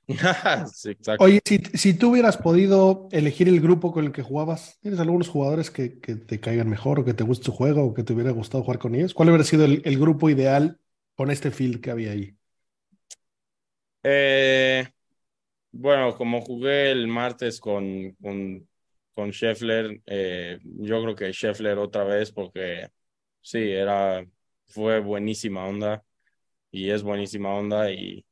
sí, 0.75 0.91
exacto. 0.91 1.25
Oye, 1.25 1.41
si, 1.47 1.59
si, 1.75 1.95
tú 1.95 2.11
hubieras 2.11 2.37
podido 2.37 3.09
elegir 3.11 3.49
el 3.49 3.63
grupo 3.63 3.91
con 3.91 4.05
el 4.05 4.13
que 4.13 4.23
jugabas, 4.23 4.79
¿tienes 4.83 5.01
algunos 5.01 5.29
jugadores 5.29 5.71
que, 5.71 5.99
que, 5.99 6.17
te 6.17 6.41
caigan 6.41 6.69
mejor 6.69 7.01
o 7.01 7.05
que 7.07 7.15
te 7.15 7.25
guste 7.25 7.47
su 7.47 7.53
juego 7.53 7.85
o 7.85 7.95
que 7.95 8.03
te 8.03 8.13
hubiera 8.13 8.33
gustado 8.33 8.63
jugar 8.65 8.79
con 8.79 8.95
ellos? 8.95 9.15
¿Cuál 9.15 9.31
hubiera 9.31 9.45
sido 9.45 9.65
el, 9.65 9.81
el 9.85 9.99
grupo 9.99 10.29
ideal 10.29 10.79
con 11.15 11.31
este 11.31 11.51
field 11.51 11.81
que 11.81 11.91
había 11.91 12.13
ahí? 12.13 12.37
Eh, 14.09 14.87
bueno, 15.73 16.17
como 16.17 16.41
jugué 16.43 16.91
el 16.93 17.09
martes 17.09 17.61
con, 17.61 18.13
con, 18.23 18.69
con 19.15 19.31
Scheffler, 19.33 20.03
eh, 20.07 20.59
yo 20.65 21.03
creo 21.03 21.17
que 21.17 21.33
Scheffler 21.33 21.79
otra 21.79 22.05
vez 22.05 22.33
porque 22.33 22.89
sí, 23.43 23.59
era, 23.61 24.27
fue 24.69 25.01
buenísima 25.01 25.67
onda 25.67 26.05
y 26.71 26.91
es 26.91 27.03
buenísima 27.03 27.55
onda 27.55 27.91
y, 27.93 28.27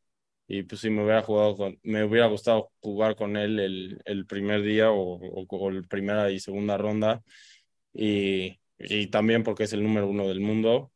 y 0.48 0.64
pues 0.64 0.80
sí 0.82 0.90
me 0.90 1.04
hubiera 1.04 1.22
jugado 1.22 1.56
me 1.84 2.04
hubiera 2.04 2.26
gustado 2.28 2.72
jugar 2.80 3.16
con 3.16 3.36
él 3.36 3.60
el, 3.60 4.02
el 4.06 4.26
primer 4.26 4.62
día 4.62 4.90
o, 4.92 5.20
o, 5.48 5.70
la 5.70 5.82
primera 5.88 6.30
y 6.32 6.40
segunda 6.40 6.78
ronda 6.78 7.22
y, 7.94 8.60
y 8.78 9.08
también 9.08 9.42
porque 9.44 9.64
es 9.64 9.72
el 9.74 9.82
número 9.84 10.08
uno 10.08 10.28
del 10.28 10.40
mundo 10.40 10.92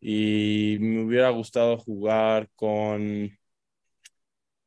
y 0.00 0.78
me 0.80 1.04
hubiera 1.04 1.30
gustado 1.30 1.78
jugar 1.78 2.48
con 2.56 3.30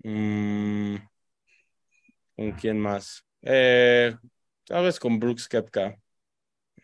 Mm, 0.06 0.98
¿Con 2.36 2.52
quién 2.52 2.80
más? 2.80 3.26
Eh, 3.42 4.16
tal 4.66 4.94
con 5.00 5.20
Brooks 5.20 5.48
Kepka. 5.48 5.98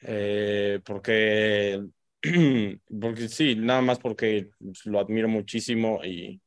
Eh, 0.01 0.79
porque, 0.84 1.84
porque 2.99 3.27
sí, 3.27 3.55
nada 3.55 3.81
más 3.81 3.99
porque 3.99 4.49
lo 4.86 4.99
admiro 4.99 5.27
muchísimo 5.27 6.03
y, 6.03 6.41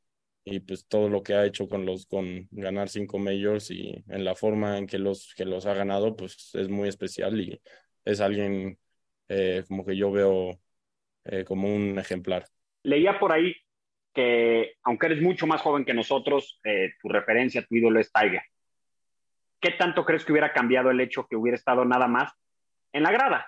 y 0.45 0.59
pues 0.61 0.85
todo 0.89 1.09
lo 1.09 1.23
que 1.23 1.35
ha 1.35 1.47
hecho 1.47 1.69
con 1.69 1.87
los 1.87 2.07
con 2.07 2.49
ganar 2.51 2.89
cinco 2.89 3.19
majors 3.19 3.71
y 3.71 4.03
en 4.09 4.25
la 4.25 4.35
forma 4.35 4.77
en 4.77 4.89
que 4.89 4.99
los 4.99 5.33
que 5.37 5.45
los 5.45 5.67
ha 5.67 5.75
ganado 5.75 6.17
pues 6.17 6.51
es 6.55 6.69
muy 6.69 6.89
especial 6.89 7.41
y 7.41 7.61
es 8.05 8.21
alguien 8.21 8.81
eh, 9.29 9.63
como 9.69 9.85
que 9.87 9.97
yo 9.97 10.11
veo 10.11 10.59
como 11.47 11.75
un 11.75 11.99
ejemplar 11.99 12.45
leía 12.83 13.19
por 13.19 13.33
ahí 13.33 13.55
que 14.15 14.77
aunque 14.85 15.07
eres 15.07 15.21
mucho 15.21 15.47
más 15.47 15.61
joven 15.61 15.85
que 15.85 15.93
nosotros, 15.93 16.61
eh, 16.65 16.93
tu 17.03 17.09
referencia, 17.09 17.65
tu 17.67 17.75
ídolo 17.75 18.01
es 18.01 18.13
Tiger. 18.13 18.43
¿Qué 19.61 19.73
tanto 19.73 20.05
crees 20.05 20.25
que 20.25 20.33
hubiera 20.33 20.53
cambiado 20.53 20.91
el 20.91 21.01
hecho 21.01 21.27
que 21.27 21.37
hubiera 21.37 21.57
estado 21.57 21.85
nada 21.85 22.07
más 22.07 22.33
en 22.93 23.03
la 23.03 23.11
grada 23.11 23.47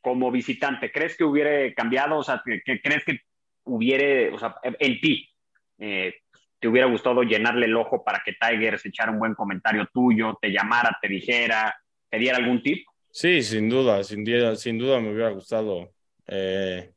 como 0.00 0.30
visitante? 0.30 0.90
¿Crees 0.90 1.16
que 1.16 1.24
hubiera 1.24 1.72
cambiado? 1.74 2.18
O 2.18 2.22
sea, 2.22 2.42
¿qué, 2.44 2.80
crees 2.80 3.04
que 3.04 3.20
hubiera, 3.64 4.34
o 4.34 4.38
sea, 4.38 4.56
en 4.62 5.00
ti, 5.00 5.28
eh, 5.78 6.14
te 6.58 6.66
hubiera 6.66 6.88
gustado 6.88 7.22
llenarle 7.22 7.66
el 7.66 7.76
ojo 7.76 8.02
para 8.02 8.22
que 8.24 8.32
Tiger 8.32 8.78
se 8.78 8.88
echara 8.88 9.12
un 9.12 9.20
buen 9.20 9.34
comentario 9.34 9.86
tuyo, 9.92 10.36
te 10.40 10.50
llamara, 10.50 10.96
te 11.00 11.08
dijera, 11.08 11.76
te 12.08 12.18
diera 12.18 12.38
algún 12.38 12.62
tip? 12.62 12.84
Sí, 13.10 13.42
sin 13.42 13.68
duda, 13.68 14.02
sin 14.02 14.26
sin 14.56 14.78
duda 14.78 15.00
me 15.00 15.12
hubiera 15.12 15.30
gustado. 15.30 15.92
Eh, 16.26 16.90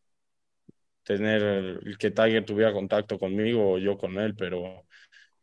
tener 1.03 1.79
que 1.97 2.11
Tiger 2.11 2.45
tuviera 2.45 2.73
contacto 2.73 3.17
conmigo 3.17 3.73
o 3.73 3.77
yo 3.77 3.97
con 3.97 4.17
él, 4.19 4.35
pero 4.35 4.85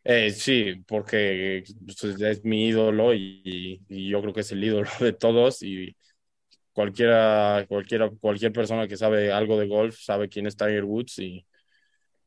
eh, 0.04 0.30
sí, 0.30 0.82
porque 0.86 1.64
pues, 1.84 2.04
es 2.20 2.44
mi 2.44 2.68
ídolo 2.68 3.14
y, 3.14 3.82
yo 3.88 4.20
creo 4.22 4.32
que 4.32 4.40
es 4.40 4.52
el 4.52 4.64
ídolo 4.64 4.88
de 5.00 5.12
todos 5.12 5.62
y 5.62 5.96
cualquiera, 6.72 7.66
cualquiera, 7.68 8.10
cualquier 8.20 8.52
persona 8.52 8.88
que 8.88 8.96
sabe 8.96 9.32
algo 9.32 9.58
de 9.58 9.66
golf 9.68 9.98
sabe 9.98 10.28
quién 10.28 10.46
es 10.46 10.56
Tiger 10.56 10.84
Woods 10.84 11.18
y, 11.18 11.46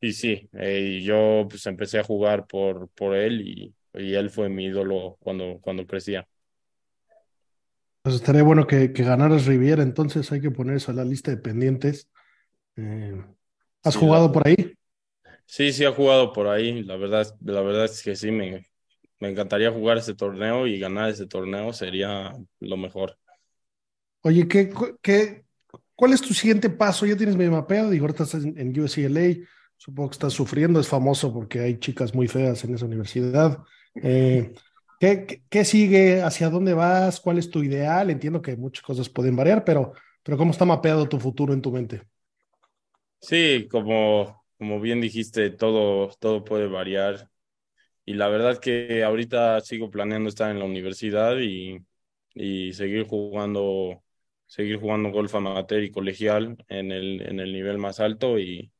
y 0.00 0.12
sí, 0.12 0.48
eh, 0.54 1.00
yo 1.02 1.46
pues 1.48 1.66
empecé 1.66 1.98
a 1.98 2.04
jugar 2.04 2.46
por, 2.46 2.88
por 2.90 3.16
él 3.16 3.40
y, 3.40 3.74
y 3.94 4.14
él 4.14 4.30
fue 4.30 4.48
mi 4.48 4.66
ídolo 4.66 5.16
cuando, 5.20 5.58
cuando 5.60 5.86
crecía. 5.86 6.26
Pues 8.02 8.16
estaría 8.16 8.42
bueno 8.42 8.66
que, 8.66 8.92
que 8.92 9.04
ganaras 9.04 9.46
Riviera, 9.46 9.82
entonces 9.82 10.30
hay 10.32 10.40
que 10.40 10.50
poner 10.50 10.76
eso 10.76 10.90
a 10.90 10.94
la 10.94 11.04
lista 11.04 11.30
de 11.30 11.36
pendientes. 11.36 12.10
Eh, 12.76 13.22
¿Has 13.82 13.96
jugado 13.96 14.30
por 14.32 14.46
ahí? 14.46 14.74
Sí, 15.46 15.72
sí, 15.72 15.84
he 15.84 15.88
jugado 15.88 16.32
por 16.32 16.48
ahí. 16.48 16.82
La 16.82 16.96
verdad, 16.96 17.26
la 17.44 17.60
verdad 17.60 17.84
es 17.84 18.02
que 18.02 18.16
sí, 18.16 18.30
me, 18.30 18.66
me 19.20 19.30
encantaría 19.30 19.70
jugar 19.70 19.98
ese 19.98 20.14
torneo 20.14 20.66
y 20.66 20.78
ganar 20.78 21.10
ese 21.10 21.26
torneo 21.26 21.72
sería 21.72 22.32
lo 22.60 22.76
mejor. 22.76 23.16
Oye, 24.22 24.46
¿qué, 24.48 24.72
qué, 25.00 25.44
¿cuál 25.94 26.12
es 26.12 26.20
tu 26.20 26.32
siguiente 26.32 26.70
paso? 26.70 27.06
Ya 27.06 27.16
tienes 27.16 27.36
medio 27.36 27.50
mapeado, 27.50 27.90
digo, 27.90 28.04
ahorita 28.04 28.24
estás 28.24 28.44
en, 28.44 28.58
en 28.58 28.68
UCLA, 28.80 29.46
supongo 29.76 30.10
que 30.10 30.14
estás 30.14 30.32
sufriendo, 30.32 30.80
es 30.80 30.88
famoso 30.88 31.32
porque 31.32 31.60
hay 31.60 31.78
chicas 31.78 32.14
muy 32.14 32.28
feas 32.28 32.62
en 32.64 32.74
esa 32.74 32.86
universidad. 32.86 33.58
Eh, 33.94 34.54
¿qué, 34.98 35.42
¿qué, 35.48 35.64
sigue? 35.64 36.22
¿Hacia 36.22 36.50
dónde 36.50 36.72
vas? 36.72 37.20
¿Cuál 37.20 37.38
es 37.38 37.50
tu 37.50 37.62
ideal? 37.62 38.10
Entiendo 38.10 38.40
que 38.40 38.56
muchas 38.56 38.82
cosas 38.82 39.08
pueden 39.08 39.36
variar, 39.36 39.64
pero, 39.64 39.92
pero 40.22 40.38
¿cómo 40.38 40.52
está 40.52 40.64
mapeado 40.64 41.08
tu 41.08 41.18
futuro 41.18 41.52
en 41.52 41.62
tu 41.62 41.72
mente? 41.72 42.02
Sí, 43.22 43.68
como, 43.70 44.44
como 44.58 44.80
bien 44.80 45.00
dijiste, 45.00 45.50
todo, 45.50 46.10
todo 46.18 46.44
puede 46.44 46.66
variar. 46.66 47.30
Y 48.06 48.14
la 48.14 48.28
verdad 48.28 48.58
que 48.60 49.04
ahorita 49.04 49.60
sigo 49.62 49.90
planeando 49.90 50.28
estar 50.30 50.50
en 50.50 50.58
la 50.60 50.66
universidad 50.66 51.38
y, 51.40 51.78
y 52.34 52.72
seguir 52.74 53.04
jugando, 53.06 54.02
seguir 54.46 54.78
jugando 54.80 55.10
golf 55.10 55.34
amateur 55.36 55.82
y 55.84 55.90
colegial 55.92 56.56
en 56.68 56.92
el, 56.92 57.22
en 57.22 57.40
el 57.40 57.52
nivel 57.52 57.78
más 57.78 58.00
alto 58.00 58.38
y, 58.38 58.72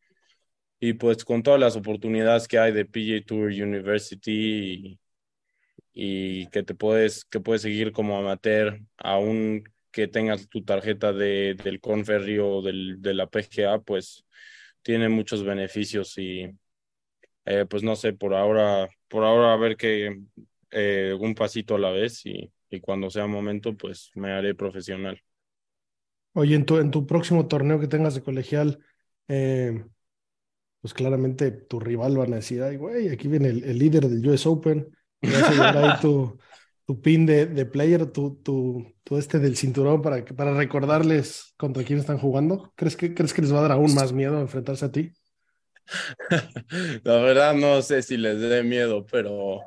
y 0.80 0.94
pues 0.94 1.24
con 1.24 1.42
todas 1.42 1.60
las 1.60 1.76
oportunidades 1.76 2.48
que 2.48 2.58
hay 2.58 2.72
de 2.72 2.86
PJ 2.86 3.26
Tour 3.26 3.48
University 3.52 5.00
y, 5.92 6.42
y, 6.42 6.46
que 6.48 6.62
te 6.62 6.74
puedes, 6.74 7.24
que 7.24 7.40
puedes 7.40 7.62
seguir 7.62 7.92
como 7.92 8.18
amateur 8.18 8.80
aún 8.98 9.64
que 9.92 10.08
tengas 10.08 10.48
tu 10.48 10.64
tarjeta 10.64 11.12
de, 11.12 11.54
del 11.62 11.80
Conferry 11.80 12.38
o 12.38 12.62
del, 12.62 13.00
de 13.00 13.14
la 13.14 13.28
PGA, 13.28 13.80
pues 13.82 14.24
tiene 14.82 15.08
muchos 15.08 15.44
beneficios 15.44 16.18
y 16.18 16.50
eh, 17.44 17.66
pues 17.68 17.82
no 17.82 17.94
sé, 17.96 18.12
por 18.12 18.34
ahora, 18.34 18.88
por 19.08 19.24
ahora 19.24 19.52
a 19.52 19.56
ver 19.56 19.76
que 19.76 20.22
eh, 20.70 21.16
un 21.18 21.34
pasito 21.34 21.74
a 21.74 21.78
la 21.78 21.90
vez 21.90 22.24
y, 22.24 22.50
y, 22.70 22.80
cuando 22.80 23.10
sea 23.10 23.26
momento, 23.26 23.76
pues 23.76 24.10
me 24.14 24.32
haré 24.32 24.54
profesional. 24.54 25.20
Oye, 26.34 26.54
en 26.54 26.64
tu, 26.64 26.78
en 26.78 26.90
tu 26.90 27.06
próximo 27.06 27.46
torneo 27.46 27.78
que 27.78 27.88
tengas 27.88 28.14
de 28.14 28.22
colegial, 28.22 28.78
eh, 29.28 29.84
pues 30.80 30.94
claramente 30.94 31.50
tu 31.50 31.78
rival 31.78 32.16
van 32.16 32.32
a 32.32 32.36
decir, 32.36 32.62
ay, 32.62 32.76
güey, 32.76 33.08
aquí 33.08 33.28
viene 33.28 33.48
el, 33.48 33.64
el 33.64 33.78
líder 33.78 34.08
del 34.08 34.26
US 34.26 34.46
Open, 34.46 34.88
vas 35.20 35.42
a 35.42 35.92
ahí 35.94 35.98
tu, 36.00 36.38
tu 36.86 37.00
pin 37.00 37.26
de, 37.26 37.46
de 37.46 37.66
player, 37.66 38.06
tu, 38.06 38.36
tu, 38.42 38.92
tu, 39.04 39.18
este 39.18 39.38
del 39.38 39.56
cinturón 39.56 40.02
para, 40.02 40.24
para 40.24 40.54
recordarles 40.54 41.54
contra 41.56 41.84
quién 41.84 41.98
están 41.98 42.18
jugando? 42.18 42.72
¿Crees 42.76 42.96
que, 42.96 43.14
¿Crees 43.14 43.32
que 43.34 43.42
les 43.42 43.52
va 43.54 43.58
a 43.60 43.62
dar 43.62 43.72
aún 43.72 43.94
más 43.94 44.12
miedo 44.12 44.40
enfrentarse 44.40 44.84
a 44.86 44.92
ti? 44.92 45.12
La 47.04 47.16
verdad 47.18 47.54
no 47.54 47.82
sé 47.82 48.02
si 48.02 48.16
les 48.16 48.40
dé 48.40 48.62
miedo, 48.62 49.06
pero, 49.06 49.60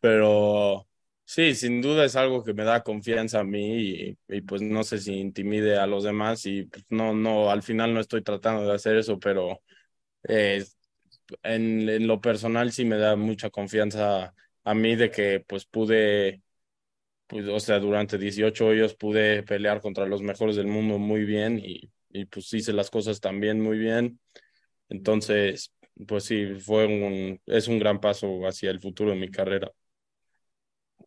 pero 0.00 0.88
sí, 1.24 1.54
sin 1.54 1.82
duda 1.82 2.04
es 2.04 2.16
algo 2.16 2.44
que 2.44 2.54
me 2.54 2.64
da 2.64 2.82
confianza 2.82 3.40
a 3.40 3.44
mí 3.44 3.78
y, 3.80 4.18
y 4.28 4.40
pues 4.42 4.62
no 4.62 4.84
sé 4.84 4.98
si 4.98 5.14
intimide 5.14 5.78
a 5.78 5.86
los 5.86 6.04
demás 6.04 6.46
y 6.46 6.64
pues 6.64 6.84
no, 6.90 7.14
no, 7.14 7.50
al 7.50 7.62
final 7.62 7.94
no 7.94 8.00
estoy 8.00 8.22
tratando 8.22 8.66
de 8.68 8.74
hacer 8.74 8.96
eso, 8.96 9.18
pero 9.18 9.60
eh, 10.28 10.64
en, 11.42 11.88
en 11.88 12.06
lo 12.06 12.20
personal 12.20 12.72
sí 12.72 12.84
me 12.84 12.98
da 12.98 13.16
mucha 13.16 13.50
confianza 13.50 14.34
a 14.66 14.74
mí 14.74 14.96
de 14.96 15.10
que 15.12 15.44
pues 15.48 15.64
pude, 15.64 16.42
pues, 17.28 17.48
o 17.48 17.60
sea, 17.60 17.78
durante 17.80 18.18
18 18.18 18.70
años 18.70 18.94
pude 18.96 19.42
pelear 19.44 19.80
contra 19.80 20.06
los 20.06 20.22
mejores 20.22 20.56
del 20.56 20.68
mundo 20.68 20.98
muy 20.98 21.24
bien 21.24 21.60
y, 21.60 21.90
y 22.10 22.26
pues 22.26 22.52
hice 22.54 22.72
las 22.72 22.90
cosas 22.90 23.20
también 23.20 23.60
muy 23.60 23.78
bien. 23.78 24.20
Entonces, 24.88 25.72
pues 26.08 26.24
sí, 26.24 26.54
fue 26.60 26.86
un, 26.86 27.40
es 27.46 27.68
un 27.68 27.78
gran 27.78 28.00
paso 28.00 28.46
hacia 28.46 28.70
el 28.70 28.80
futuro 28.80 29.10
de 29.10 29.16
mi 29.16 29.30
carrera. 29.30 29.72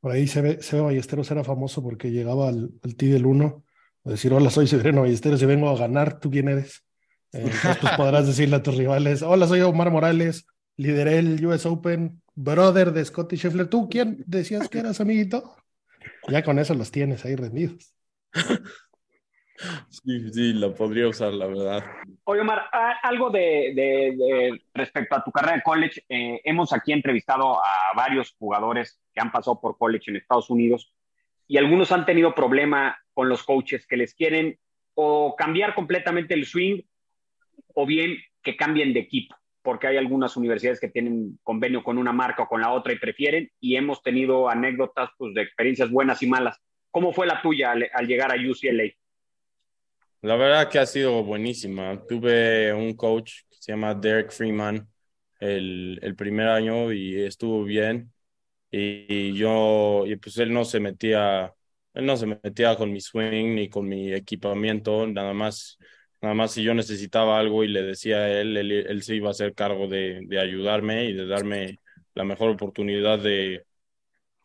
Por 0.02 0.12
ahí 0.12 0.28
se 0.28 0.42
ve, 0.42 0.62
se 0.62 0.78
ve 0.78 0.82
Ballesteros 0.82 1.30
era 1.32 1.44
famoso 1.44 1.84
porque 1.84 2.12
llegaba 2.12 2.50
al, 2.50 2.72
al 2.84 2.96
T 2.96 3.08
del 3.08 3.26
1 3.26 3.64
a 4.06 4.10
decir, 4.12 4.32
hola, 4.34 4.50
soy 4.50 4.68
Severino 4.68 5.02
Ballesteros 5.02 5.42
y 5.42 5.46
vengo 5.46 5.70
a 5.70 5.78
ganar, 5.78 6.20
¿tú 6.20 6.32
quién 6.32 6.48
eres? 6.48 6.86
Eh, 7.34 7.52
entonces 7.52 7.78
pues 7.82 7.92
podrás 7.94 8.26
decirle 8.28 8.56
a 8.56 8.64
tus 8.64 8.78
rivales, 8.78 9.22
hola, 9.22 9.48
soy 9.48 9.62
Omar 9.62 9.92
Morales, 9.92 10.46
lideré 10.78 11.20
el 11.20 11.46
US 11.46 11.66
Open, 11.66 12.22
brother 12.40 12.94
de 12.94 13.04
Scotty 13.04 13.36
Scheffler, 13.36 13.68
¿tú 13.68 13.90
quién 13.90 14.24
decías 14.26 14.70
que 14.70 14.80
eras, 14.80 15.02
amiguito? 15.02 15.56
Ya 16.30 16.44
con 16.44 16.58
eso 16.58 16.74
los 16.74 16.92
tienes 16.92 17.26
ahí 17.26 17.36
rendidos. 17.36 17.94
Sí, 19.90 20.32
sí, 20.32 20.54
la 20.54 20.74
podría 20.74 21.10
usar, 21.10 21.34
la 21.34 21.46
verdad. 21.46 21.84
Oye, 22.24 22.40
Omar, 22.40 22.70
algo 23.04 23.30
de, 23.30 23.74
de, 23.76 24.16
de 24.16 24.62
respecto 24.74 25.18
a 25.18 25.22
tu 25.22 25.34
carrera 25.34 25.58
de 25.58 25.64
college. 25.64 26.02
Eh, 26.08 26.40
hemos 26.46 26.72
aquí 26.72 26.94
entrevistado 26.94 27.58
a 27.58 27.94
varios 27.94 28.34
jugadores 28.40 29.02
que 29.14 29.20
han 29.20 29.34
pasado 29.34 29.60
por 29.60 29.78
college 29.78 30.12
en 30.12 30.16
Estados 30.16 30.50
Unidos 30.50 30.94
y 31.46 31.58
algunos 31.58 31.92
han 31.92 32.06
tenido 32.06 32.34
problema 32.34 32.98
con 33.14 33.28
los 33.28 33.44
coaches 33.44 33.86
que 33.86 33.98
les 33.98 34.16
quieren 34.16 34.58
o 34.94 35.36
cambiar 35.36 35.76
completamente 35.76 36.36
el 36.36 36.46
swing 36.46 36.82
o 37.76 37.86
bien 37.86 38.18
que 38.42 38.56
cambien 38.56 38.94
de 38.94 39.02
equipo, 39.02 39.36
porque 39.62 39.88
hay 39.88 39.98
algunas 39.98 40.38
universidades 40.38 40.80
que 40.80 40.90
tienen 40.90 41.40
convenio 41.44 41.84
con 41.84 41.98
una 41.98 42.12
marca 42.14 42.44
o 42.44 42.48
con 42.48 42.62
la 42.62 42.72
otra 42.72 42.94
y 42.94 43.00
prefieren, 43.00 43.50
y 43.60 43.76
hemos 43.76 44.02
tenido 44.02 44.50
anécdotas 44.50 45.10
pues, 45.18 45.34
de 45.34 45.42
experiencias 45.42 45.90
buenas 45.90 46.22
y 46.24 46.28
malas. 46.28 46.58
¿Cómo 46.92 47.14
fue 47.14 47.28
la 47.28 47.42
tuya 47.42 47.72
al, 47.72 47.88
al 47.94 48.08
llegar 48.08 48.32
a 48.32 48.36
UCLA? 48.36 48.92
La 50.22 50.36
verdad 50.36 50.70
que 50.70 50.80
ha 50.80 50.86
sido 50.86 51.24
buenísima. 51.24 52.02
Tuve 52.08 52.74
un 52.74 52.94
coach 52.96 53.42
que 53.50 53.56
se 53.60 53.72
llama 53.72 53.94
Derek 53.96 54.32
Freeman 54.32 54.88
el, 55.40 56.00
el 56.02 56.16
primer 56.16 56.48
año 56.50 56.92
y 56.92 57.22
estuvo 57.22 57.64
bien. 57.64 58.12
Y, 58.72 59.06
y, 59.32 59.34
yo, 59.34 60.04
y 60.06 60.16
pues 60.18 60.38
él 60.38 60.54
no 60.54 60.66
se 60.66 60.80
metía, 60.80 61.54
él 61.94 62.06
no 62.06 62.18
se 62.18 62.26
metía 62.28 62.76
con 62.76 62.92
mi 62.92 63.02
swing 63.02 63.56
ni 63.56 63.70
con 63.70 63.88
mi 63.88 64.14
equipamiento, 64.14 65.08
nada 65.08 65.34
más, 65.34 65.78
nada 66.22 66.36
más 66.36 66.52
si 66.52 66.64
yo 66.64 66.74
necesitaba 66.74 67.40
algo 67.40 67.64
y 67.64 67.68
le 67.68 67.84
decía 67.84 68.18
a 68.18 68.42
él, 68.42 68.58
él, 68.58 68.72
él 68.72 69.04
se 69.04 69.16
iba 69.16 69.30
a 69.30 69.32
hacer 69.32 69.54
cargo 69.54 69.88
de, 69.88 70.28
ayudarme 70.40 71.06
y 71.06 71.14
de 71.14 71.28
darme 71.28 71.80
la 72.16 72.24
mejor 72.24 72.50
oportunidad 72.52 73.20
de, 73.20 73.66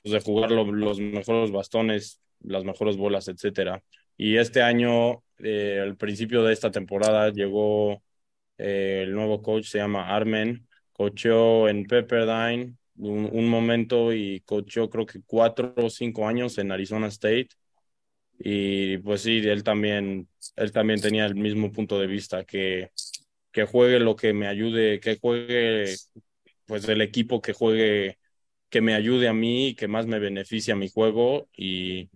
pues 0.03 0.23
jugar 0.25 0.51
lo, 0.51 0.65
los 0.71 1.01
mejores 1.01 1.51
bastones, 1.51 2.21
las 2.41 2.65
mejores 2.65 2.97
bolas, 2.97 3.29
etcétera. 3.29 3.83
Y 4.17 4.37
este 4.37 4.63
año, 4.63 5.23
eh, 5.39 5.81
al 5.83 5.97
principio 5.97 6.43
de 6.45 6.53
esta 6.53 6.71
temporada, 6.71 7.31
llegó 7.31 8.03
eh, 8.59 9.03
el 9.05 9.15
nuevo 9.15 9.43
coach, 9.43 9.67
se 9.67 9.79
llama 9.79 10.15
Armen, 10.15 10.67
cocheó 10.93 11.69
en 11.69 11.85
Pepperdine 11.87 12.77
un, 12.97 13.49
momento 13.49 14.13
y 14.13 14.41
cocheó 14.41 14.89
creo 14.89 15.07
que 15.07 15.21
cuatro 15.27 15.75
o 15.77 15.91
cinco 15.91 16.29
años 16.29 16.59
en 16.59 16.73
Arizona 16.73 17.09
State. 17.09 17.49
Y 18.39 18.99
pues 18.99 19.23
sí, 19.23 19.39
él 19.39 19.63
también, 19.65 20.29
él 20.57 20.73
también 20.73 21.01
tenía 21.01 21.27
el 21.27 21.35
mismo 21.35 21.73
punto 21.73 21.99
de 21.99 22.07
vista, 22.07 22.45
que, 22.45 22.91
que 23.53 23.65
juegue 23.65 24.01
lo 24.01 24.17
que 24.17 24.33
me 24.33 24.49
ayude, 24.49 25.01
que 25.01 25.19
juegue 25.19 25.95
pues 26.67 26.89
el 26.89 27.01
equipo 27.03 27.41
que 27.43 27.53
juegue, 27.53 28.19
que 28.71 28.81
me 28.81 28.95
ayude 28.95 29.29
a 29.29 29.35
mí, 29.35 29.75
que 29.77 29.89
más 29.89 30.07
me 30.07 30.19
beneficie 30.19 30.73
a 30.73 30.77
mi 30.77 30.89
juego 30.91 31.49
y, 31.57 32.11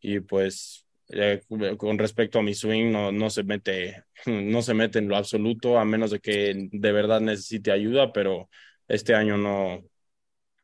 y 0.00 0.20
pues 0.20 0.86
eh, 1.08 1.42
con 1.78 1.98
respecto 1.98 2.38
a 2.38 2.42
mi 2.42 2.54
swing, 2.54 2.90
no, 2.92 3.12
no, 3.12 3.30
se 3.30 3.42
mete, 3.44 4.04
no 4.26 4.62
se 4.62 4.74
mete 4.74 4.98
en 4.98 5.08
lo 5.08 5.16
absoluto, 5.16 5.78
a 5.78 5.84
menos 5.84 6.10
de 6.10 6.20
que 6.20 6.68
de 6.72 6.92
verdad 6.92 7.20
necesite 7.20 7.72
ayuda, 7.72 8.12
pero 8.12 8.48
este 8.88 9.14
año 9.14 9.36
no, 9.36 9.82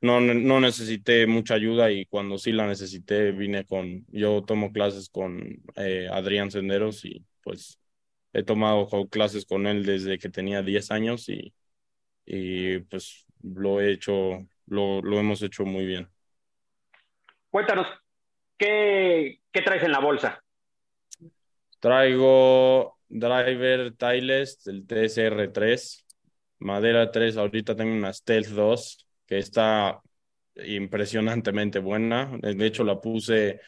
no, 0.00 0.20
no 0.20 0.60
necesité 0.60 1.26
mucha 1.26 1.54
ayuda 1.54 1.90
y 1.90 2.06
cuando 2.06 2.38
sí 2.38 2.52
la 2.52 2.66
necesité 2.66 3.32
vine 3.32 3.64
con, 3.64 4.04
yo 4.08 4.42
tomo 4.42 4.72
clases 4.72 5.08
con 5.08 5.62
eh, 5.76 6.08
Adrián 6.12 6.50
Senderos 6.50 7.04
y 7.04 7.24
pues 7.42 7.78
he 8.32 8.42
tomado 8.42 8.88
clases 9.08 9.46
con 9.46 9.66
él 9.66 9.84
desde 9.84 10.18
que 10.18 10.28
tenía 10.28 10.62
10 10.62 10.90
años 10.90 11.28
y, 11.28 11.54
y 12.26 12.80
pues 12.80 13.24
lo 13.42 13.80
he 13.80 13.92
hecho, 13.92 14.38
lo, 14.66 15.00
lo 15.00 15.18
hemos 15.18 15.42
hecho 15.42 15.64
muy 15.64 15.86
bien. 15.86 16.08
Cuéntanos, 17.50 17.86
¿qué, 18.58 19.40
qué 19.50 19.62
traes 19.62 19.82
en 19.82 19.92
la 19.92 20.00
bolsa? 20.00 20.42
Traigo 21.80 22.98
driver 23.08 23.92
Titleist, 23.92 24.66
el 24.68 24.86
TSR3, 24.86 26.04
madera 26.58 27.10
3, 27.10 27.36
ahorita 27.36 27.76
tengo 27.76 27.94
una 27.94 28.12
Stealth 28.12 28.48
2 28.48 29.05
que 29.26 29.38
está 29.38 30.00
impresionantemente 30.56 31.78
buena. 31.78 32.38
De 32.40 32.66
hecho 32.66 32.84
la 32.84 33.00
puse 33.00 33.60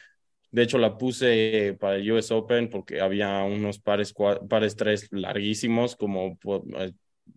de 0.50 0.62
hecho 0.62 0.78
la 0.78 0.96
puse 0.96 1.76
para 1.78 1.96
el 1.96 2.10
US 2.12 2.30
Open 2.32 2.70
porque 2.70 3.00
había 3.00 3.42
unos 3.42 3.78
pares 3.78 4.14
pares 4.48 4.76
3 4.76 5.08
larguísimos 5.12 5.96
como 5.96 6.38
eh, 6.78 6.92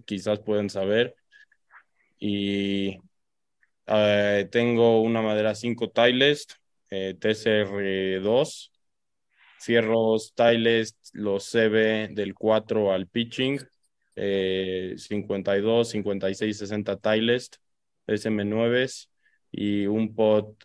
quizás 0.05 0.39
pueden 0.39 0.69
saber. 0.69 1.15
Y 2.19 2.97
eh, 3.88 4.47
tengo 4.51 5.01
una 5.01 5.22
madera 5.22 5.55
5 5.55 5.89
Titleist 5.91 6.53
eh, 6.89 7.15
TSR2 7.19 8.72
Fierros, 9.61 10.34
Tiles, 10.34 10.97
los 11.13 11.45
CB 11.51 12.15
del 12.15 12.34
4 12.34 12.91
al 12.91 13.07
pitching, 13.07 13.59
eh, 14.15 14.95
52, 14.97 15.89
56, 15.89 16.57
60 16.57 16.97
Tiles, 16.97 17.51
SM9 18.08 19.08
y 19.52 19.86
un 19.86 20.16
pot, 20.16 20.56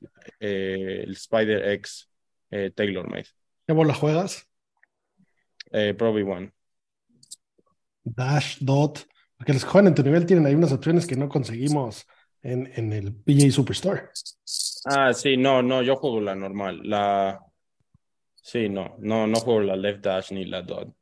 eh, 0.41 1.05
el 1.05 1.13
Spider 1.13 1.71
X 1.73 2.09
eh, 2.51 2.71
TaylorMade. 2.75 3.27
¿Qué 3.67 3.73
bola 3.73 3.95
juegas? 3.95 4.47
Eh, 5.73 5.95
Pro 5.95 6.13
V1. 6.13 6.53
Dash, 8.05 8.59
Dot, 8.61 9.07
porque 9.37 9.53
los 9.53 9.65
que 9.65 9.71
juegan 9.71 9.89
en 9.89 9.95
tu 9.95 10.03
nivel 10.03 10.27
tienen 10.27 10.47
ahí 10.47 10.55
unas 10.55 10.73
opciones 10.73 11.07
que 11.07 11.17
no 11.17 11.29
conseguimos 11.29 12.07
en, 12.43 12.71
en 12.77 12.93
el 12.93 13.13
PGA 13.13 13.51
Superstore. 13.51 14.03
Ah, 14.85 15.13
sí, 15.13 15.37
no, 15.37 15.63
no, 15.63 15.83
yo 15.83 15.97
juego 15.97 16.21
la 16.21 16.37
normal, 16.37 16.81
la 16.85 17.41
Sí, 18.47 18.69
no, 18.69 18.95
no, 19.01 19.27
no 19.27 19.41
juego 19.41 19.61
la 19.61 19.75
left 19.75 20.05
dash 20.05 20.31
ni 20.31 20.45
la 20.45 20.63
dot. 20.63 20.95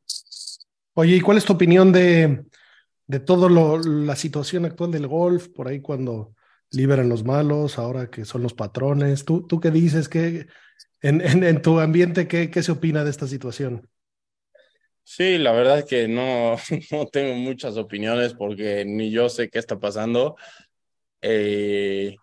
Oye, 0.95 1.17
¿y 1.17 1.21
cuál 1.21 1.37
es 1.37 1.45
tu 1.45 1.53
opinión 1.53 1.91
de, 1.91 2.43
de 3.07 3.19
todo 3.19 3.49
lo, 3.49 3.79
la 3.79 4.15
situación 4.15 4.65
actual 4.65 4.91
del 4.91 5.07
golf? 5.07 5.47
Por 5.49 5.67
ahí 5.67 5.81
cuando 5.81 6.35
liberan 6.71 7.09
los 7.09 7.23
malos, 7.23 7.77
ahora 7.79 8.09
que 8.09 8.25
son 8.25 8.43
los 8.43 8.53
patrones. 8.53 9.25
¿Tú, 9.25 9.45
tú 9.47 9.59
qué 9.59 9.71
dices? 9.71 10.09
¿Qué, 10.09 10.47
en, 11.01 11.21
en, 11.21 11.43
en 11.43 11.61
tu 11.61 11.79
ambiente, 11.79 12.27
¿qué, 12.27 12.49
¿qué 12.51 12.63
se 12.63 12.71
opina 12.73 13.03
de 13.03 13.11
esta 13.11 13.27
situación? 13.27 13.89
Sí, 15.03 15.37
la 15.37 15.51
verdad 15.51 15.79
es 15.79 15.85
que 15.85 16.07
no, 16.07 16.55
no 16.91 17.05
tengo 17.07 17.35
muchas 17.35 17.77
opiniones 17.77 18.33
porque 18.33 18.85
ni 18.85 19.11
yo 19.11 19.29
sé 19.29 19.49
qué 19.49 19.59
está 19.59 19.79
pasando. 19.79 20.35
Eh, 21.21 22.15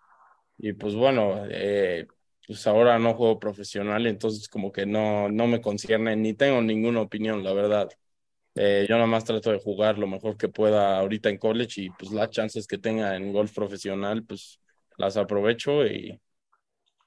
y 0.57 0.73
pues 0.73 0.95
bueno, 0.95 1.45
eh, 1.49 2.07
pues 2.47 2.67
ahora 2.67 2.99
no 2.99 3.15
juego 3.15 3.39
profesional, 3.39 4.07
entonces 4.07 4.49
como 4.49 4.71
que 4.71 4.85
no, 4.85 5.29
no 5.29 5.47
me 5.47 5.61
concierne 5.61 6.15
ni 6.17 6.33
tengo 6.35 6.61
ninguna 6.61 7.01
opinión, 7.01 7.43
la 7.43 7.53
verdad. 7.53 7.89
Eh, 8.55 8.85
yo 8.87 8.95
nada 8.95 9.07
más 9.07 9.25
trato 9.25 9.51
de 9.51 9.59
jugar 9.59 9.97
lo 9.97 10.07
mejor 10.07 10.37
que 10.37 10.49
pueda 10.49 10.99
ahorita 10.99 11.29
en 11.29 11.37
college 11.37 11.81
y 11.81 11.89
pues 11.91 12.11
las 12.11 12.29
chances 12.29 12.67
que 12.67 12.77
tenga 12.77 13.15
en 13.15 13.33
golf 13.33 13.53
profesional, 13.53 14.23
pues 14.25 14.59
las 14.97 15.17
aprovecho 15.17 15.85
y, 15.87 16.19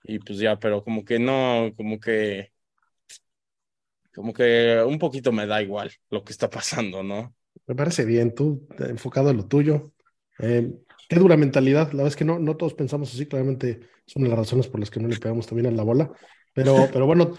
y 0.04 0.18
pues 0.20 0.38
ya, 0.38 0.58
pero 0.58 0.84
como 0.84 1.04
que 1.04 1.18
no, 1.18 1.72
como 1.76 2.00
que, 2.00 2.52
como 4.14 4.32
que 4.32 4.82
un 4.86 4.98
poquito 4.98 5.32
me 5.32 5.46
da 5.46 5.62
igual 5.62 5.92
lo 6.10 6.24
que 6.24 6.32
está 6.32 6.48
pasando, 6.50 7.02
¿no? 7.02 7.34
Me 7.66 7.74
parece 7.74 8.04
bien, 8.04 8.34
tú 8.34 8.66
enfocado 8.78 9.30
en 9.30 9.38
lo 9.38 9.46
tuyo. 9.46 9.92
Eh, 10.38 10.72
Qué 11.08 11.16
dura 11.16 11.36
mentalidad. 11.36 11.86
La 11.88 11.98
verdad 11.98 12.08
es 12.08 12.16
que 12.16 12.24
no, 12.24 12.38
no 12.38 12.56
todos 12.56 12.74
pensamos 12.74 13.12
así. 13.14 13.26
Claramente 13.26 13.80
son 14.06 14.28
las 14.28 14.36
razones 14.38 14.66
por 14.68 14.80
las 14.80 14.90
que 14.90 15.00
no 15.00 15.08
le 15.08 15.16
pegamos 15.16 15.46
también 15.46 15.66
a 15.66 15.70
la 15.70 15.84
bola. 15.84 16.10
Pero, 16.52 16.74
pero 16.92 17.06
bueno, 17.06 17.34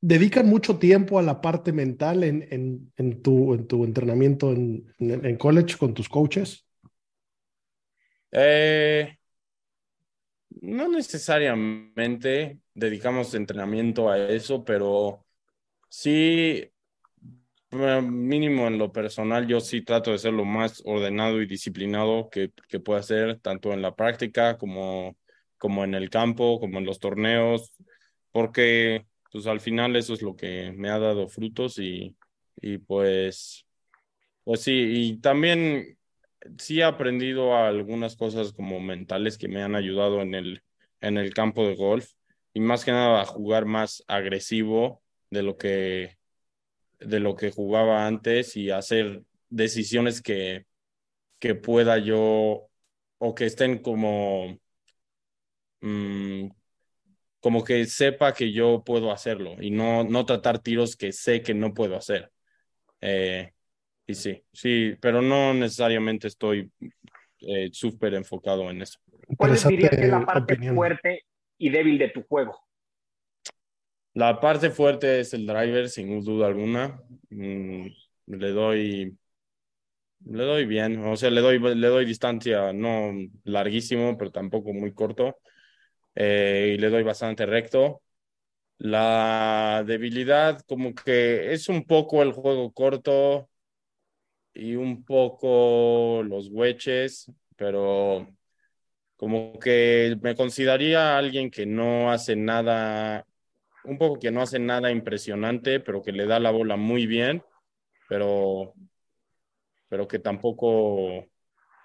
¿dedican 0.00 0.46
mucho 0.46 0.78
tiempo 0.78 1.18
a 1.18 1.22
la 1.22 1.40
parte 1.40 1.72
mental 1.72 2.24
en, 2.24 2.92
en, 2.96 3.22
tu, 3.22 3.54
en 3.54 3.66
tu 3.66 3.84
entrenamiento 3.84 4.52
en, 4.52 5.36
college 5.36 5.76
con 5.76 5.94
tus 5.94 6.08
coaches? 6.08 6.66
Eh, 8.30 9.16
no 10.60 10.88
necesariamente 10.88 12.58
dedicamos 12.74 13.34
entrenamiento 13.34 14.10
a 14.10 14.18
eso, 14.18 14.64
pero 14.64 15.24
sí 15.88 16.70
mínimo 17.70 18.66
en 18.66 18.78
lo 18.78 18.92
personal, 18.92 19.46
yo 19.46 19.60
sí 19.60 19.82
trato 19.82 20.12
de 20.12 20.18
ser 20.18 20.32
lo 20.32 20.44
más 20.44 20.82
ordenado 20.86 21.42
y 21.42 21.46
disciplinado 21.46 22.30
que, 22.30 22.50
que 22.68 22.80
pueda 22.80 23.02
ser, 23.02 23.40
tanto 23.40 23.72
en 23.72 23.82
la 23.82 23.94
práctica 23.94 24.56
como, 24.56 25.16
como 25.58 25.84
en 25.84 25.94
el 25.94 26.08
campo, 26.08 26.60
como 26.60 26.78
en 26.78 26.86
los 26.86 26.98
torneos, 26.98 27.72
porque 28.32 29.06
pues 29.32 29.46
al 29.46 29.60
final 29.60 29.96
eso 29.96 30.14
es 30.14 30.22
lo 30.22 30.36
que 30.36 30.72
me 30.72 30.90
ha 30.90 30.98
dado 30.98 31.28
frutos 31.28 31.78
y, 31.78 32.16
y 32.56 32.78
pues, 32.78 33.66
pues 34.44 34.62
sí, 34.62 34.72
y 34.72 35.18
también 35.20 35.98
sí 36.58 36.80
he 36.80 36.84
aprendido 36.84 37.56
algunas 37.56 38.16
cosas 38.16 38.52
como 38.52 38.80
mentales 38.80 39.38
que 39.38 39.48
me 39.48 39.62
han 39.62 39.74
ayudado 39.74 40.22
en 40.22 40.34
el, 40.34 40.62
en 41.00 41.18
el 41.18 41.34
campo 41.34 41.66
de 41.66 41.76
golf 41.76 42.12
y 42.54 42.60
más 42.60 42.84
que 42.84 42.92
nada 42.92 43.22
a 43.22 43.26
jugar 43.26 43.66
más 43.66 44.04
agresivo 44.08 45.02
de 45.30 45.42
lo 45.42 45.56
que 45.56 46.18
de 47.00 47.20
lo 47.20 47.36
que 47.36 47.50
jugaba 47.50 48.06
antes 48.06 48.56
y 48.56 48.70
hacer 48.70 49.22
decisiones 49.50 50.22
que, 50.22 50.66
que 51.38 51.54
pueda 51.54 51.98
yo 51.98 52.68
o 53.18 53.34
que 53.34 53.46
estén 53.46 53.78
como 53.78 54.58
mm, 55.80 56.48
como 57.40 57.64
que 57.64 57.84
sepa 57.86 58.32
que 58.32 58.52
yo 58.52 58.82
puedo 58.84 59.12
hacerlo 59.12 59.56
y 59.60 59.70
no, 59.70 60.04
no 60.04 60.24
tratar 60.24 60.58
tiros 60.58 60.96
que 60.96 61.12
sé 61.12 61.42
que 61.42 61.54
no 61.54 61.74
puedo 61.74 61.96
hacer. 61.96 62.30
Eh, 63.00 63.52
y 64.06 64.14
sí, 64.14 64.42
sí, 64.52 64.96
pero 65.00 65.22
no 65.22 65.54
necesariamente 65.54 66.28
estoy 66.28 66.70
eh, 67.40 67.68
súper 67.72 68.14
enfocado 68.14 68.70
en 68.70 68.82
eso. 68.82 68.98
¿Cuál 69.36 69.54
dirías 69.54 69.90
que 69.90 70.04
es 70.04 70.10
la 70.10 70.24
parte 70.24 70.56
fuerte 70.72 71.24
y 71.58 71.70
débil 71.70 71.98
de 71.98 72.08
tu 72.08 72.22
juego? 72.22 72.58
La 74.14 74.40
parte 74.40 74.70
fuerte 74.70 75.20
es 75.20 75.32
el 75.34 75.46
driver, 75.46 75.88
sin 75.88 76.24
duda 76.24 76.48
alguna. 76.48 77.00
Mm, 77.30 77.86
le 78.26 78.48
doy 78.50 79.16
le 80.24 80.44
doy 80.44 80.66
bien, 80.66 81.04
o 81.04 81.16
sea, 81.16 81.30
le 81.30 81.40
doy, 81.40 81.58
le 81.58 81.86
doy 81.86 82.04
distancia 82.04 82.72
no 82.72 83.12
larguísimo, 83.44 84.16
pero 84.18 84.30
tampoco 84.32 84.72
muy 84.72 84.92
corto. 84.92 85.38
Eh, 86.20 86.72
y 86.74 86.78
le 86.78 86.90
doy 86.90 87.04
bastante 87.04 87.46
recto. 87.46 88.02
La 88.78 89.84
debilidad, 89.86 90.60
como 90.68 90.94
que 90.94 91.52
es 91.52 91.68
un 91.68 91.84
poco 91.86 92.22
el 92.22 92.32
juego 92.32 92.72
corto 92.72 93.48
y 94.54 94.74
un 94.76 95.04
poco 95.04 96.22
los 96.24 96.48
hueches, 96.50 97.30
pero 97.56 98.26
como 99.16 99.58
que 99.60 100.16
me 100.22 100.36
consideraría 100.36 101.18
alguien 101.18 101.50
que 101.50 101.66
no 101.66 102.10
hace 102.12 102.36
nada, 102.36 103.26
un 103.84 103.98
poco 103.98 104.18
que 104.20 104.30
no 104.32 104.42
hace 104.42 104.58
nada 104.58 104.90
impresionante, 104.90 105.80
pero 105.80 106.02
que 106.02 106.12
le 106.12 106.26
da 106.26 106.40
la 106.40 106.50
bola 106.52 106.76
muy 106.76 107.06
bien, 107.06 107.42
pero, 108.08 108.74
pero 109.88 110.06
que 110.08 110.18
tampoco, 110.18 111.26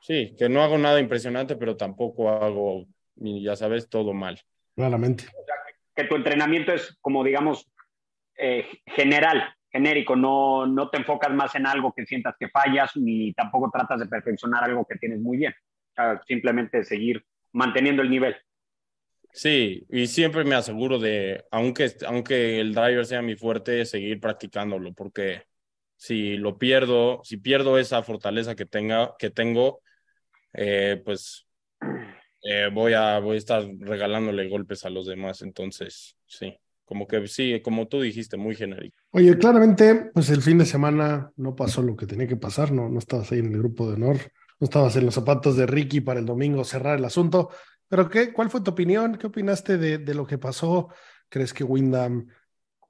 sí, 0.01 0.35
que 0.37 0.49
no 0.49 0.63
hago 0.63 0.77
nada 0.77 0.99
impresionante, 0.99 1.55
pero 1.55 1.77
tampoco 1.77 2.29
hago 2.29 2.85
y 3.15 3.43
ya 3.43 3.55
sabes, 3.55 3.89
todo 3.89 4.13
mal. 4.13 4.39
Claramente. 4.75 5.25
que 5.95 6.05
tu 6.05 6.15
entrenamiento 6.15 6.73
es 6.73 6.97
como, 7.01 7.23
digamos, 7.23 7.71
eh, 8.37 8.67
general, 8.87 9.53
genérico, 9.71 10.15
no, 10.15 10.65
no 10.65 10.89
te 10.89 10.97
enfocas 10.97 11.31
más 11.31 11.55
en 11.55 11.67
algo 11.67 11.93
que 11.93 12.05
sientas 12.05 12.35
que 12.39 12.49
fallas, 12.49 12.95
ni 12.95 13.33
tampoco 13.33 13.69
tratas 13.71 13.99
de 13.99 14.07
perfeccionar 14.07 14.63
algo 14.63 14.85
que 14.85 14.97
tienes 14.97 15.19
muy 15.19 15.37
bien. 15.37 15.53
simplemente 16.27 16.83
seguir 16.83 17.23
manteniendo 17.51 18.01
el 18.01 18.09
nivel. 18.09 18.35
Sí, 19.31 19.85
y 19.89 20.07
siempre 20.07 20.43
me 20.43 20.55
aseguro 20.55 20.99
de, 20.99 21.43
aunque, 21.49 21.91
aunque 22.05 22.59
el 22.59 22.73
driver 22.73 23.05
sea 23.05 23.21
mi 23.21 23.35
fuerte, 23.35 23.85
seguir 23.85 24.19
practicándolo, 24.19 24.93
porque 24.93 25.43
si 25.95 26.37
lo 26.37 26.57
pierdo, 26.57 27.21
si 27.23 27.37
pierdo 27.37 27.79
esa 27.79 28.03
fortaleza 28.03 28.55
que, 28.55 28.65
tenga, 28.65 29.15
que 29.17 29.31
tengo, 29.31 29.81
eh, 30.53 31.01
pues 31.03 31.47
eh, 32.43 32.69
voy, 32.71 32.93
a, 32.93 33.19
voy 33.19 33.35
a 33.35 33.39
estar 33.39 33.63
regalándole 33.79 34.49
golpes 34.49 34.85
a 34.85 34.89
los 34.89 35.07
demás. 35.07 35.41
Entonces, 35.41 36.17
sí, 36.25 36.55
como 36.85 37.07
que 37.07 37.27
sí, 37.27 37.61
como 37.61 37.87
tú 37.87 38.01
dijiste, 38.01 38.37
muy 38.37 38.55
genérico. 38.55 38.97
Oye, 39.11 39.37
claramente, 39.37 40.11
pues 40.13 40.29
el 40.29 40.41
fin 40.41 40.57
de 40.57 40.65
semana 40.65 41.31
no 41.37 41.55
pasó 41.55 41.81
lo 41.81 41.95
que 41.95 42.05
tenía 42.05 42.27
que 42.27 42.35
pasar, 42.35 42.71
no, 42.71 42.89
no 42.89 42.99
estabas 42.99 43.31
ahí 43.31 43.39
en 43.39 43.53
el 43.53 43.59
grupo 43.59 43.87
de 43.87 43.93
honor, 43.93 44.17
no 44.59 44.65
estabas 44.65 44.95
en 44.95 45.05
los 45.05 45.13
zapatos 45.13 45.55
de 45.57 45.65
Ricky 45.65 46.01
para 46.01 46.19
el 46.19 46.25
domingo 46.25 46.63
cerrar 46.63 46.97
el 46.97 47.05
asunto. 47.05 47.49
Pero, 47.87 48.09
¿qué, 48.09 48.33
¿cuál 48.33 48.49
fue 48.49 48.61
tu 48.61 48.71
opinión? 48.71 49.17
¿Qué 49.17 49.27
opinaste 49.27 49.77
de, 49.77 49.99
de 49.99 50.13
lo 50.13 50.25
que 50.25 50.37
pasó? 50.37 50.89
¿Crees 51.29 51.53
que 51.53 51.63
Wyndham 51.63 52.27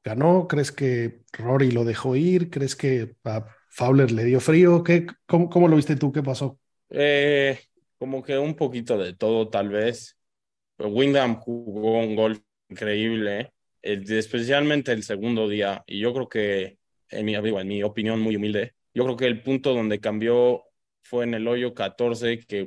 ganó? 0.03 0.47
¿Crees 0.47 0.71
que 0.71 1.21
Rory 1.33 1.71
lo 1.71 1.83
dejó 1.83 2.15
ir? 2.15 2.49
¿Crees 2.49 2.75
que 2.75 3.15
a 3.23 3.45
Fowler 3.69 4.11
le 4.11 4.23
dio 4.23 4.39
frío? 4.39 4.83
¿Qué, 4.83 5.07
cómo, 5.25 5.49
¿Cómo 5.49 5.67
lo 5.67 5.75
viste 5.75 5.95
tú? 5.95 6.11
¿Qué 6.11 6.23
pasó? 6.23 6.59
Eh, 6.89 7.59
como 8.03 8.21
que 8.21 8.37
un 8.37 8.55
poquito 8.55 8.97
de 8.97 9.13
todo, 9.13 9.47
tal 9.49 9.69
vez. 9.69 10.17
Wyndham 10.77 11.37
jugó 11.37 11.99
un 11.99 12.17
golf 12.17 12.41
increíble, 12.67 13.53
eh, 13.81 14.03
especialmente 14.09 14.91
el 14.91 15.03
segundo 15.03 15.47
día. 15.47 15.85
Y 15.87 15.99
yo 15.99 16.13
creo 16.13 16.27
que, 16.27 16.79
en 17.07 17.25
mi, 17.25 17.33
en 17.35 17.67
mi 17.69 17.81
opinión 17.81 18.19
muy 18.19 18.35
humilde, 18.35 18.73
yo 18.93 19.05
creo 19.05 19.15
que 19.15 19.27
el 19.27 19.41
punto 19.41 19.73
donde 19.73 20.01
cambió 20.01 20.65
fue 21.01 21.23
en 21.23 21.33
el 21.33 21.47
hoyo 21.47 21.73
14, 21.73 22.39
que 22.39 22.63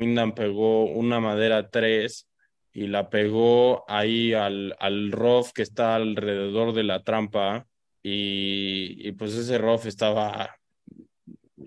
Wyndham 0.00 0.34
pegó 0.34 0.86
una 0.86 1.20
madera 1.20 1.70
3 1.70 2.28
y 2.72 2.88
la 2.88 3.10
pegó 3.10 3.84
ahí 3.88 4.32
al, 4.32 4.74
al 4.80 5.12
rough 5.12 5.50
que 5.54 5.62
está 5.62 5.94
alrededor 5.94 6.74
de 6.74 6.82
la 6.82 7.04
trampa. 7.04 7.68
Y, 8.02 8.96
y 9.06 9.12
pues 9.12 9.34
ese 9.34 9.56
rough 9.56 9.86
estaba 9.86 10.56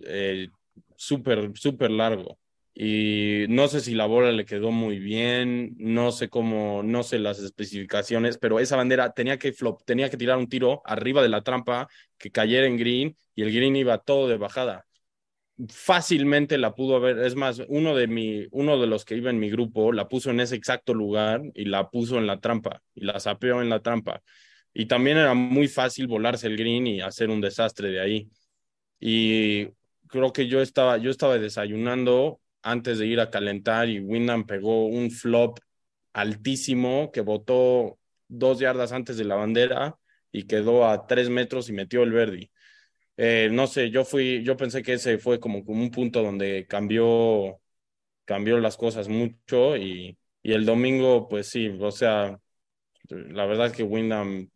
eh, 0.07 0.49
súper, 0.97 1.51
súper 1.55 1.89
largo 1.89 2.37
y 2.75 3.45
no 3.49 3.67
sé 3.67 3.81
si 3.81 3.93
la 3.93 4.07
bola 4.07 4.31
le 4.31 4.45
quedó 4.45 4.71
muy 4.71 4.97
bien, 4.99 5.75
no 5.77 6.11
sé 6.11 6.29
cómo, 6.29 6.81
no 6.83 7.03
sé 7.03 7.19
las 7.19 7.39
especificaciones, 7.39 8.37
pero 8.39 8.59
esa 8.59 8.75
bandera 8.77 9.13
tenía 9.13 9.37
que 9.37 9.53
flop, 9.53 9.83
tenía 9.85 10.09
que 10.09 10.17
tirar 10.17 10.37
un 10.37 10.49
tiro 10.49 10.81
arriba 10.85 11.21
de 11.21 11.29
la 11.29 11.43
trampa 11.43 11.87
que 12.17 12.31
cayera 12.31 12.65
en 12.67 12.77
green 12.77 13.15
y 13.35 13.43
el 13.43 13.53
green 13.53 13.75
iba 13.75 13.99
todo 13.99 14.27
de 14.27 14.37
bajada. 14.37 14.85
Fácilmente 15.69 16.57
la 16.57 16.73
pudo 16.73 16.95
haber, 16.95 17.19
es 17.19 17.35
más, 17.35 17.61
uno 17.67 17.95
de 17.95 18.07
mi, 18.07 18.47
uno 18.51 18.79
de 18.79 18.87
los 18.87 19.05
que 19.05 19.15
iba 19.15 19.29
en 19.29 19.39
mi 19.39 19.51
grupo 19.51 19.91
la 19.91 20.09
puso 20.09 20.31
en 20.31 20.39
ese 20.39 20.55
exacto 20.55 20.95
lugar 20.95 21.41
y 21.53 21.65
la 21.65 21.89
puso 21.91 22.17
en 22.17 22.25
la 22.25 22.39
trampa 22.39 22.81
y 22.95 23.05
la 23.05 23.19
sapeó 23.19 23.61
en 23.61 23.69
la 23.69 23.81
trampa. 23.81 24.21
Y 24.73 24.87
también 24.87 25.17
era 25.17 25.35
muy 25.35 25.67
fácil 25.67 26.07
volarse 26.07 26.47
el 26.47 26.57
green 26.57 26.87
y 26.87 27.01
hacer 27.01 27.29
un 27.29 27.39
desastre 27.41 27.89
de 27.89 27.99
ahí. 28.01 28.29
Y 28.99 29.67
creo 30.07 30.33
que 30.33 30.47
yo 30.47 30.61
estaba, 30.61 30.97
yo 30.97 31.11
estaba 31.11 31.37
desayunando 31.39 32.39
antes 32.63 32.99
de 32.99 33.07
ir 33.07 33.19
a 33.19 33.29
calentar 33.31 33.89
y 33.89 33.99
Wyndham 33.99 34.45
pegó 34.45 34.87
un 34.87 35.11
flop 35.11 35.59
altísimo 36.13 37.11
que 37.11 37.21
botó 37.21 37.99
dos 38.27 38.59
yardas 38.59 38.91
antes 38.93 39.17
de 39.17 39.25
la 39.25 39.35
bandera 39.35 39.97
y 40.31 40.45
quedó 40.47 40.87
a 40.87 41.07
tres 41.07 41.29
metros 41.29 41.69
y 41.69 41.73
metió 41.73 42.03
el 42.03 42.11
verde. 42.13 42.51
Eh, 43.17 43.49
no 43.51 43.67
sé, 43.67 43.91
yo 43.91 44.05
fui, 44.05 44.43
yo 44.43 44.57
pensé 44.57 44.83
que 44.83 44.93
ese 44.93 45.17
fue 45.19 45.39
como, 45.39 45.59
un 45.59 45.91
punto 45.91 46.23
donde 46.23 46.65
cambió, 46.67 47.61
cambió 48.25 48.59
las 48.59 48.77
cosas 48.77 49.09
mucho 49.09 49.77
y, 49.77 50.17
y 50.43 50.53
el 50.53 50.65
domingo, 50.65 51.27
pues 51.29 51.49
sí, 51.49 51.69
o 51.79 51.91
sea, 51.91 52.39
la 53.09 53.45
verdad 53.45 53.67
es 53.67 53.73
que 53.73 53.83
Wyndham 53.83 54.49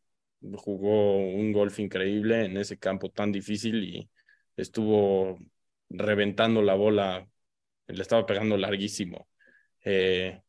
jugó 0.57 1.17
un 1.17 1.51
golf 1.51 1.79
increíble 1.79 2.45
en 2.45 2.57
ese 2.57 2.77
campo 2.77 3.09
tan 3.09 3.31
difícil 3.31 3.83
y 3.83 4.09
estuvo 4.55 5.37
reventando 5.89 6.61
la 6.61 6.75
bola 6.75 7.27
le 7.87 8.01
estaba 8.01 8.25
pegando 8.25 8.57
larguísimo. 8.57 9.27
Eh, 9.83 10.41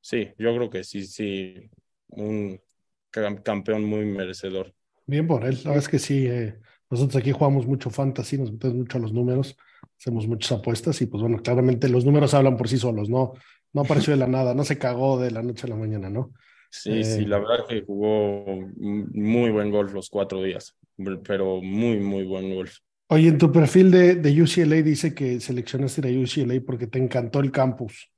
sí, 0.00 0.28
yo 0.38 0.54
creo 0.54 0.70
que 0.70 0.84
sí, 0.84 1.06
sí, 1.06 1.70
un 2.08 2.60
campeón 3.10 3.84
muy 3.84 4.04
merecedor. 4.04 4.72
Bien 5.06 5.26
por 5.26 5.44
él, 5.44 5.56
la 5.64 5.70
verdad 5.70 5.84
es 5.84 5.88
que 5.88 5.98
sí, 5.98 6.26
eh, 6.26 6.58
nosotros 6.90 7.16
aquí 7.16 7.32
jugamos 7.32 7.66
mucho 7.66 7.90
fantasy, 7.90 8.38
nos 8.38 8.52
metemos 8.52 8.76
mucho 8.76 8.98
a 8.98 9.00
los 9.00 9.12
números, 9.12 9.56
hacemos 9.98 10.26
muchas 10.26 10.52
apuestas 10.52 11.00
y 11.00 11.06
pues 11.06 11.22
bueno, 11.22 11.38
claramente 11.38 11.88
los 11.88 12.04
números 12.04 12.34
hablan 12.34 12.56
por 12.56 12.68
sí 12.68 12.78
solos, 12.78 13.08
no, 13.08 13.32
no 13.72 13.82
apareció 13.82 14.12
de 14.12 14.18
la 14.18 14.26
nada, 14.26 14.54
no 14.54 14.64
se 14.64 14.78
cagó 14.78 15.18
de 15.18 15.30
la 15.30 15.42
noche 15.42 15.66
a 15.66 15.70
la 15.70 15.76
mañana, 15.76 16.10
¿no? 16.10 16.32
Sí, 16.70 17.04
sí, 17.04 17.22
eh, 17.22 17.26
la 17.26 17.38
verdad 17.38 17.66
que 17.68 17.82
jugó 17.82 18.44
muy 18.76 19.50
buen 19.50 19.70
golf 19.70 19.92
los 19.92 20.10
cuatro 20.10 20.42
días, 20.42 20.76
pero 21.24 21.60
muy, 21.62 21.98
muy 22.00 22.24
buen 22.24 22.54
golf. 22.54 22.78
Oye, 23.08 23.28
en 23.28 23.38
tu 23.38 23.52
perfil 23.52 23.90
de, 23.90 24.16
de 24.16 24.42
UCLA 24.42 24.82
dice 24.82 25.14
que 25.14 25.40
seleccionaste 25.40 26.08
ir 26.10 26.18
a 26.18 26.22
UCLA 26.22 26.60
porque 26.66 26.86
te 26.88 26.98
encantó 26.98 27.40
el 27.40 27.52
campus. 27.52 28.10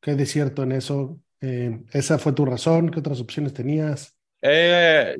¿Qué 0.00 0.10
es 0.12 0.18
de 0.18 0.26
cierto 0.26 0.62
en 0.62 0.72
eso? 0.72 1.18
Eh, 1.40 1.80
¿Esa 1.92 2.18
fue 2.18 2.32
tu 2.32 2.44
razón? 2.44 2.90
¿Qué 2.90 3.00
otras 3.00 3.20
opciones 3.20 3.54
tenías? 3.54 4.14
Eh, 4.42 5.16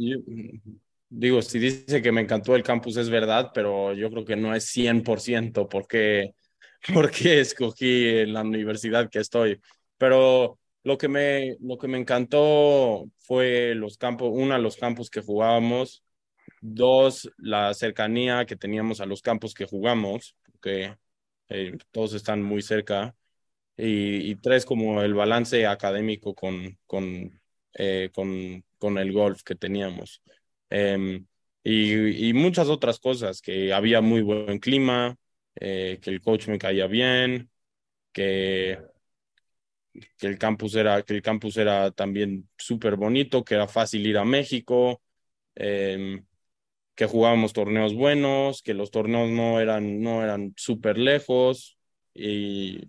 digo, 1.09 1.41
si 1.41 1.59
dice 1.59 2.03
que 2.03 2.12
me 2.12 2.20
encantó 2.20 2.55
el 2.55 2.62
campus 2.62 2.99
es 2.99 3.09
verdad, 3.09 3.51
pero 3.55 3.95
yo 3.95 4.11
creo 4.11 4.25
que 4.27 4.37
no 4.37 4.55
es 4.55 4.66
100% 4.66 5.68
porque, 5.70 6.35
porque 6.95 7.41
escogí 7.41 8.27
la 8.27 8.43
universidad 8.43 9.09
que 9.09 9.20
estoy. 9.20 9.59
Pero 9.97 10.59
lo 10.83 10.99
que 10.99 11.09
me, 11.09 11.57
lo 11.61 11.79
que 11.79 11.89
me 11.89 11.99
encantó 11.99 13.07
fue 13.20 13.75
los 13.75 13.97
campos, 13.97 14.31
uno, 14.35 14.59
los 14.59 14.77
campos 14.77 15.09
que 15.09 15.22
jugábamos, 15.22 16.03
Dos, 16.61 17.30
la 17.38 17.74
cercanía 17.74 18.47
que 18.47 18.57
teníamos 18.57 19.01
a 19.01 19.07
los 19.07 19.22
campos 19.22 19.55
que 19.55 19.66
jugamos, 19.66 20.36
que 20.62 20.97
eh, 21.49 21.78
todos 21.92 22.14
están 22.14 22.42
muy 22.42 22.62
cerca. 22.62 23.14
Y, 23.76 24.36
tres, 24.36 24.64
como 24.66 25.03
el 25.03 25.14
balance 25.14 25.66
académico 25.66 26.34
con, 26.34 26.78
con, 26.86 27.40
eh, 27.74 28.11
con, 28.14 28.64
con 28.78 28.99
el 28.99 29.12
golf 29.12 29.42
que 29.42 29.57
teníamos. 29.57 30.22
Em, 30.70 31.26
y, 31.64 32.28
y, 32.28 32.32
muchas 32.34 32.68
otras 32.68 32.99
cosas, 33.01 33.40
que 33.42 33.72
había 33.72 34.01
muy 34.01 34.22
buen 34.22 34.59
clima, 34.61 35.16
eh, 35.57 35.99
que 36.03 36.11
el 36.11 36.20
coach 36.20 36.49
me 36.49 36.59
caía 36.59 36.86
bien, 36.86 37.51
que, 38.12 38.78
que 40.18 40.26
el 40.26 40.38
campus 40.38 40.74
era, 40.74 41.03
que 41.03 41.14
el 41.14 41.22
campus 41.22 41.57
era 41.57 41.90
también 41.90 42.49
súper 42.57 42.97
bonito, 42.97 43.45
que 43.45 43.55
era 43.55 43.68
fácil 43.68 44.07
ir 44.07 44.18
a 44.18 44.24
México, 44.24 45.03
em, 45.55 46.24
que 46.95 47.07
jugábamos 47.07 47.53
torneos 47.53 47.95
buenos, 47.95 48.62
que 48.62 48.74
los 48.74 48.90
torneos 48.90 49.30
no 49.30 49.61
eran, 49.61 50.01
no 50.01 50.22
eran 50.22 50.55
súper 50.57 50.99
lejos 50.99 51.78
y, 52.14 52.88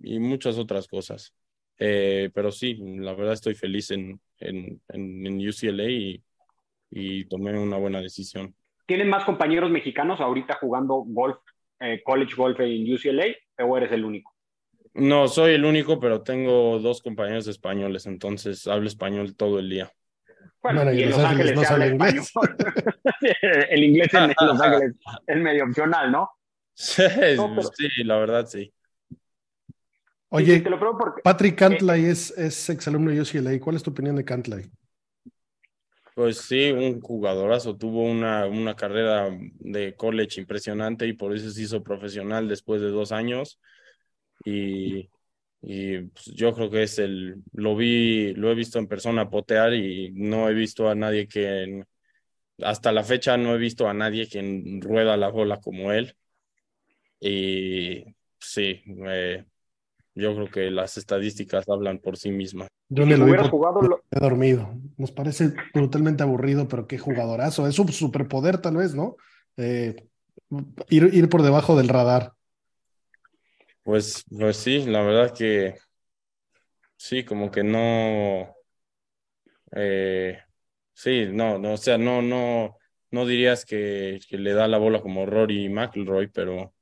y, 0.00 0.18
muchas 0.18 0.58
otras 0.58 0.86
cosas. 0.86 1.34
Eh, 1.78 2.30
pero 2.34 2.52
sí, 2.52 2.74
la 2.74 3.14
verdad 3.14 3.34
estoy 3.34 3.54
feliz 3.54 3.90
en, 3.90 4.20
en, 4.38 4.80
en 4.88 5.48
UCLA 5.48 5.84
y, 5.84 6.22
y 6.90 7.24
tomé 7.26 7.58
una 7.58 7.76
buena 7.76 8.00
decisión. 8.00 8.54
¿Tienen 8.86 9.08
más 9.08 9.24
compañeros 9.24 9.70
mexicanos 9.70 10.20
ahorita 10.20 10.58
jugando 10.60 11.02
golf, 11.06 11.38
eh, 11.80 12.02
college 12.04 12.34
golf 12.36 12.60
en 12.60 12.92
UCLA 12.92 13.26
o 13.66 13.76
eres 13.76 13.92
el 13.92 14.04
único? 14.04 14.32
No, 14.94 15.28
soy 15.28 15.54
el 15.54 15.64
único, 15.64 16.00
pero 16.00 16.22
tengo 16.22 16.78
dos 16.78 17.02
compañeros 17.02 17.48
españoles, 17.48 18.06
entonces 18.06 18.66
hablo 18.66 18.86
español 18.86 19.36
todo 19.36 19.58
el 19.58 19.68
día. 19.68 19.92
Bueno, 20.74 20.92
y 20.92 21.02
en 21.02 21.10
Los 21.10 21.18
Ángeles, 21.20 21.54
no 21.54 21.64
se 21.64 21.72
habla 21.72 21.86
español. 21.86 22.24
el 23.70 23.84
inglés 23.84 24.12
en 24.14 24.34
Los 24.46 24.60
Ángeles 24.60 24.94
es 25.26 25.36
medio 25.36 25.64
opcional, 25.64 26.10
¿no? 26.10 26.30
Sí, 26.74 27.02
sí 27.76 28.04
la 28.04 28.18
verdad 28.18 28.46
sí. 28.46 28.72
Oye, 30.28 30.62
Patrick 31.22 31.56
Cantlay 31.56 32.06
es, 32.06 32.36
es 32.36 32.68
exalumno 32.68 33.10
de 33.10 33.20
UCLA. 33.20 33.58
¿Cuál 33.60 33.76
es 33.76 33.82
tu 33.82 33.92
opinión 33.92 34.16
de 34.16 34.24
Cantlay? 34.24 34.68
Pues 36.14 36.38
sí, 36.38 36.72
un 36.72 37.00
jugadorazo. 37.00 37.76
Tuvo 37.76 38.02
una, 38.02 38.46
una 38.46 38.74
carrera 38.74 39.30
de 39.60 39.94
college 39.94 40.40
impresionante 40.40 41.06
y 41.06 41.12
por 41.12 41.34
eso 41.34 41.48
se 41.50 41.62
hizo 41.62 41.82
profesional 41.82 42.48
después 42.48 42.82
de 42.82 42.88
dos 42.88 43.12
años 43.12 43.60
y, 44.44 45.08
y 45.68 45.98
pues, 45.98 46.26
yo 46.26 46.54
creo 46.54 46.70
que 46.70 46.84
es 46.84 47.00
el, 47.00 47.42
lo 47.52 47.74
vi, 47.74 48.32
lo 48.34 48.52
he 48.52 48.54
visto 48.54 48.78
en 48.78 48.86
persona 48.86 49.28
potear 49.28 49.74
y 49.74 50.12
no 50.12 50.48
he 50.48 50.54
visto 50.54 50.88
a 50.88 50.94
nadie 50.94 51.26
que, 51.26 51.82
hasta 52.62 52.92
la 52.92 53.02
fecha 53.02 53.36
no 53.36 53.52
he 53.52 53.58
visto 53.58 53.88
a 53.88 53.92
nadie 53.92 54.28
quien 54.28 54.80
rueda 54.80 55.16
la 55.16 55.28
bola 55.28 55.60
como 55.60 55.90
él. 55.90 56.16
Y 57.18 58.04
sí, 58.38 58.80
yo 60.14 60.34
creo 60.36 60.50
que 60.52 60.70
las 60.70 60.98
estadísticas 60.98 61.68
hablan 61.68 61.98
por 61.98 62.16
sí 62.16 62.30
mismas. 62.30 62.68
Yo 62.88 63.04
lo 63.04 63.48
jugado 63.50 63.80
he 64.12 64.20
dormido. 64.20 64.72
Nos 64.96 65.10
parece 65.10 65.52
brutalmente 65.74 66.22
aburrido, 66.22 66.68
pero 66.68 66.86
qué 66.86 66.96
jugadorazo. 66.96 67.66
Es 67.66 67.80
un 67.80 67.88
superpoder 67.88 68.58
tal 68.58 68.76
vez, 68.76 68.94
¿no? 68.94 69.16
Eh, 69.56 70.06
ir, 70.90 71.10
ir 71.12 71.28
por 71.28 71.42
debajo 71.42 71.76
del 71.76 71.88
radar. 71.88 72.35
Pues, 73.86 74.24
pues 74.36 74.56
sí, 74.56 74.84
la 74.84 75.00
verdad 75.00 75.32
que 75.32 75.76
sí, 76.96 77.24
como 77.24 77.52
que 77.52 77.62
no, 77.62 78.52
eh, 79.76 80.40
sí, 80.92 81.28
no, 81.30 81.56
no, 81.60 81.74
o 81.74 81.76
sea, 81.76 81.96
no, 81.96 82.20
no, 82.20 82.76
no 83.12 83.26
dirías 83.26 83.64
que, 83.64 84.18
que 84.28 84.38
le 84.38 84.54
da 84.54 84.66
la 84.66 84.78
bola 84.78 85.00
como 85.00 85.24
Rory 85.24 85.68
McIlroy, 85.68 86.26
pero, 86.26 86.74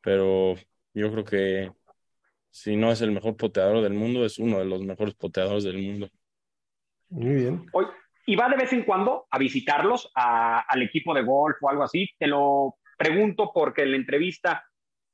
pero 0.00 0.54
yo 0.94 1.10
creo 1.10 1.24
que 1.24 1.72
si 2.48 2.76
no 2.76 2.92
es 2.92 3.00
el 3.00 3.10
mejor 3.10 3.36
poteador 3.36 3.82
del 3.82 3.94
mundo, 3.94 4.24
es 4.24 4.38
uno 4.38 4.60
de 4.60 4.66
los 4.66 4.82
mejores 4.82 5.16
poteadores 5.16 5.64
del 5.64 5.78
mundo. 5.78 6.08
Muy 7.08 7.34
bien. 7.34 7.66
Hoy, 7.72 7.86
y 8.24 8.36
va 8.36 8.48
de 8.48 8.56
vez 8.56 8.72
en 8.72 8.84
cuando 8.84 9.26
a 9.28 9.36
visitarlos 9.36 10.12
al 10.14 10.82
equipo 10.82 11.12
de 11.12 11.24
golf 11.24 11.56
o 11.60 11.70
algo 11.70 11.82
así. 11.82 12.08
Te 12.16 12.28
lo 12.28 12.76
pregunto 12.96 13.50
porque 13.52 13.82
en 13.82 13.90
la 13.90 13.96
entrevista 13.96 14.64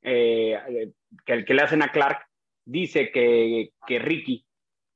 eh, 0.02 0.92
que 1.24 1.32
el 1.32 1.44
que 1.44 1.54
le 1.54 1.62
hacen 1.62 1.82
a 1.82 1.90
Clark 1.90 2.26
dice 2.64 3.10
que, 3.10 3.70
que 3.86 3.98
Ricky, 3.98 4.44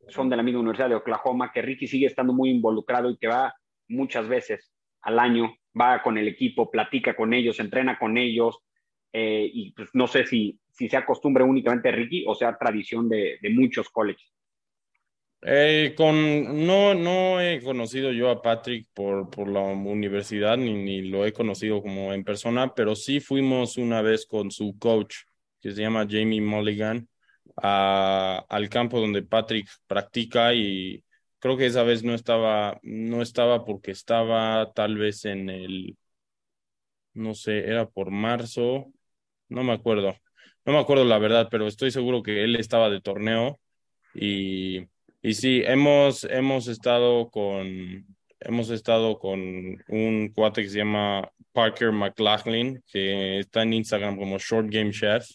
son 0.09 0.29
de 0.29 0.37
la 0.37 0.43
misma 0.43 0.61
Universidad 0.61 0.89
de 0.89 0.95
Oklahoma, 0.97 1.51
que 1.53 1.63
Ricky 1.63 1.87
sigue 1.87 2.07
estando 2.07 2.33
muy 2.33 2.51
involucrado 2.51 3.11
y 3.11 3.17
que 3.17 3.27
va 3.27 3.55
muchas 3.89 4.29
veces 4.29 4.73
al 5.03 5.19
año, 5.19 5.57
va 5.79 6.03
con 6.03 6.19
el 6.19 6.29
equipo, 6.29 6.71
platica 6.71 7.15
con 7.15 7.35
ellos, 7.35 7.61
entrena 7.61 7.99
con 7.99 8.17
ellos, 8.17 8.59
eh, 9.13 9.49
y 9.53 9.73
pues 9.73 9.91
no 9.95 10.07
sé 10.07 10.27
si, 10.27 10.59
si 10.71 10.89
sea 10.89 11.07
costumbre 11.07 11.45
únicamente 11.45 11.89
de 11.89 11.97
Ricky 11.97 12.25
o 12.27 12.35
sea 12.35 12.57
tradición 12.59 13.09
de, 13.09 13.39
de 13.41 13.51
muchos 13.51 13.89
colleges. 13.89 14.36
Eh, 15.43 15.95
con, 15.97 16.67
no, 16.67 16.95
no 16.95 17.41
he 17.41 17.63
conocido 17.63 18.11
yo 18.13 18.31
a 18.31 18.43
Patrick 18.43 18.89
por, 18.93 19.31
por 19.31 19.49
la 19.49 19.61
universidad, 19.61 20.57
ni, 20.57 20.75
ni 20.75 21.03
lo 21.03 21.25
he 21.25 21.33
conocido 21.33 21.83
como 21.83 22.13
en 22.13 22.25
persona, 22.25 22.75
pero 22.75 22.97
sí 22.97 23.21
fuimos 23.21 23.77
una 23.77 24.03
vez 24.03 24.27
con 24.27 24.51
su 24.51 24.77
coach, 24.79 25.15
que 25.61 25.73
se 25.73 25.83
llama 25.83 26.07
Jamie 26.09 26.41
Mulligan, 26.41 27.09
al 27.57 28.69
campo 28.69 29.01
donde 29.01 29.23
Patrick 29.23 29.69
practica 29.87 30.53
y 30.55 31.05
creo 31.39 31.57
que 31.57 31.67
esa 31.67 31.83
vez 31.85 32.03
no 32.03 32.15
estaba, 32.15 32.79
no 32.83 33.23
estaba 33.23 33.65
porque 33.65 33.93
estaba 33.93 34.73
tal 34.75 34.97
vez 34.97 35.25
en 35.25 35.49
el, 35.51 35.97
no 37.15 37.35
sé, 37.35 37.61
era 37.69 37.87
por 37.89 38.11
marzo, 38.11 38.93
no 39.49 39.63
me 39.65 39.73
acuerdo, 39.73 40.15
no 40.65 40.73
me 40.73 40.79
acuerdo 40.79 41.05
la 41.05 41.19
verdad, 41.19 41.49
pero 41.51 41.67
estoy 41.67 41.91
seguro 41.91 42.23
que 42.23 42.45
él 42.45 42.57
estaba 42.57 42.91
de 42.91 43.01
torneo 43.01 43.59
y 44.15 44.87
y 45.27 45.35
sí, 45.35 45.63
hemos, 45.65 46.23
hemos 46.23 46.69
estado 46.69 47.29
con 47.31 48.07
hemos 48.39 48.71
estado 48.71 49.19
con 49.19 49.41
un 49.89 50.33
cuate 50.33 50.63
que 50.63 50.69
se 50.69 50.79
llama 50.79 51.29
Parker 51.51 51.91
McLaughlin, 51.91 52.81
que 52.87 53.41
está 53.41 53.63
en 53.63 53.73
Instagram 53.73 54.17
como 54.19 54.39
Short 54.39 54.69
Game 54.71 54.93
Chef, 54.93 55.27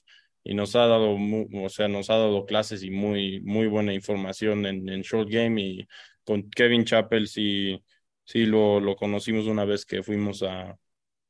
y 0.45 0.53
nos 0.53 0.77
ha 0.77 0.87
dado, 0.87 1.17
o 1.17 1.69
sea, 1.69 1.89
nos 1.89 2.09
ha 2.09 2.15
dado 2.15 2.45
clases 2.45 2.83
y 2.83 2.89
muy, 2.89 3.41
muy 3.41 3.67
buena 3.67 3.93
información 3.93 4.65
en, 4.65 4.87
en 4.87 5.01
Short 5.01 5.29
Game. 5.29 5.61
Y 5.61 5.87
con 6.23 6.49
Kevin 6.49 6.85
Chappell 6.85 7.27
sí, 7.27 7.77
sí 8.23 8.45
lo, 8.45 8.79
lo 8.79 8.95
conocimos 8.95 9.45
una 9.47 9.65
vez 9.65 9.85
que 9.85 10.03
fuimos 10.03 10.41
a, 10.41 10.73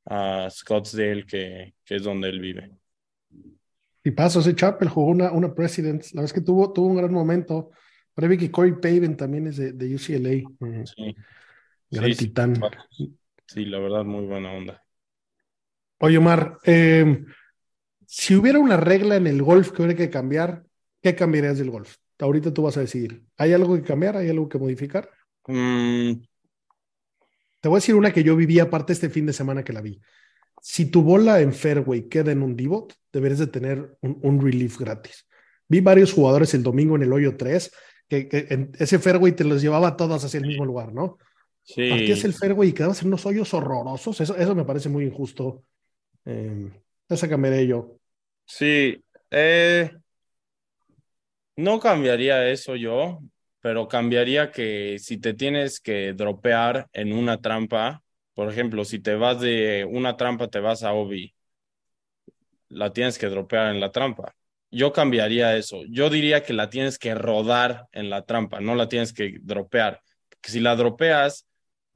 a 0.05 0.49
Scottsdale, 0.51 1.25
que, 1.25 1.73
que 1.83 1.95
es 1.95 2.03
donde 2.03 2.29
él 2.29 2.39
vive. 2.39 2.69
Y 4.03 4.11
paso, 4.11 4.39
ese 4.39 4.55
Chappell 4.55 4.89
jugó 4.89 5.09
una, 5.09 5.31
una 5.31 5.51
President, 5.51 6.05
la 6.13 6.21
vez 6.21 6.31
que 6.31 6.41
tuvo, 6.41 6.71
tuvo 6.71 6.89
un 6.89 6.97
gran 6.97 7.11
momento 7.11 7.71
Parece 8.13 8.37
que 8.37 8.51
Corey 8.51 8.73
Paven 8.73 9.15
también 9.15 9.47
es 9.47 9.57
de, 9.57 9.73
de 9.73 9.95
UCLA. 9.95 10.85
Sí. 10.85 11.15
Gran 11.89 12.13
titán. 12.13 12.61
Sí, 13.45 13.65
la 13.65 13.79
verdad, 13.79 14.03
muy 14.03 14.25
buena 14.25 14.51
onda. 14.53 14.83
Oye, 15.99 16.17
Omar, 16.17 16.57
eh, 16.63 17.23
si 18.07 18.35
hubiera 18.35 18.59
una 18.59 18.77
regla 18.77 19.17
en 19.17 19.27
el 19.27 19.43
golf 19.43 19.71
que 19.71 19.81
hubiera 19.81 19.97
que 19.97 20.09
cambiar, 20.09 20.63
¿qué 21.01 21.15
cambiarías 21.15 21.57
del 21.57 21.69
golf? 21.69 21.97
Ahorita 22.19 22.53
tú 22.53 22.63
vas 22.63 22.77
a 22.77 22.81
decidir. 22.81 23.23
¿Hay 23.37 23.53
algo 23.53 23.75
que 23.75 23.83
cambiar? 23.83 24.17
¿Hay 24.17 24.29
algo 24.29 24.47
que 24.47 24.57
modificar? 24.57 25.09
Mm. 25.47 26.13
Te 27.59 27.69
voy 27.69 27.75
a 27.75 27.79
decir 27.79 27.95
una 27.95 28.11
que 28.11 28.23
yo 28.23 28.35
viví 28.35 28.59
aparte 28.59 28.93
este 28.93 29.09
fin 29.09 29.25
de 29.25 29.33
semana 29.33 29.63
que 29.63 29.73
la 29.73 29.81
vi. 29.81 29.99
Si 30.61 30.89
tu 30.89 31.03
bola 31.03 31.41
en 31.41 31.53
fairway 31.53 32.07
queda 32.07 32.31
en 32.31 32.41
un 32.41 32.55
divot, 32.55 32.93
deberías 33.11 33.39
de 33.39 33.47
tener 33.47 33.97
un, 34.01 34.19
un 34.21 34.41
relief 34.41 34.79
gratis. 34.79 35.27
Vi 35.67 35.81
varios 35.81 36.13
jugadores 36.13 36.53
el 36.53 36.63
domingo 36.63 36.95
en 36.95 37.03
el 37.03 37.13
hoyo 37.13 37.35
3 37.37 37.71
que, 38.11 38.69
ese 38.77 38.99
fairway 38.99 39.31
te 39.31 39.45
los 39.45 39.61
llevaba 39.61 39.95
todos 39.95 40.23
hacia 40.23 40.39
el 40.39 40.45
mismo 40.45 40.65
lugar, 40.65 40.93
¿no? 40.93 41.17
Sí. 41.63 41.83
es 42.11 42.25
el 42.25 42.33
fairway 42.33 42.69
y 42.69 42.73
quedabas 42.73 43.01
en 43.01 43.07
unos 43.07 43.25
hoyos 43.25 43.53
horrorosos. 43.53 44.19
Eso, 44.19 44.35
eso 44.35 44.55
me 44.55 44.65
parece 44.65 44.89
muy 44.89 45.05
injusto. 45.05 45.63
Eh, 46.25 46.69
esa 47.07 47.29
cambiaré 47.29 47.65
yo. 47.67 47.95
Sí. 48.45 49.01
Eh, 49.29 49.89
no 51.55 51.79
cambiaría 51.79 52.49
eso 52.49 52.75
yo, 52.75 53.19
pero 53.61 53.87
cambiaría 53.87 54.51
que 54.51 54.97
si 54.99 55.17
te 55.17 55.33
tienes 55.33 55.79
que 55.79 56.11
dropear 56.11 56.89
en 56.91 57.13
una 57.13 57.39
trampa, 57.39 58.03
por 58.33 58.51
ejemplo, 58.51 58.83
si 58.83 58.99
te 58.99 59.15
vas 59.15 59.39
de 59.39 59.87
una 59.89 60.17
trampa, 60.17 60.49
te 60.49 60.59
vas 60.59 60.83
a 60.83 60.91
Obi, 60.93 61.33
la 62.67 62.91
tienes 62.91 63.17
que 63.17 63.27
dropear 63.27 63.73
en 63.73 63.79
la 63.79 63.91
trampa 63.91 64.35
yo 64.71 64.93
cambiaría 64.93 65.55
eso. 65.57 65.83
Yo 65.89 66.09
diría 66.09 66.43
que 66.43 66.53
la 66.53 66.69
tienes 66.69 66.97
que 66.97 67.13
rodar 67.13 67.87
en 67.91 68.09
la 68.09 68.25
trampa, 68.25 68.61
no 68.61 68.75
la 68.75 68.87
tienes 68.87 69.13
que 69.13 69.37
dropear. 69.41 70.01
Porque 70.29 70.49
si 70.49 70.59
la 70.61 70.75
dropeas, 70.75 71.45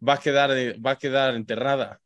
va 0.05 0.15
a 0.15 0.19
quedar, 0.19 0.51
va 0.85 0.91
a 0.91 0.97
quedar 0.97 1.35
enterrada. 1.35 2.01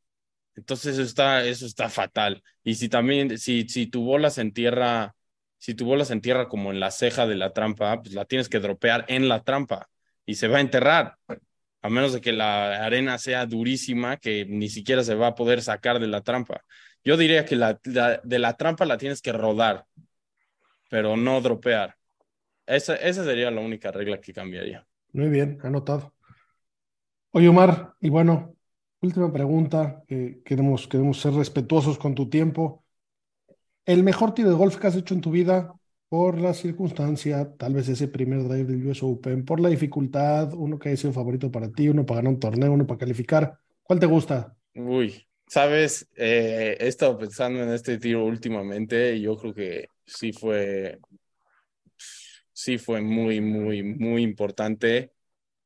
Entonces 0.56 0.94
eso 0.94 1.04
está, 1.04 1.46
eso 1.46 1.66
está 1.66 1.90
fatal. 1.90 2.44
Y 2.64 2.76
si 2.76 2.90
también, 2.90 3.38
si, 3.38 3.68
si 3.68 3.88
tu 3.88 4.04
bola 4.04 4.30
se 4.30 4.42
entierra, 4.42 5.16
si 5.58 5.74
tu 5.74 5.86
bola 5.86 6.06
se 6.06 6.14
entierra 6.14 6.48
como 6.48 6.72
en 6.72 6.80
la 6.80 6.92
ceja 6.92 7.26
de 7.28 7.36
la 7.36 7.52
trampa, 7.54 8.02
pues 8.02 8.14
la 8.14 8.26
tienes 8.26 8.50
que 8.50 8.60
dropear 8.60 9.06
en 9.08 9.28
la 9.28 9.44
trampa 9.44 9.90
y 10.26 10.36
se 10.36 10.48
va 10.48 10.58
a 10.58 10.62
enterrar. 10.62 11.18
A 11.82 11.90
menos 11.90 12.14
de 12.14 12.22
que 12.22 12.34
la 12.34 12.86
arena 12.86 13.18
sea 13.18 13.46
durísima, 13.46 14.18
que 14.18 14.46
ni 14.46 14.70
siquiera 14.70 15.04
se 15.04 15.16
va 15.16 15.28
a 15.28 15.36
poder 15.36 15.62
sacar 15.62 16.00
de 16.00 16.08
la 16.08 16.22
trampa. 16.22 16.64
Yo 17.06 17.16
diría 17.16 17.46
que 17.46 17.56
la, 17.56 17.80
de 17.84 18.40
la 18.40 18.58
trampa 18.58 18.86
la 18.86 18.98
tienes 18.98 19.22
que 19.22 19.32
rodar 19.32 19.86
pero 20.90 21.16
no 21.16 21.40
dropear. 21.40 21.96
Esa, 22.66 22.96
esa 22.96 23.24
sería 23.24 23.50
la 23.52 23.62
única 23.62 23.92
regla 23.92 24.20
que 24.20 24.34
cambiaría. 24.34 24.86
Muy 25.14 25.30
bien, 25.30 25.60
anotado. 25.64 26.14
Oye, 27.32 27.48
Omar, 27.48 27.94
y 28.00 28.10
bueno, 28.10 28.56
última 29.02 29.32
pregunta, 29.32 30.04
queremos, 30.08 30.88
queremos 30.88 31.20
ser 31.20 31.34
respetuosos 31.34 31.98
con 31.98 32.16
tu 32.16 32.30
tiempo. 32.30 32.84
¿El 33.86 34.04
mejor 34.04 34.34
tiro 34.34 34.50
de 34.50 34.56
golf 34.56 34.78
que 34.78 34.88
has 34.88 34.96
hecho 34.96 35.14
en 35.14 35.22
tu 35.22 35.32
vida 35.32 35.74
por 36.10 36.40
la 36.40 36.56
circunstancia, 36.56 37.56
tal 37.56 37.76
vez 37.76 37.88
ese 37.88 38.08
primer 38.08 38.44
drive 38.48 38.66
del 38.66 38.88
US 38.88 39.04
Open, 39.04 39.46
por 39.46 39.60
la 39.60 39.70
dificultad, 39.70 40.54
uno 40.54 40.80
que 40.80 40.90
haya 40.90 40.98
sido 40.98 41.14
favorito 41.14 41.52
para 41.52 41.72
ti, 41.72 41.88
uno 41.88 42.06
para 42.06 42.18
ganar 42.18 42.34
un 42.34 42.40
torneo, 42.40 42.72
uno 42.72 42.88
para 42.88 42.98
calificar. 42.98 43.60
¿Cuál 43.84 44.00
te 44.00 44.08
gusta? 44.08 44.56
Uy, 44.74 45.28
sabes, 45.48 46.08
eh, 46.16 46.78
he 46.80 46.88
estado 46.88 47.18
pensando 47.18 47.62
en 47.62 47.70
este 47.70 48.00
tiro 48.00 48.26
últimamente 48.26 49.16
y 49.16 49.22
yo 49.22 49.38
creo 49.38 49.54
que 49.54 49.90
sí 50.10 50.34
fue, 50.34 51.00
sí 52.52 52.78
fue 52.78 53.02
muy, 53.02 53.42
muy, 53.42 53.84
muy 53.84 54.24
importante. 54.24 55.14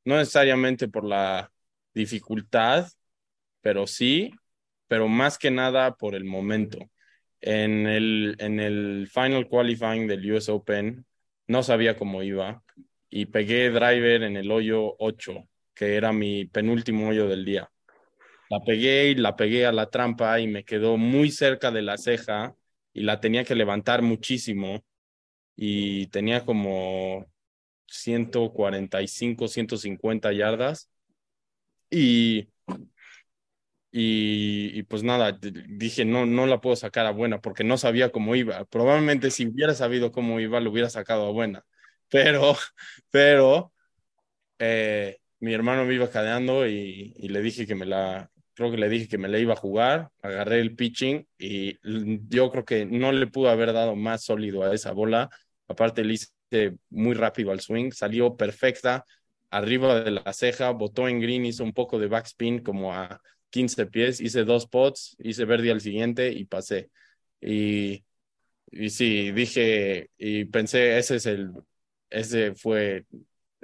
No 0.06 0.18
necesariamente 0.18 0.88
por 0.88 1.06
la 1.06 1.52
dificultad, 1.94 2.88
pero 3.62 3.88
sí, 3.88 4.32
pero 4.88 5.08
más 5.08 5.38
que 5.38 5.52
nada 5.52 5.96
por 5.96 6.16
el 6.16 6.26
momento. 6.26 6.80
En 7.42 7.88
el, 7.88 8.36
en 8.40 8.60
el 8.60 9.10
final 9.12 9.48
qualifying 9.48 10.08
del 10.08 10.32
US 10.32 10.50
Open 10.50 11.06
no 11.48 11.64
sabía 11.64 11.98
cómo 11.98 12.24
iba 12.24 12.64
y 13.10 13.26
pegué 13.26 13.70
driver 13.70 14.24
en 14.24 14.38
el 14.38 14.52
hoyo 14.52 14.96
8, 15.00 15.48
que 15.74 15.96
era 15.96 16.14
mi 16.14 16.46
penúltimo 16.46 17.10
hoyo 17.10 17.28
del 17.28 17.46
día. 17.46 17.70
La 18.50 18.60
pegué 18.60 19.10
y 19.10 19.16
la 19.16 19.36
pegué 19.36 19.66
a 19.66 19.72
la 19.72 19.90
trampa 19.90 20.40
y 20.40 20.48
me 20.48 20.64
quedó 20.64 20.98
muy 20.98 21.32
cerca 21.32 21.72
de 21.72 21.82
la 21.82 21.98
ceja 21.98 22.56
y 22.94 23.04
la 23.04 23.20
tenía 23.20 23.44
que 23.44 23.56
levantar 23.56 24.02
muchísimo 24.02 24.84
y 25.56 26.08
tenía 26.08 26.46
como 26.46 27.28
145, 27.88 29.48
150 29.48 30.34
yardas 30.34 30.90
y 31.90 32.50
y, 33.92 34.72
y, 34.80 34.84
pues 34.84 35.04
nada, 35.04 35.38
dije, 35.40 36.04
no, 36.04 36.26
no 36.26 36.48
la 36.48 36.60
puedo 36.62 36.76
sacar 36.76 37.06
a 37.06 37.12
buena 37.12 37.42
porque 37.42 37.64
no 37.64 37.78
sabía 37.78 38.12
cómo 38.12 38.36
iba. 38.36 38.66
Probablemente 38.66 39.30
si 39.30 39.46
hubiera 39.48 39.76
sabido 39.76 40.12
cómo 40.12 40.40
iba, 40.40 40.60
lo 40.60 40.72
hubiera 40.72 40.90
sacado 40.90 41.28
a 41.28 41.32
buena. 41.32 41.64
Pero, 42.10 42.56
pero, 43.10 43.74
eh, 44.60 45.20
mi 45.40 45.54
hermano 45.54 45.86
me 45.86 45.96
iba 45.96 46.10
cadeando 46.12 46.68
y, 46.68 47.14
y, 47.18 47.30
le 47.30 47.42
dije 47.42 47.68
que 47.68 47.76
me 47.76 47.86
la, 47.88 48.32
creo 48.54 48.72
que 48.72 48.78
le 48.78 48.90
dije 48.90 49.08
que 49.08 49.18
me 49.18 49.28
la 49.28 49.40
iba 49.40 49.54
a 49.54 49.58
jugar, 49.58 50.10
agarré 50.22 50.60
el 50.60 50.76
pitching 50.76 51.28
y 51.38 51.78
yo 52.30 52.52
creo 52.52 52.66
que 52.66 52.86
no 52.86 53.12
le 53.12 53.28
pudo 53.28 53.50
haber 53.50 53.74
dado 53.74 53.96
más 53.96 54.24
sólido 54.24 54.64
a 54.64 54.74
esa 54.74 54.92
bola. 54.92 55.30
Aparte 55.68 56.04
le 56.04 56.14
hice 56.14 56.78
muy 56.90 57.16
rápido 57.16 57.52
al 57.52 57.62
swing, 57.62 57.92
salió 57.92 58.36
perfecta, 58.36 59.06
arriba 59.50 60.02
de 60.02 60.12
la 60.12 60.34
ceja, 60.34 60.72
botó 60.72 61.08
en 61.08 61.20
green, 61.20 61.46
hizo 61.46 61.64
un 61.64 61.74
poco 61.74 62.00
de 62.00 62.08
backspin 62.08 62.60
como 62.60 62.94
a 62.94 63.22
15 63.50 63.86
pies, 63.88 64.20
hice 64.20 64.44
dos 64.44 64.68
pots, 64.68 65.16
hice 65.20 65.46
verde 65.46 65.72
al 65.72 65.82
siguiente 65.82 66.32
y 66.32 66.46
pasé. 66.46 66.90
Y, 67.42 68.04
y 68.72 68.90
sí, 68.90 69.32
dije, 69.32 70.10
y 70.18 70.46
pensé, 70.46 70.98
ese 70.98 71.18
es 71.18 71.26
el, 71.28 71.52
ese 72.10 72.56
fue, 72.56 73.06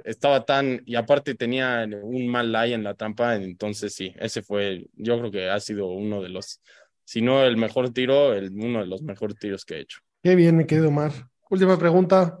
estaba 0.04 0.44
tan, 0.44 0.82
y 0.86 0.94
aparte 0.94 1.34
tenía 1.34 1.86
un 2.02 2.28
mal 2.28 2.52
lie 2.52 2.74
en 2.74 2.84
la 2.84 2.94
trampa, 2.94 3.36
entonces 3.36 3.94
sí, 3.94 4.14
ese 4.18 4.42
fue, 4.42 4.86
yo 4.94 5.18
creo 5.18 5.30
que 5.30 5.48
ha 5.48 5.60
sido 5.60 5.88
uno 5.88 6.22
de 6.22 6.28
los, 6.28 6.60
si 7.04 7.22
no 7.22 7.44
el 7.44 7.56
mejor 7.56 7.92
tiro, 7.92 8.34
el, 8.34 8.50
uno 8.52 8.80
de 8.80 8.86
los 8.86 9.02
mejores 9.02 9.38
tiros 9.38 9.64
que 9.64 9.76
he 9.76 9.80
hecho. 9.80 10.00
Qué 10.22 10.34
bien, 10.34 10.56
mi 10.56 10.66
querido 10.66 10.88
Omar. 10.88 11.12
Última 11.48 11.78
pregunta, 11.78 12.38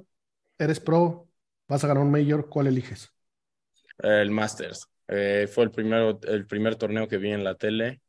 eres 0.58 0.80
pro, 0.80 1.28
vas 1.68 1.82
a 1.84 1.88
ganar 1.88 2.02
un 2.02 2.10
mayor, 2.10 2.48
¿cuál 2.48 2.66
eliges? 2.66 3.10
El 3.98 4.30
Masters. 4.30 4.88
Eh, 5.08 5.48
fue 5.52 5.64
el, 5.64 5.70
primero, 5.70 6.20
el 6.22 6.46
primer 6.46 6.76
torneo 6.76 7.08
que 7.08 7.18
vi 7.18 7.32
en 7.32 7.42
la 7.42 7.56
tele 7.56 8.00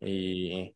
y 0.00 0.74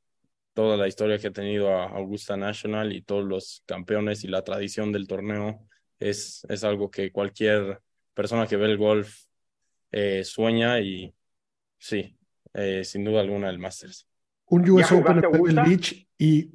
toda 0.52 0.76
la 0.76 0.86
historia 0.86 1.18
que 1.18 1.28
ha 1.28 1.32
tenido 1.32 1.70
a 1.70 1.88
Augusta 1.88 2.36
National 2.36 2.92
y 2.92 3.02
todos 3.02 3.24
los 3.24 3.62
campeones 3.66 4.22
y 4.22 4.28
la 4.28 4.42
tradición 4.42 4.92
del 4.92 5.08
torneo 5.08 5.66
es, 5.98 6.46
es 6.48 6.62
algo 6.64 6.90
que 6.90 7.10
cualquier 7.10 7.80
persona 8.14 8.46
que 8.46 8.56
ve 8.56 8.66
el 8.66 8.78
golf 8.78 9.24
eh, 9.90 10.24
sueña 10.24 10.80
y 10.80 11.14
sí, 11.78 12.16
eh, 12.54 12.84
sin 12.84 13.04
duda 13.04 13.20
alguna 13.20 13.50
el 13.50 13.58
Masters. 13.58 14.08
¿Un 14.46 14.68
US 14.70 14.92
Open 14.92 15.24
en 15.24 15.30
Pebble 15.30 15.62
Beach 15.62 16.08
y 16.18 16.50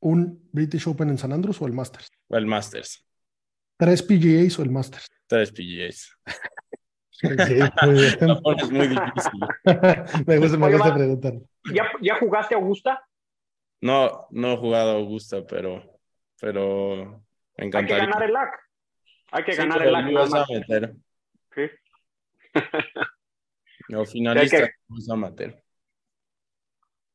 un 0.00 0.48
British 0.52 0.88
Open 0.88 1.10
en 1.10 1.18
San 1.18 1.32
Andrews 1.32 1.60
o 1.60 1.66
el 1.66 1.72
Masters? 1.72 2.10
El 2.28 2.46
Masters. 2.46 3.04
¿Tres 3.76 4.02
PGAs 4.02 4.58
o 4.58 4.62
el 4.62 4.70
Masters? 4.70 5.06
Tres 5.26 5.52
PGAs. 5.52 6.16
Sí, 7.10 7.26
muy 7.26 7.36
bien. 7.36 7.70
es 8.58 8.70
muy 8.70 8.88
difícil. 8.88 9.40
me 10.26 10.38
gusta, 10.38 10.56
me 10.56 10.72
gusta 10.72 10.94
preguntar. 10.94 11.34
¿Ya, 11.72 11.84
¿Ya 12.00 12.18
jugaste 12.18 12.54
Augusta? 12.54 13.06
No, 13.80 14.26
no 14.30 14.52
he 14.52 14.56
jugado 14.56 14.92
Augusta, 14.92 15.44
pero, 15.46 15.82
pero 16.40 17.22
me 17.56 17.66
encantaría. 17.66 17.96
Hay 17.96 18.06
que 18.06 18.12
ganar 18.12 18.22
el 18.28 18.32
LAC. 18.32 18.60
Hay 19.32 19.44
que 19.44 19.52
Sí, 19.52 19.58
ganar 19.58 19.82
el 19.82 19.92
nada 19.92 20.10
vas 20.12 20.34
a 20.34 20.44
meter. 20.52 20.94
Sí. 21.54 21.62
No, 23.88 24.04
finalista, 24.06 24.58
que- 24.58 24.70
vas 24.88 25.08
a 25.10 25.16
meter. 25.16 25.62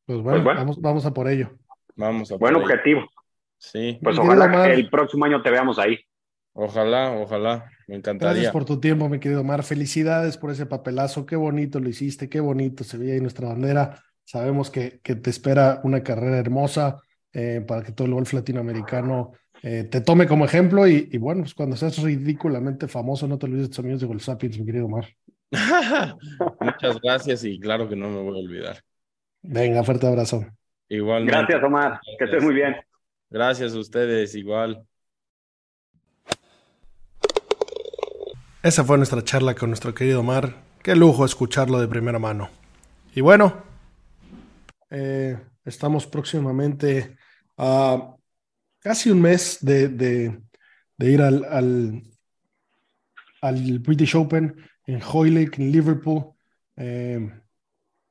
Pues 0.06 0.20
bueno, 0.20 0.38
Pues 0.38 0.44
bueno. 0.44 0.60
Vamos, 0.60 0.82
vamos 0.82 1.06
a 1.06 1.14
por 1.14 1.28
ello. 1.28 1.58
Vamos 1.96 2.32
a 2.32 2.36
Buen 2.36 2.54
por 2.54 2.62
ello. 2.64 2.74
objetivo. 2.74 3.10
Sí, 3.58 4.00
Pues 4.04 4.18
ojalá 4.20 4.68
el 4.74 4.90
próximo 4.90 5.26
año 5.26 5.42
te 5.42 5.50
veamos 5.50 5.80
ahí. 5.80 5.98
ojalá, 6.54 7.12
ojalá. 7.14 7.70
Me 7.88 7.96
encantaría. 7.96 8.34
Gracias 8.34 8.52
por 8.54 8.66
tu 8.66 8.80
tiempo, 8.80 9.08
mi 9.10 9.20
querido 9.20 9.42
Omar. 9.42 9.64
Felicidades 9.64 10.38
por 10.38 10.52
ese 10.52 10.66
papelazo. 10.66 11.26
Qué 11.26 11.36
bonito 11.36 11.80
lo 11.80 11.90
hiciste, 11.90 12.30
qué 12.30 12.40
bonito 12.42 12.84
se 12.84 12.98
veía 12.98 13.14
ahí 13.14 13.22
nuestra 13.22 13.48
bandera. 13.48 14.04
Sabemos 14.24 14.70
que, 14.70 15.00
que 15.02 15.16
te 15.16 15.30
espera 15.30 15.80
una 15.84 16.04
carrera 16.04 16.38
hermosa 16.38 17.00
eh, 17.34 17.64
para 17.66 17.82
que 17.84 17.92
todo 17.94 18.08
el 18.08 18.14
golf 18.14 18.34
latinoamericano 18.34 19.32
eh, 19.64 19.84
te 19.84 20.02
tome 20.02 20.28
como 20.28 20.46
ejemplo. 20.46 20.88
Y, 20.88 21.10
y 21.12 21.18
bueno, 21.18 21.42
pues 21.42 21.54
cuando 21.54 21.76
seas 21.76 22.02
ridículamente 22.02 22.88
famoso, 22.88 23.28
no 23.28 23.38
te 23.38 23.46
olvides 23.46 23.64
de 23.64 23.70
tus 23.70 23.80
amigos 23.80 24.02
de 24.02 24.08
Golf 24.08 24.24
Sapiens, 24.24 24.60
mi 24.60 24.66
querido 24.66 24.86
Omar. 24.86 25.08
Muchas 26.60 27.00
gracias 27.02 27.44
y 27.44 27.60
claro 27.60 27.88
que 27.88 27.96
no 27.96 28.10
me 28.10 28.22
voy 28.22 28.40
a 28.40 28.44
olvidar. 28.44 28.84
Venga, 29.42 29.84
fuerte 29.84 30.08
abrazo. 30.08 30.46
Igualmente. 30.90 31.32
Gracias, 31.32 31.64
Omar. 31.64 32.00
Que 32.18 32.26
estés 32.26 32.44
muy 32.44 32.54
bien. 32.54 32.76
Gracias 33.30 33.74
a 33.74 33.80
ustedes, 33.80 34.36
igual. 34.36 34.84
Esa 38.64 38.84
fue 38.84 38.98
nuestra 38.98 39.24
charla 39.24 39.56
con 39.56 39.70
nuestro 39.70 39.94
querido 39.94 40.22
Omar. 40.22 40.56
Qué 40.84 40.96
lujo 40.96 41.26
escucharlo 41.26 41.80
de 41.80 41.88
primera 41.88 42.20
mano. 42.20 42.50
Y 43.16 43.22
bueno, 43.22 43.64
eh, 44.90 45.38
estamos 45.66 46.08
próximamente 46.08 47.18
a 47.58 48.17
casi 48.88 49.10
un 49.12 49.22
mes 49.22 49.58
de, 49.60 49.90
de- 49.90 50.40
ir 51.00 51.22
al, 51.22 51.44
al, 51.44 52.02
al 53.42 53.80
British 53.80 54.16
Open 54.16 54.56
en 54.86 55.02
Hoylake, 55.02 55.62
en 55.62 55.72
Liverpool. 55.72 56.32
Eh, 56.78 57.30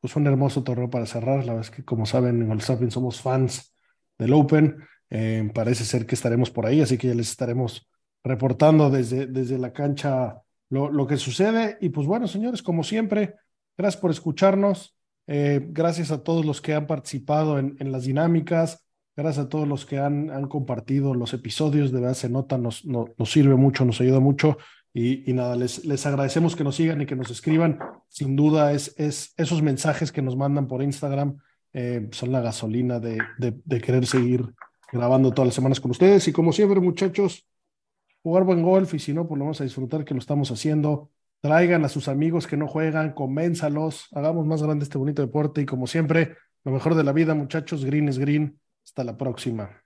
pues 0.01 0.15
un 0.17 0.27
hermoso 0.27 0.63
torneo 0.63 0.91
para 0.91 1.07
cerrar. 1.07 1.39
La 1.47 1.55
verdad 1.55 1.71
es 1.71 1.71
que, 1.71 1.83
como 1.85 2.05
saben, 2.05 2.43
en 2.43 2.49
Golf 2.49 2.63
Sapiens 2.63 2.93
somos 2.93 3.21
fans 3.23 3.75
del 4.19 4.35
Open. 4.35 4.77
Eh, 5.09 5.51
parece 5.55 5.85
ser 5.85 6.05
que 6.05 6.15
estaremos 6.15 6.51
por 6.51 6.67
ahí, 6.67 6.81
así 6.83 6.99
que 6.99 7.09
ya 7.09 7.15
les 7.15 7.31
estaremos 7.31 7.89
reportando 8.23 8.91
desde, 8.91 9.27
desde 9.27 9.57
la 9.57 9.73
cancha 9.73 10.43
lo, 10.69 10.93
lo 10.93 11.07
que 11.07 11.17
sucede. 11.17 11.79
Y 11.81 11.89
pues 11.89 12.07
bueno, 12.07 12.29
señores, 12.29 12.63
como 12.63 12.85
siempre, 12.85 13.35
gracias 13.79 14.01
por 14.01 14.11
escucharnos. 14.11 14.95
Eh, 15.27 15.67
gracias 15.71 16.11
a 16.11 16.23
todos 16.23 16.45
los 16.45 16.61
que 16.61 16.75
han 16.75 16.87
participado 16.87 17.59
en, 17.59 17.77
en 17.81 17.91
las 17.91 18.05
dinámicas. 18.05 18.86
Gracias 19.17 19.47
a 19.47 19.49
todos 19.49 19.67
los 19.67 19.87
que 19.87 19.99
han, 19.99 20.31
han 20.31 20.47
compartido 20.47 21.15
los 21.15 21.33
episodios. 21.33 21.91
De 21.91 22.01
verdad 22.01 22.15
se 22.15 22.29
nota, 22.29 22.59
nos, 22.59 22.85
no- 22.85 23.07
nos 23.17 23.31
sirve 23.33 23.55
mucho, 23.57 23.85
nos 23.85 24.01
ayuda 24.01 24.21
mucho. 24.21 24.59
Y, 24.93 25.29
y 25.31 25.35
nada, 25.35 25.57
les, 25.57 25.85
les 25.85 26.05
agradecemos 26.07 26.55
que 26.57 26.65
nos 26.65 26.77
sigan 26.77 27.01
y 27.01 27.07
que 27.07 27.17
nos 27.17 27.31
escriban. 27.31 27.79
Sin 28.09 28.37
duda, 28.37 28.73
es, 28.73 28.95
es 28.99 29.33
esos 29.37 29.63
mensajes 29.63 30.13
que 30.13 30.23
nos 30.23 30.37
mandan 30.37 30.67
por 30.69 30.83
Instagram 30.83 31.39
eh, 31.73 32.09
son 32.13 32.33
la 32.33 32.41
gasolina 32.41 33.01
de, 33.01 33.19
de, 33.39 33.55
de 33.65 33.81
querer 33.81 34.07
seguir 34.07 34.55
grabando 34.93 35.33
todas 35.33 35.49
las 35.49 35.55
semanas 35.55 35.81
con 35.81 35.91
ustedes. 35.91 36.29
Y 36.29 36.33
como 36.33 36.53
siempre, 36.53 36.81
muchachos, 36.81 37.47
jugar 38.23 38.45
buen 38.45 38.63
golf 38.63 38.93
y 38.95 38.99
si 38.99 39.13
no, 39.15 39.27
pues 39.27 39.39
lo 39.39 39.45
vamos 39.45 39.61
a 39.61 39.65
disfrutar 39.65 40.05
que 40.05 40.15
lo 40.15 40.21
estamos 40.21 40.51
haciendo. 40.51 41.11
Traigan 41.41 41.85
a 41.85 41.89
sus 41.89 42.09
amigos 42.09 42.47
que 42.47 42.57
no 42.57 42.67
juegan, 42.67 43.13
convénzalos, 43.13 44.09
hagamos 44.13 44.47
más 44.47 44.63
grande 44.63 44.85
este 44.85 44.99
bonito 44.99 45.23
deporte 45.23 45.61
y 45.63 45.67
como 45.67 45.87
siempre, 45.87 46.37
lo 46.65 46.73
mejor 46.73 46.95
de 46.95 47.05
la 47.05 47.13
vida, 47.13 47.35
muchachos, 47.35 47.85
green 47.85 48.09
es 48.09 48.19
green. 48.19 48.59
Hasta 48.87 49.05
la 49.05 49.19
próxima. 49.19 49.86